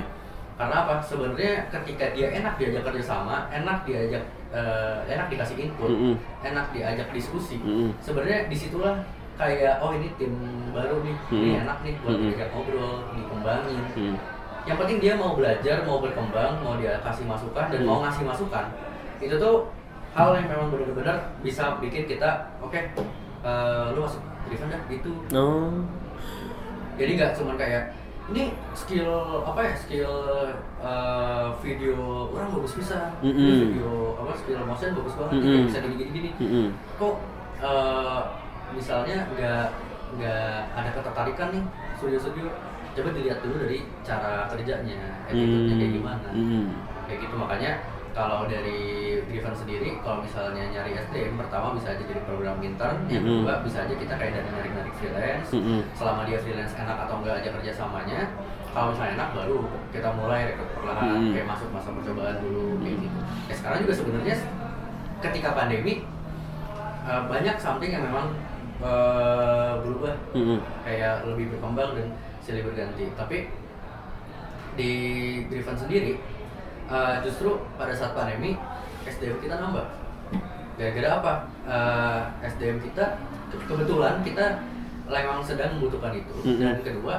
Karena 0.56 0.76
apa? 0.88 1.04
Sebenarnya 1.04 1.68
ketika 1.68 2.16
dia 2.16 2.32
enak 2.32 2.56
diajak 2.56 2.88
kerjasama, 2.88 3.52
enak 3.52 3.84
diajak, 3.84 4.24
eh, 4.56 4.98
enak 5.12 5.28
dikasih 5.28 5.68
input, 5.68 5.92
Mm-mm. 5.92 6.16
enak 6.48 6.72
diajak 6.72 7.12
diskusi. 7.12 7.60
Mm-mm. 7.60 7.92
Sebenarnya 8.00 8.48
di 8.48 8.56
situlah 8.56 9.04
kayak 9.36 9.84
oh 9.84 9.92
ini 9.92 10.08
tim 10.16 10.32
baru 10.72 11.04
nih, 11.04 11.16
ini 11.28 11.48
Mm-mm. 11.60 11.64
enak 11.68 11.78
nih 11.84 11.94
buat 12.00 12.16
Mm-mm. 12.16 12.26
diajak 12.32 12.50
ngobrol, 12.56 12.96
dikembangin. 13.12 13.84
Mm. 14.00 14.18
Yang 14.66 14.78
penting 14.82 14.98
dia 15.04 15.14
mau 15.20 15.36
belajar, 15.36 15.78
mau 15.84 16.00
berkembang, 16.00 16.54
mau 16.64 16.74
dia 16.80 16.98
kasih 17.04 17.26
masukan 17.28 17.66
dan 17.68 17.82
Mm. 17.84 17.88
mau 17.92 18.00
ngasih 18.08 18.24
masukan. 18.24 18.66
Itu 19.20 19.36
tuh 19.36 19.56
hal 20.16 20.30
yang 20.34 20.48
memang 20.48 20.68
benar-benar 20.72 21.18
bisa 21.44 21.76
bikin 21.78 22.08
kita 22.08 22.56
oke, 22.58 22.80
eh, 23.44 23.86
lu 23.92 24.00
masuk 24.00 24.24
driven 24.48 24.72
dah 24.72 24.82
gitu. 24.88 25.12
Oh. 25.32 25.84
jadi 26.96 27.12
nggak 27.14 27.32
cuman 27.36 27.56
kayak 27.56 27.84
ini 28.26 28.50
skill 28.74 29.12
apa 29.46 29.60
ya 29.62 29.74
skill 29.76 30.14
uh, 30.80 31.54
video 31.60 31.94
orang 32.32 32.50
bagus 32.50 32.74
bisa 32.74 33.14
ini 33.20 33.30
Mm-mm. 33.30 33.62
video 33.70 33.90
apa 34.18 34.34
skill 34.34 34.64
motion 34.64 34.96
bagus 34.96 35.14
banget 35.14 35.34
Mm-mm. 35.36 35.46
kayak 35.46 35.66
bisa 35.68 35.80
gini 35.84 35.96
gini 36.00 36.10
gini 36.10 36.30
Mm-mm. 36.40 36.66
kok 36.98 37.16
uh, 37.60 38.22
misalnya 38.74 39.28
nggak 39.30 39.66
nggak 40.16 40.50
ada 40.74 40.90
ketertarikan 40.90 41.48
nih 41.54 41.64
studio-studio 42.00 42.48
coba 42.96 43.10
dilihat 43.12 43.40
dulu 43.44 43.56
dari 43.60 43.80
cara 44.02 44.48
kerjanya 44.48 44.98
attitude-nya 45.28 45.76
kayak 45.76 45.94
gimana 45.94 46.30
Mm. 46.32 46.66
kayak 47.06 47.20
gitu 47.28 47.36
makanya 47.36 47.72
kalau 48.16 48.48
dari 48.48 49.20
Griffin 49.28 49.52
sendiri 49.52 50.00
kalau 50.00 50.24
misalnya 50.24 50.72
nyari 50.72 50.96
SDM 50.96 51.36
pertama 51.36 51.76
bisa 51.76 51.92
aja 51.92 52.00
jadi 52.00 52.24
program 52.24 52.64
intern 52.64 53.04
yang 53.12 53.28
Mm-mm. 53.28 53.44
kedua 53.44 53.60
bisa 53.68 53.84
aja 53.84 53.92
kita 53.92 54.14
kayak 54.16 54.34
dari 54.40 54.50
narik-narik 54.56 54.94
freelance 54.96 55.52
Mm-mm. 55.52 55.84
selama 56.00 56.24
dia 56.24 56.40
freelance 56.40 56.72
enak 56.80 56.96
atau 56.96 57.20
enggak 57.20 57.44
aja 57.44 57.50
kerjasamanya 57.60 58.20
kalau 58.72 58.96
misalnya 58.96 59.14
enak 59.20 59.30
baru 59.36 59.60
kita 59.92 60.10
mulai 60.16 60.42
rekrut 60.48 60.70
perlahan 60.80 61.08
Mm-mm. 61.12 61.32
kayak 61.36 61.48
masuk 61.52 61.70
masa 61.76 61.90
percobaan 61.92 62.38
dulu 62.40 62.66
kayak 62.80 62.98
gitu 63.04 63.20
ya 63.52 63.54
sekarang 63.60 63.78
juga 63.84 63.94
sebenarnya 64.00 64.36
ketika 65.20 65.50
pandemi 65.52 65.94
eh, 67.04 67.22
banyak 67.28 67.56
something 67.60 67.92
yang 67.92 68.04
memang 68.08 68.32
eh, 68.80 69.72
berubah 69.84 70.16
Mm-mm. 70.32 70.60
kayak 70.88 71.28
lebih 71.28 71.52
berkembang 71.52 71.92
dan 72.00 72.08
silih 72.40 72.64
berganti 72.64 73.12
tapi 73.20 73.52
di 74.80 74.92
Driven 75.52 75.76
sendiri 75.76 76.16
eh, 76.88 77.16
justru 77.22 77.50
pada 77.74 77.92
saat 77.92 78.12
pandemi 78.12 78.58
SDM 79.04 79.38
kita 79.40 79.56
nambah 79.58 79.86
gara-gara 80.76 81.10
apa 81.16 81.34
Eh, 81.66 82.22
SDM 82.46 82.78
kita 82.80 83.18
ke- 83.48 83.66
kebetulan 83.66 84.22
kita 84.22 84.62
memang 85.08 85.42
sedang 85.42 85.74
membutuhkan 85.74 86.14
itu 86.14 86.30
Mm-mm. 86.44 86.62
dan 86.62 86.78
kedua 86.80 87.16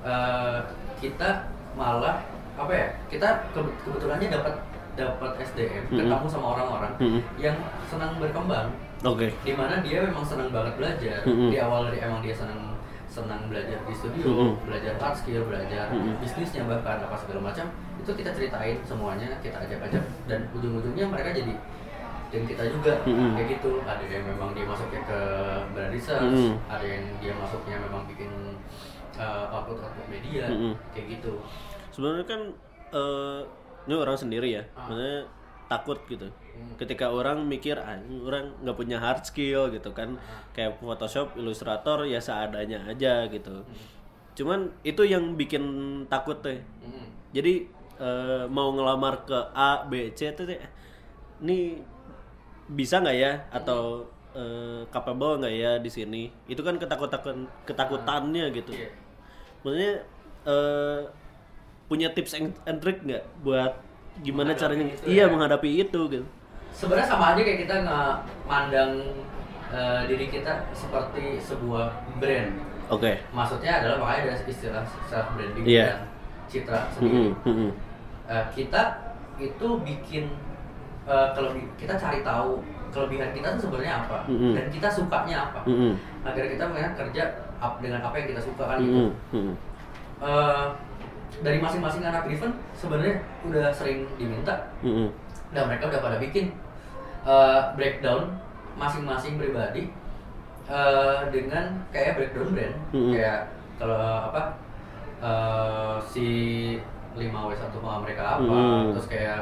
eh, 0.00 0.58
kita 0.98 1.44
malah 1.74 2.24
apa 2.54 2.72
ya 2.72 2.88
kita 3.08 3.28
ke- 3.50 3.76
kebetulannya 3.82 4.28
dapat 4.30 4.54
dapat 4.94 5.36
SDM 5.38 5.84
Mm-mm. 5.86 6.00
ketemu 6.00 6.26
sama 6.26 6.46
orang-orang 6.54 6.92
Mm-mm. 6.96 7.20
yang 7.36 7.56
senang 7.84 8.16
berkembang 8.16 8.72
Oke. 9.02 9.28
di 9.38 9.52
mana 9.52 9.80
dia 9.80 10.00
memang 10.00 10.24
senang 10.24 10.48
banget 10.48 10.72
belajar 10.76 11.20
Mm-mm. 11.22 11.52
di 11.52 11.56
awal 11.56 11.88
dari 11.88 12.00
emang 12.00 12.20
dia 12.20 12.32
senang 12.32 12.72
senang 13.06 13.48
belajar 13.48 13.76
di 13.82 13.92
studio 13.92 14.24
Mm-mm. 14.26 14.52
belajar 14.64 14.96
art 14.96 15.12
skill 15.14 15.44
belajar 15.44 15.92
Mm-mm. 15.92 16.16
bisnisnya 16.18 16.64
bahkan 16.64 17.00
apa 17.00 17.16
segala 17.18 17.52
macam 17.52 17.68
itu 18.00 18.10
kita 18.16 18.30
ceritain 18.32 18.78
semuanya 18.82 19.28
kita 19.44 19.60
ajak-ajak 19.60 20.04
dan 20.24 20.40
ujung-ujungnya 20.56 21.06
mereka 21.06 21.30
jadi 21.36 21.54
dan 22.30 22.42
kita 22.46 22.62
juga 22.70 22.92
Mm-mm. 23.04 23.34
kayak 23.34 23.58
gitu 23.58 23.82
ada 23.82 24.04
yang 24.06 24.24
memang 24.24 24.54
dia 24.54 24.62
masuknya 24.64 25.02
ke 25.02 25.18
brand 25.74 25.92
research 25.92 26.22
Mm-mm. 26.30 26.54
ada 26.70 26.86
yang 26.86 27.04
dia 27.18 27.32
masuknya 27.34 27.76
memang 27.82 28.06
bikin 28.06 28.30
uh, 29.18 29.50
output 29.50 29.82
output 29.82 30.06
media 30.08 30.46
Mm-mm. 30.48 30.72
kayak 30.94 31.18
gitu 31.18 31.42
Sebenarnya 31.90 32.22
kan 32.22 32.40
eh, 32.94 33.40
ini 33.84 33.94
orang 33.98 34.14
sendiri 34.14 34.54
ya, 34.54 34.62
Ah. 34.78 34.86
maksudnya 34.86 35.26
takut 35.66 35.98
gitu. 36.06 36.30
Hmm. 36.30 36.74
Ketika 36.78 37.10
orang 37.10 37.42
mikir, 37.50 37.74
ah, 37.74 37.98
orang 38.22 38.54
nggak 38.62 38.76
punya 38.78 39.02
hard 39.02 39.26
skill 39.26 39.74
gitu 39.74 39.90
kan, 39.90 40.14
kayak 40.54 40.78
Photoshop, 40.78 41.34
Illustrator 41.34 42.06
ya 42.06 42.22
seadanya 42.22 42.78
aja 42.86 43.26
gitu. 43.26 43.66
Cuman 44.38 44.70
itu 44.86 45.02
yang 45.02 45.34
bikin 45.34 45.62
takut 46.06 46.38
tuh. 46.38 46.54
Mm-mm. 46.86 47.10
Jadi 47.34 47.66
eh, 48.00 48.44
mau 48.48 48.72
ngelamar 48.72 49.22
ke 49.22 49.36
A, 49.52 49.84
B, 49.84 50.10
C 50.10 50.32
teh, 50.32 50.56
ini 51.38 51.76
bisa 52.66 52.98
nggak 52.98 53.16
ya 53.16 53.32
atau 53.52 54.08
eh, 54.32 54.82
capable 54.88 55.38
nggak 55.38 55.52
ya 55.52 55.72
di 55.76 55.90
sini? 55.90 56.22
Itu 56.46 56.64
kan 56.64 56.74
ketakutan 56.74 57.44
ketakutannya 57.62 58.48
gitu. 58.50 58.72
Iya. 58.72 58.88
Maksudnya 59.60 59.92
eh, 60.44 61.00
punya 61.86 62.08
tips 62.10 62.32
and, 62.34 62.54
and 62.64 62.78
trick 62.78 63.02
nggak 63.02 63.26
buat 63.42 63.74
gimana 64.22 64.52
Menghadapi 64.52 64.62
caranya? 64.62 64.84
itu 64.90 65.02
iya 65.06 65.24
ya? 65.26 65.32
menghadapi 65.32 65.70
itu 65.80 66.00
gitu. 66.06 66.26
sebenarnya 66.70 67.08
sama 67.08 67.34
aja 67.34 67.40
kayak 67.42 67.66
kita 67.66 67.74
nggak 67.82 68.12
mandang 68.46 68.92
eh, 69.70 70.00
diri 70.06 70.26
kita 70.30 70.70
seperti 70.70 71.38
sebuah 71.42 71.90
brand 72.22 72.52
Oke. 72.90 73.18
maksudnya 73.34 73.82
adalah 73.82 73.96
makanya 73.98 74.34
ada 74.38 74.46
istilah 74.46 74.84
self 75.10 75.34
branding 75.34 75.66
Iya. 75.66 75.82
dan 75.82 75.98
citra 76.46 76.78
sendiri 76.94 77.10
Mm-mm, 77.10 77.30
mm-mm. 77.42 77.70
Eh, 78.30 78.46
kita 78.54 78.82
itu 79.42 79.68
bikin 79.82 80.30
kelebi 81.10 81.66
kita 81.74 81.98
cari 81.98 82.22
tahu 82.22 82.62
kelebihan 82.94 83.34
kita 83.34 83.58
tuh 83.58 83.66
sebenarnya 83.66 84.06
apa 84.06 84.22
Mm-mm. 84.30 84.54
dan 84.54 84.70
kita 84.70 84.86
sukanya 84.86 85.50
apa 85.50 85.66
Mm-mm, 85.66 85.98
agar 86.22 86.44
kita 86.46 86.64
melihat 86.70 86.92
kerja 86.94 87.22
dengan 87.82 88.00
apa 88.06 88.14
yang 88.14 88.28
kita 88.30 88.42
suka 88.46 88.62
kan 88.70 88.78
gitu 88.78 89.10
mm-mm, 89.10 89.34
mm-mm. 89.34 89.54
Eh, 90.20 90.66
dari 91.40 91.58
masing-masing 91.58 92.06
anak 92.06 92.28
Griffin 92.28 92.52
sebenarnya 92.78 93.18
udah 93.48 93.74
sering 93.74 94.06
diminta 94.14 94.70
Mm-mm. 94.86 95.10
dan 95.50 95.66
mereka 95.66 95.90
udah 95.90 95.98
pada 95.98 96.16
bikin 96.22 96.54
uh, 97.26 97.74
breakdown 97.74 98.38
masing-masing 98.78 99.40
pribadi 99.40 99.90
uh, 100.70 101.26
dengan 101.34 101.82
kayak 101.90 102.14
breakdown 102.14 102.54
brand 102.54 102.76
Mm-mm. 102.94 103.10
kayak 103.16 103.50
kalau 103.80 103.98
apa 103.98 104.42
uh, 105.18 105.96
si 106.04 106.28
5W1 107.14 107.74
mau 107.82 107.98
mereka 108.00 108.38
apa 108.38 108.44
Mm. 108.44 108.90
terus 108.94 109.06
kayak 109.10 109.40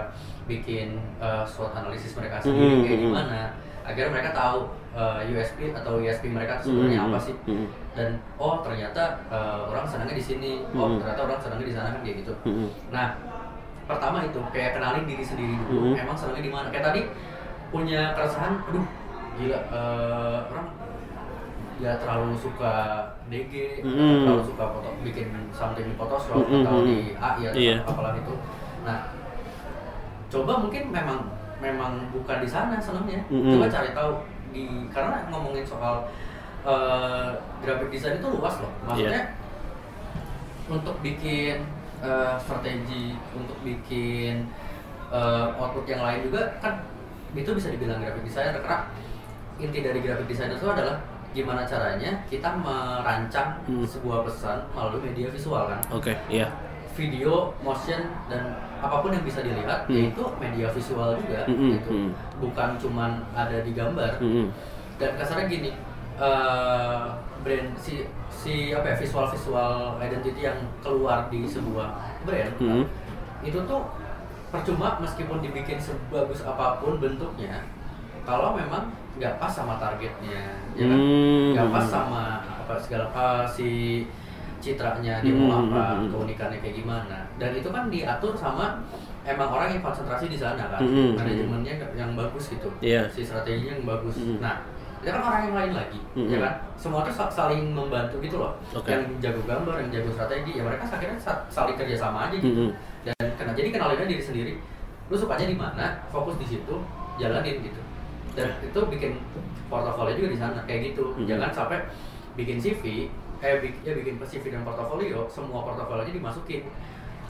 bikin 0.48 0.96
uh, 1.20 1.44
SWOT 1.44 1.72
analisis 1.76 2.16
mereka 2.16 2.40
sendiri 2.40 2.80
Mm, 2.80 2.82
kayak 2.84 2.98
mm. 2.98 3.04
gimana 3.10 3.40
agar 3.88 4.06
mereka 4.12 4.30
tahu 4.36 4.58
uh, 4.92 5.20
USP 5.24 5.72
atau 5.72 5.96
USP 6.00 6.28
mereka 6.28 6.60
tuh 6.60 6.72
sebenarnya 6.72 7.00
apa 7.08 7.18
sih 7.20 7.34
dan 7.96 8.20
oh 8.36 8.60
ternyata 8.60 9.16
uh, 9.32 9.64
orang 9.68 9.88
senangnya 9.88 10.16
di 10.16 10.24
sini 10.24 10.52
oh 10.76 11.00
ternyata 11.00 11.20
orang 11.24 11.40
senangnya 11.40 11.66
di 11.66 11.74
sana 11.74 11.88
kan 11.96 12.00
kayak 12.04 12.16
gitu. 12.22 12.32
Nah, 12.92 13.16
pertama 13.88 14.22
itu 14.22 14.38
kayak 14.52 14.76
kenalin 14.76 15.08
diri 15.08 15.24
sendiri 15.24 15.56
dulu. 15.66 15.96
Emang 15.96 16.12
senangnya 16.14 16.44
di 16.44 16.52
mana? 16.52 16.68
Kayak 16.68 16.92
tadi 16.92 17.00
punya 17.72 18.12
keresahan, 18.12 18.60
aduh, 18.68 18.84
gila 19.40 19.58
eh, 19.58 20.38
orang 20.52 20.68
ya 21.80 21.92
terlalu 21.98 22.36
suka 22.36 22.74
DG, 23.28 23.84
Mhm. 23.84 24.24
terlalu 24.24 24.42
suka 24.44 24.64
foto 24.72 24.88
bikin 25.04 25.28
something 25.52 25.84
di 25.84 25.94
Photoshop 25.94 26.48
Mhm, 26.48 26.64
atau 26.64 26.76
mhm. 26.80 26.86
di 26.88 26.96
AI 27.14 27.42
atau 27.52 27.60
Iya. 27.60 27.76
apalah 27.84 28.12
itu. 28.16 28.34
Nah, 28.88 28.98
coba 30.28 30.52
mungkin 30.64 30.82
memang 30.88 31.20
memang 31.58 31.92
bukan 32.14 32.38
di 32.40 32.48
sana 32.48 32.78
senangnya. 32.80 33.20
Mhm. 33.28 33.52
Coba 33.58 33.66
cari 33.68 33.90
tahu 33.92 34.10
di 34.50 34.64
karena 34.88 35.28
ngomongin 35.28 35.64
soal 35.64 36.08
eh, 36.66 37.30
graphic 37.62 37.88
design 37.94 38.18
itu 38.18 38.28
luas 38.34 38.58
loh. 38.60 38.72
Maksudnya 38.84 39.32
untuk 40.68 40.98
bikin 41.00 41.64
eh, 42.02 42.34
strategi 42.38 43.14
untuk 43.32 43.56
bikin 43.62 44.44
eh, 45.08 45.46
output 45.56 45.86
yang 45.88 46.02
lain 46.04 46.28
juga 46.28 46.58
kan 46.60 46.82
itu 47.32 47.50
bisa 47.54 47.68
dibilang 47.72 48.00
graphic 48.02 48.24
designer 48.26 48.60
karena 48.60 48.90
inti 49.58 49.78
dari 49.80 49.98
graphic 50.02 50.26
designer 50.28 50.56
itu 50.58 50.68
adalah 50.68 50.98
gimana 51.30 51.62
caranya 51.62 52.10
kita 52.26 52.48
merancang 52.54 53.60
Hmm. 53.64 53.84
sebuah 53.84 54.24
pesan 54.24 54.58
melalui 54.70 55.00
media 55.04 55.28
visual 55.28 55.64
kan 55.66 55.80
Oke, 55.90 56.16
iya. 56.26 56.48
video, 56.92 57.52
motion 57.58 58.00
dan 58.26 58.42
apa 58.76 58.98
pun 58.98 59.10
yang 59.10 59.22
bisa 59.22 59.40
dilihat 59.40 59.84
Hmm. 59.84 59.94
yaitu 59.94 60.22
media 60.36 60.66
visual 60.68 61.14
juga 61.16 61.42
Mm-mm, 61.44 61.70
gitu 61.72 61.90
mm. 61.90 62.10
bukan 62.38 62.70
cuman 62.76 63.10
ada 63.32 63.58
di 63.60 63.70
gambar 63.72 64.18
Mm-mm. 64.18 64.50
dan 64.96 65.10
kasarnya 65.14 65.46
gini 65.46 65.70
eh, 66.16 67.04
brand 67.38 67.70
si 67.76 68.02
si 68.28 68.70
apa 68.70 68.90
ya 68.90 68.96
visual 68.96 69.26
visual 69.28 69.74
identity 69.96 70.42
yang 70.42 70.58
keluar 70.78 71.26
di 71.28 71.42
sebuah 71.44 71.94
brand 72.22 72.54
Mhm. 72.58 72.82
itu 73.40 73.58
tuh 73.60 73.82
percuma 74.48 74.98
meskipun 74.98 75.38
dibikin 75.38 75.76
sebagus 75.76 76.42
apa 76.42 76.78
pun 76.78 76.98
bentuknya 76.98 77.62
kalau 78.28 78.52
memang 78.52 78.84
nggak 79.16 79.34
pas 79.34 79.48
sama 79.48 79.80
targetnya 79.80 80.52
ya 80.76 80.84
kan 80.84 80.94
Hmm. 80.94 81.56
nggak 81.56 81.68
pas 81.72 81.86
sama 81.88 82.24
apa 82.44 82.74
segala 82.76 83.08
apa 83.08 83.26
si 83.48 84.04
citranya 84.58 85.22
dia 85.22 85.32
mau 85.32 85.48
Hmm, 85.48 85.70
apa 85.70 85.82
hmm, 85.88 85.98
hmm. 85.98 86.10
keunikannya 86.12 86.58
kayak 86.60 86.76
gimana 86.76 87.18
dan 87.36 87.50
itu 87.52 87.68
kan 87.68 87.88
diatur 87.88 88.34
sama 88.34 88.76
emang 89.24 89.48
orang 89.48 89.68
yang 89.70 89.80
konsentrasi 89.80 90.26
di 90.26 90.36
sana 90.36 90.68
kan 90.68 90.78
Hmm, 90.78 90.92
hmm. 90.92 91.12
manajemennya 91.16 91.74
yang 91.94 92.12
bagus 92.12 92.50
gitu 92.50 92.68
Iya. 92.78 93.08
si 93.08 93.22
strateginya 93.22 93.72
yang 93.72 93.86
bagus 93.86 94.18
Hmm. 94.18 94.38
nah 94.38 94.60
itu 94.98 95.08
kan 95.08 95.22
orang 95.22 95.42
yang 95.44 95.56
lain 95.56 95.72
lagi 95.74 96.00
Hmm. 96.12 96.28
ya 96.28 96.38
kan 96.38 96.54
semua 96.74 97.00
tuh 97.00 97.14
sa- 97.14 97.30
saling 97.30 97.70
membantu 97.70 98.18
gitu 98.18 98.36
loh 98.36 98.58
Oke. 98.72 98.90
yang 98.90 99.02
jago 99.18 99.40
gambar 99.42 99.78
yang 99.80 99.90
jago 99.90 100.10
strategi 100.12 100.58
ya 100.58 100.62
mereka 100.62 100.84
akhirnya 100.84 101.16
sa- 101.16 101.42
saling 101.48 101.74
kerja 101.74 101.96
sama 101.96 102.28
aja 102.28 102.36
gitu 102.36 102.66
Hmm. 102.66 102.72
dan 103.04 103.14
kena 103.34 103.52
jadi 103.54 103.68
kenalinnya 103.72 104.06
diri 104.06 104.22
sendiri 104.22 104.52
lu 105.08 105.16
sukanya 105.16 105.46
di 105.46 105.56
mana 105.56 105.86
fokus 106.08 106.34
di 106.36 106.46
situ 106.48 106.74
jalanin 107.16 107.62
gitu 107.62 107.80
dan 108.38 108.50
itu 108.62 108.80
bikin 108.86 109.12
portofolio 109.66 110.14
juga 110.14 110.28
di 110.30 110.38
sana 110.38 110.58
kayak 110.64 110.80
gitu 110.92 111.04
Mhm. 111.12 111.26
jangan 111.26 111.50
sampai 111.50 111.78
bikin 112.34 112.56
CV 112.56 113.10
eh 113.38 113.54
bik- 113.58 113.82
ya 113.82 113.92
bikin 113.92 114.14
CV 114.18 114.44
dan 114.48 114.62
portofolio 114.62 115.26
semua 115.26 115.62
portofolionya 115.62 116.14
dimasukin 116.14 116.62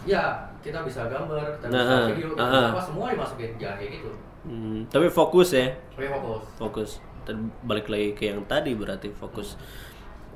ya 0.05 0.23
kita 0.61 0.85
bisa 0.85 1.05
gambar 1.07 1.59
kita 1.59 1.67
bisa 1.69 1.77
Nah, 1.77 2.07
video 2.09 2.29
kita 2.33 2.41
ah, 2.41 2.49
bisa 2.49 2.61
ah. 2.61 2.71
apa 2.73 2.83
semua 2.83 3.07
dimasukin 3.11 3.51
jangan 3.57 3.77
kayak 3.77 3.93
gitu 4.01 4.11
Hmm, 4.39 4.87
tapi 4.89 5.11
fokus 5.11 5.51
ya, 5.53 5.75
Oke 5.93 6.07
fokus 6.09 6.43
fokus. 6.57 6.91
Balik 7.61 7.91
lagi 7.91 8.17
ke 8.17 8.33
yang 8.33 8.41
tadi 8.49 8.73
berarti 8.73 9.13
fokus. 9.13 9.59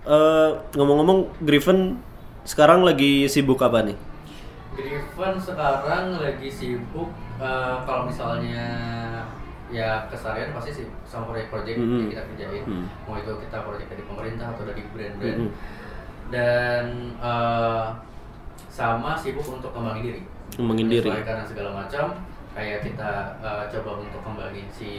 Eh, 0.05 0.51
ngomong-ngomong, 0.75 1.41
Griffin 1.41 1.97
sekarang 2.43 2.83
lagi 2.83 3.31
sibuk 3.31 3.63
apa 3.63 3.81
nih? 3.81 3.97
Griffin 4.75 5.35
sekarang 5.39 6.19
lagi 6.19 6.51
sibuk 6.51 7.09
eh, 7.41 7.77
kalau 7.87 8.11
misalnya 8.11 8.67
ya 9.73 10.05
keseharian 10.07 10.53
pasti 10.53 10.71
sih 10.71 10.87
sama 11.03 11.27
proyek-proyek 11.27 11.75
Mhm. 11.75 11.97
yang 11.97 12.11
kita 12.11 12.23
kerjain 12.29 12.63
Mhm. 12.63 12.85
mau 13.03 13.17
itu 13.17 13.33
kita 13.41 13.57
proyek 13.63 13.89
dari 13.89 14.03
pemerintah 14.05 14.47
atau 14.49 14.65
dari 14.65 14.83
brand-brand 14.87 15.39
Mhm. 15.41 15.51
dan 16.29 16.85
eh, 17.19 17.87
sama 18.69 19.17
sibuk 19.17 19.49
untuk 19.51 19.73
kembangin 19.73 20.05
diri 20.07 20.23
Ngembangin 20.53 20.89
diri. 20.89 21.09
dan 21.09 21.41
segala 21.43 21.71
macam 21.75 22.05
kayak 22.53 22.85
kita 22.85 23.11
eh, 23.41 23.65
coba 23.71 23.91
untuk 23.99 24.21
kembangin 24.23 24.69
si 24.69 24.93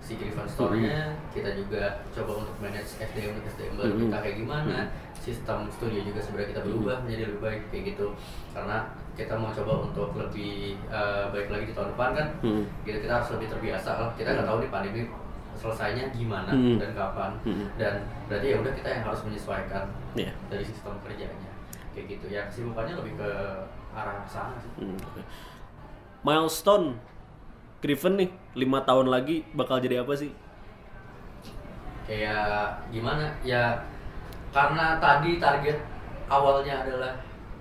si 0.00 0.16
Griffin 0.16 0.48
store-nya 0.48 1.12
kita 1.30 1.52
juga 1.52 1.92
coba 2.10 2.40
untuk 2.40 2.56
manage 2.58 2.96
SDM 2.98 3.36
SDM 3.44 3.76
baru 3.76 3.92
Mhm. 3.94 4.02
kita 4.02 4.16
kayak 4.18 4.36
gimana 4.38 4.76
sistem 5.20 5.68
studio 5.68 6.00
juga 6.02 6.16
sebenarnya 6.18 6.48
kita 6.50 6.62
berubah 6.64 6.96
menjadi 7.04 7.22
lebih 7.28 7.40
baik 7.42 7.62
kayak 7.68 7.84
gitu 7.92 8.06
karena 8.50 8.88
kita 9.20 9.34
mau 9.34 9.50
coba 9.50 9.84
untuk 9.84 10.16
lebih 10.16 10.80
eh, 10.88 11.24
baik 11.28 11.48
lagi 11.48 11.64
di 11.66 11.74
tahun 11.74 11.92
depan 11.92 12.10
kan 12.12 12.28
Hmm. 12.40 12.64
gitu 12.82 12.98
kita 12.98 13.12
harus 13.12 13.28
lebih 13.36 13.48
terbiasa 13.48 13.90
lah 13.94 14.08
kita 14.14 14.28
nggak 14.32 14.46
tahu 14.46 14.58
nih 14.58 14.70
pandemi 14.70 15.02
selesainya 15.52 16.08
gimana 16.10 16.48
Mhm. 16.48 16.78
dan 16.78 16.90
kapan 16.94 17.30
Mhm. 17.44 17.66
dan 17.76 17.94
berarti 18.26 18.46
ya 18.48 18.56
udah 18.56 18.72
kita 18.72 18.88
yang 18.88 19.02
harus 19.04 19.20
menyesuaikan 19.22 19.84
Iya. 20.14 20.32
dari 20.48 20.64
sistem 20.64 20.96
kerjanya 21.00 21.50
kayak 21.90 22.06
gitu 22.08 22.26
ya 22.28 22.40
kesibukannya 22.46 22.94
lebih 22.96 23.14
ke 23.18 23.28
arah 23.92 24.24
sana 24.24 24.56
sih 24.56 24.72
Hmm. 24.78 24.96
Milestone 26.20 26.96
Griffin 27.80 28.14
nih 28.14 28.30
lima 28.54 28.80
tahun 28.80 29.08
lagi 29.08 29.44
bakal 29.52 29.80
jadi 29.80 30.00
apa 30.00 30.12
sih? 30.14 30.32
kayak 32.04 32.50
gimana 32.90 33.30
ya 33.40 33.78
karena 34.50 34.98
tadi 34.98 35.38
target 35.38 35.78
awalnya 36.26 36.82
adalah 36.82 37.14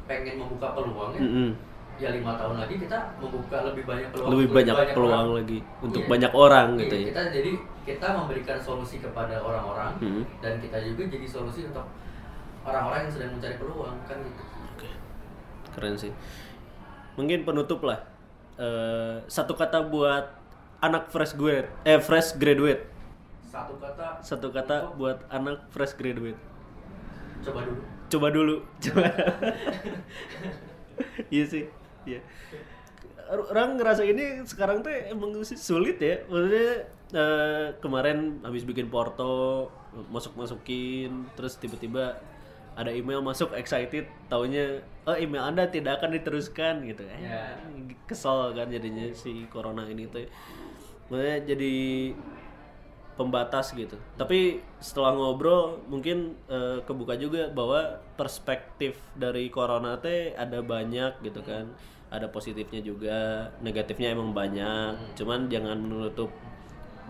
pengen 0.10 0.36
membuka 0.36 0.74
peluang 0.74 1.14
ya 1.14 1.22
Mm-mm. 1.22 1.50
ya 1.96 2.10
lima 2.10 2.34
tahun 2.34 2.58
lagi 2.58 2.76
kita 2.80 2.98
membuka 3.16 3.58
lebih 3.62 3.84
banyak 3.86 4.10
peluang 4.10 4.30
Lebih 4.32 4.42
untuk 4.42 4.56
banyak 4.56 4.76
peluang 4.90 5.14
orang. 5.22 5.38
lagi 5.38 5.60
untuk 5.80 6.02
Iya. 6.02 6.10
banyak 6.10 6.32
orang 6.34 6.68
Iya, 6.70 6.80
gitu 6.82 6.96
ya. 6.96 7.06
kita 7.06 7.22
jadi 7.30 7.52
kita 7.86 8.08
memberikan 8.12 8.58
solusi 8.58 8.96
kepada 8.98 9.36
orang-orang 9.38 9.92
Mm. 10.00 10.24
dan 10.40 10.54
kita 10.58 10.78
juga 10.82 11.04
jadi 11.08 11.28
solusi 11.28 11.62
untuk 11.66 11.86
orang-orang 12.62 13.00
yang 13.04 13.12
sedang 13.12 13.32
mencari 13.34 13.56
peluang 13.56 13.96
kan 14.04 14.18
gitu 14.20 14.44
Oke. 14.72 14.90
Keren 15.70 15.96
sih. 15.96 16.12
Mungkin 17.14 17.44
penutup 17.44 17.84
lah. 17.84 18.00
Eh, 18.56 19.16
satu 19.26 19.54
kata 19.54 19.84
buat 19.84 20.36
anak 20.80 21.08
fresh 21.08 21.34
graduate, 21.34 21.68
eh 21.84 22.00
fresh 22.00 22.34
graduate. 22.34 22.88
satu 23.46 23.76
kata 23.76 24.08
Satu 24.20 24.48
kata 24.50 24.96
buat 24.96 25.20
anak 25.28 25.68
fresh 25.70 25.94
graduate. 25.94 26.38
coba 27.40 27.60
dulu 27.62 27.82
Coba 28.10 28.28
dulu. 28.34 28.66
Coba. 28.82 29.06
Iya 31.30 31.46
sih. 31.46 31.64
Iya. 32.10 32.20
Orang 33.30 33.78
ngerasa 33.78 34.02
ini 34.02 34.42
sekarang 34.50 34.82
tuh 34.82 34.90
emang 34.90 35.32
sulit 35.46 36.02
ya. 36.02 36.26
Maksudnya 36.26 36.90
eh, 37.14 37.68
kemarin 37.78 38.42
habis 38.42 38.66
bikin 38.66 38.90
porto, 38.90 39.70
masuk-masukin, 40.10 41.30
terus 41.38 41.56
tiba-tiba 41.62 42.18
ada 42.74 42.90
email 42.96 43.20
masuk 43.20 43.52
excited, 43.60 44.08
taunya 44.32 44.80
oh 45.04 45.14
email 45.14 45.44
Anda 45.44 45.68
tidak 45.68 46.00
akan 46.02 46.16
diteruskan 46.16 46.88
gitu 46.88 47.04
kan. 47.06 47.20
Ya. 47.20 47.46
Kesel 48.10 48.56
kan 48.58 48.72
jadinya 48.72 49.06
si 49.14 49.46
corona 49.52 49.86
ini 49.86 50.10
tuh. 50.10 50.26
Maksudnya 51.14 51.38
jadi 51.46 51.76
pembatas 53.20 53.76
gitu. 53.76 54.00
Tapi 54.16 54.64
setelah 54.80 55.12
ngobrol 55.12 55.84
mungkin 55.92 56.40
eh, 56.48 56.80
kebuka 56.88 57.20
juga 57.20 57.52
bahwa 57.52 58.00
perspektif 58.16 58.96
dari 59.20 59.52
corona 59.52 60.00
teh 60.00 60.32
ada 60.40 60.64
banyak 60.64 61.20
gitu 61.20 61.44
kan. 61.44 61.68
Ada 62.10 62.32
positifnya 62.32 62.80
juga, 62.80 63.52
negatifnya 63.60 64.16
emang 64.16 64.32
banyak. 64.32 65.20
Cuman 65.20 65.52
jangan 65.52 65.78
menutup 65.78 66.32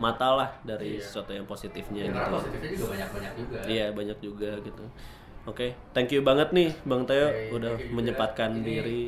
mata 0.02 0.34
lah 0.34 0.50
dari 0.66 0.98
sesuatu 0.98 1.36
yang 1.36 1.46
positifnya 1.46 2.08
ya, 2.08 2.12
gitu. 2.16 2.32
positifnya 2.40 2.72
juga 2.72 2.86
banyak-banyak 2.96 3.34
juga 3.36 3.60
Iya, 3.68 3.86
banyak 3.92 4.18
juga 4.24 4.52
gitu. 4.64 4.84
Oke, 5.48 5.76
thank 5.96 6.12
you 6.12 6.20
banget 6.24 6.52
nih 6.52 6.72
Bang 6.84 7.08
Teo 7.08 7.32
Oke, 7.32 7.52
udah 7.56 7.74
menyempatkan 7.96 8.60
Ini 8.60 8.64
diri. 8.64 9.04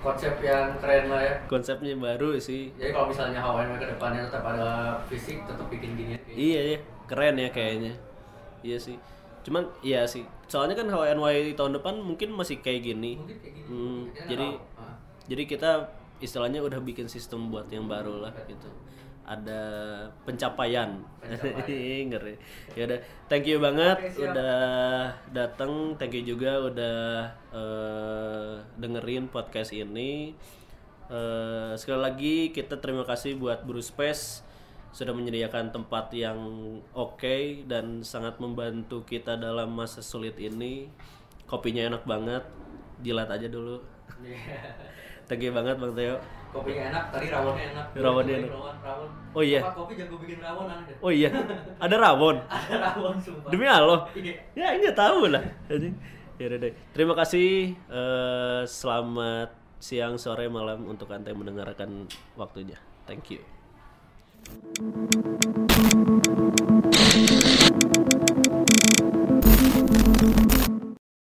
Konsep 0.00 0.34
yang 0.40 0.76
keren 0.80 1.12
lah 1.12 1.20
ya 1.20 1.34
Konsepnya 1.44 1.92
baru 1.94 2.36
sih. 2.36 2.72
jadi 2.74 2.90
kalau 2.90 3.12
misalnya 3.12 3.40
HWN 3.40 3.76
ke 3.76 3.86
depannya 3.92 4.20
tetap 4.26 4.44
ada 4.44 4.68
fisik 5.06 5.44
tetap 5.44 5.66
bikin 5.68 5.92
gini 5.94 6.14
Iya 6.30 6.60
ya, 6.74 6.78
keren 7.04 7.36
ya 7.36 7.48
kayaknya. 7.52 7.92
Iya 8.60 8.76
sih. 8.76 8.96
Cuman 9.44 9.68
iya 9.80 10.04
sih. 10.04 10.24
Soalnya 10.46 10.76
kan 10.76 10.88
HNY 10.88 11.52
tahun 11.54 11.80
depan 11.80 12.00
mungkin 12.00 12.32
masih 12.32 12.60
kayak 12.60 12.84
gini. 12.84 13.16
Mungkin 13.16 13.38
kayak 13.40 13.54
gini. 13.56 13.68
Hmm, 13.68 14.00
jadi 14.26 14.46
tahu. 14.56 14.80
Ah. 14.80 14.94
jadi 15.28 15.42
kita 15.46 15.70
istilahnya 16.20 16.60
udah 16.60 16.80
bikin 16.80 17.08
sistem 17.08 17.48
buat 17.48 17.68
yang 17.72 17.88
baru 17.88 18.20
lah 18.24 18.32
gitu. 18.44 18.68
Ada 19.24 19.62
pencapaian. 20.26 21.00
Ngeri. 22.10 22.34
Ya 22.74 22.88
udah, 22.90 23.00
thank 23.30 23.46
you 23.46 23.62
banget 23.62 24.12
siap. 24.14 24.34
udah 24.34 24.56
datang. 25.30 25.94
Thank 25.96 26.18
you 26.18 26.34
juga 26.34 26.58
udah 26.60 26.98
eh, 27.54 28.54
dengerin 28.80 29.30
podcast 29.30 29.70
ini. 29.70 30.34
Eh, 31.10 31.72
sekali 31.74 32.00
lagi 32.00 32.34
kita 32.54 32.78
terima 32.78 33.02
kasih 33.02 33.34
buat 33.34 33.66
Bruce 33.66 33.90
Space 33.90 34.46
sudah 34.90 35.14
menyediakan 35.14 35.70
tempat 35.70 36.10
yang 36.14 36.38
oke 36.94 37.62
dan 37.70 38.02
sangat 38.02 38.42
membantu 38.42 39.06
kita 39.06 39.38
dalam 39.38 39.70
masa 39.70 40.02
sulit 40.02 40.34
ini. 40.42 40.90
Kopinya 41.46 41.94
enak 41.94 42.02
banget. 42.06 42.42
Jilat 43.02 43.30
aja 43.30 43.46
dulu. 43.46 43.82
Thank 45.30 45.46
you 45.46 45.54
banget 45.54 45.78
Bang 45.78 45.94
Teo. 45.94 46.39
Kopinya 46.50 46.82
enak, 46.90 47.04
tadi 47.14 47.26
rawonnya 47.30 47.64
enak. 47.70 47.86
Rawonnya 47.94 48.34
Cobain 48.34 48.42
enak. 48.42 48.50
Rawon, 48.50 48.76
rawon. 48.82 49.08
Oh 49.30 49.42
iya. 49.46 49.60
Apa 49.62 49.70
kopi 49.78 49.94
jago 49.94 50.18
bikin 50.18 50.42
rawon 50.42 50.66
ada. 50.66 50.92
Oh 50.98 51.12
iya, 51.14 51.30
ada 51.78 51.94
rawon. 51.94 52.36
Ada 52.50 52.74
rawon 52.90 53.14
sumpah. 53.22 53.50
Demi 53.54 53.70
Allah. 53.70 54.10
Iya. 54.18 54.34
Ya 54.58 54.66
nggak 54.74 54.96
tahu 54.98 55.30
lah. 55.30 55.44
Ya 55.70 56.46
deh. 56.50 56.74
Terima 56.90 57.14
kasih. 57.14 57.78
eh, 57.86 58.62
selamat 58.66 59.54
siang, 59.78 60.18
sore, 60.18 60.50
malam 60.50 60.90
untuk 60.90 61.06
anda 61.14 61.30
yang 61.30 61.38
mendengarkan 61.38 62.10
waktunya. 62.34 62.76
Thank 63.06 63.30
you. 63.30 63.40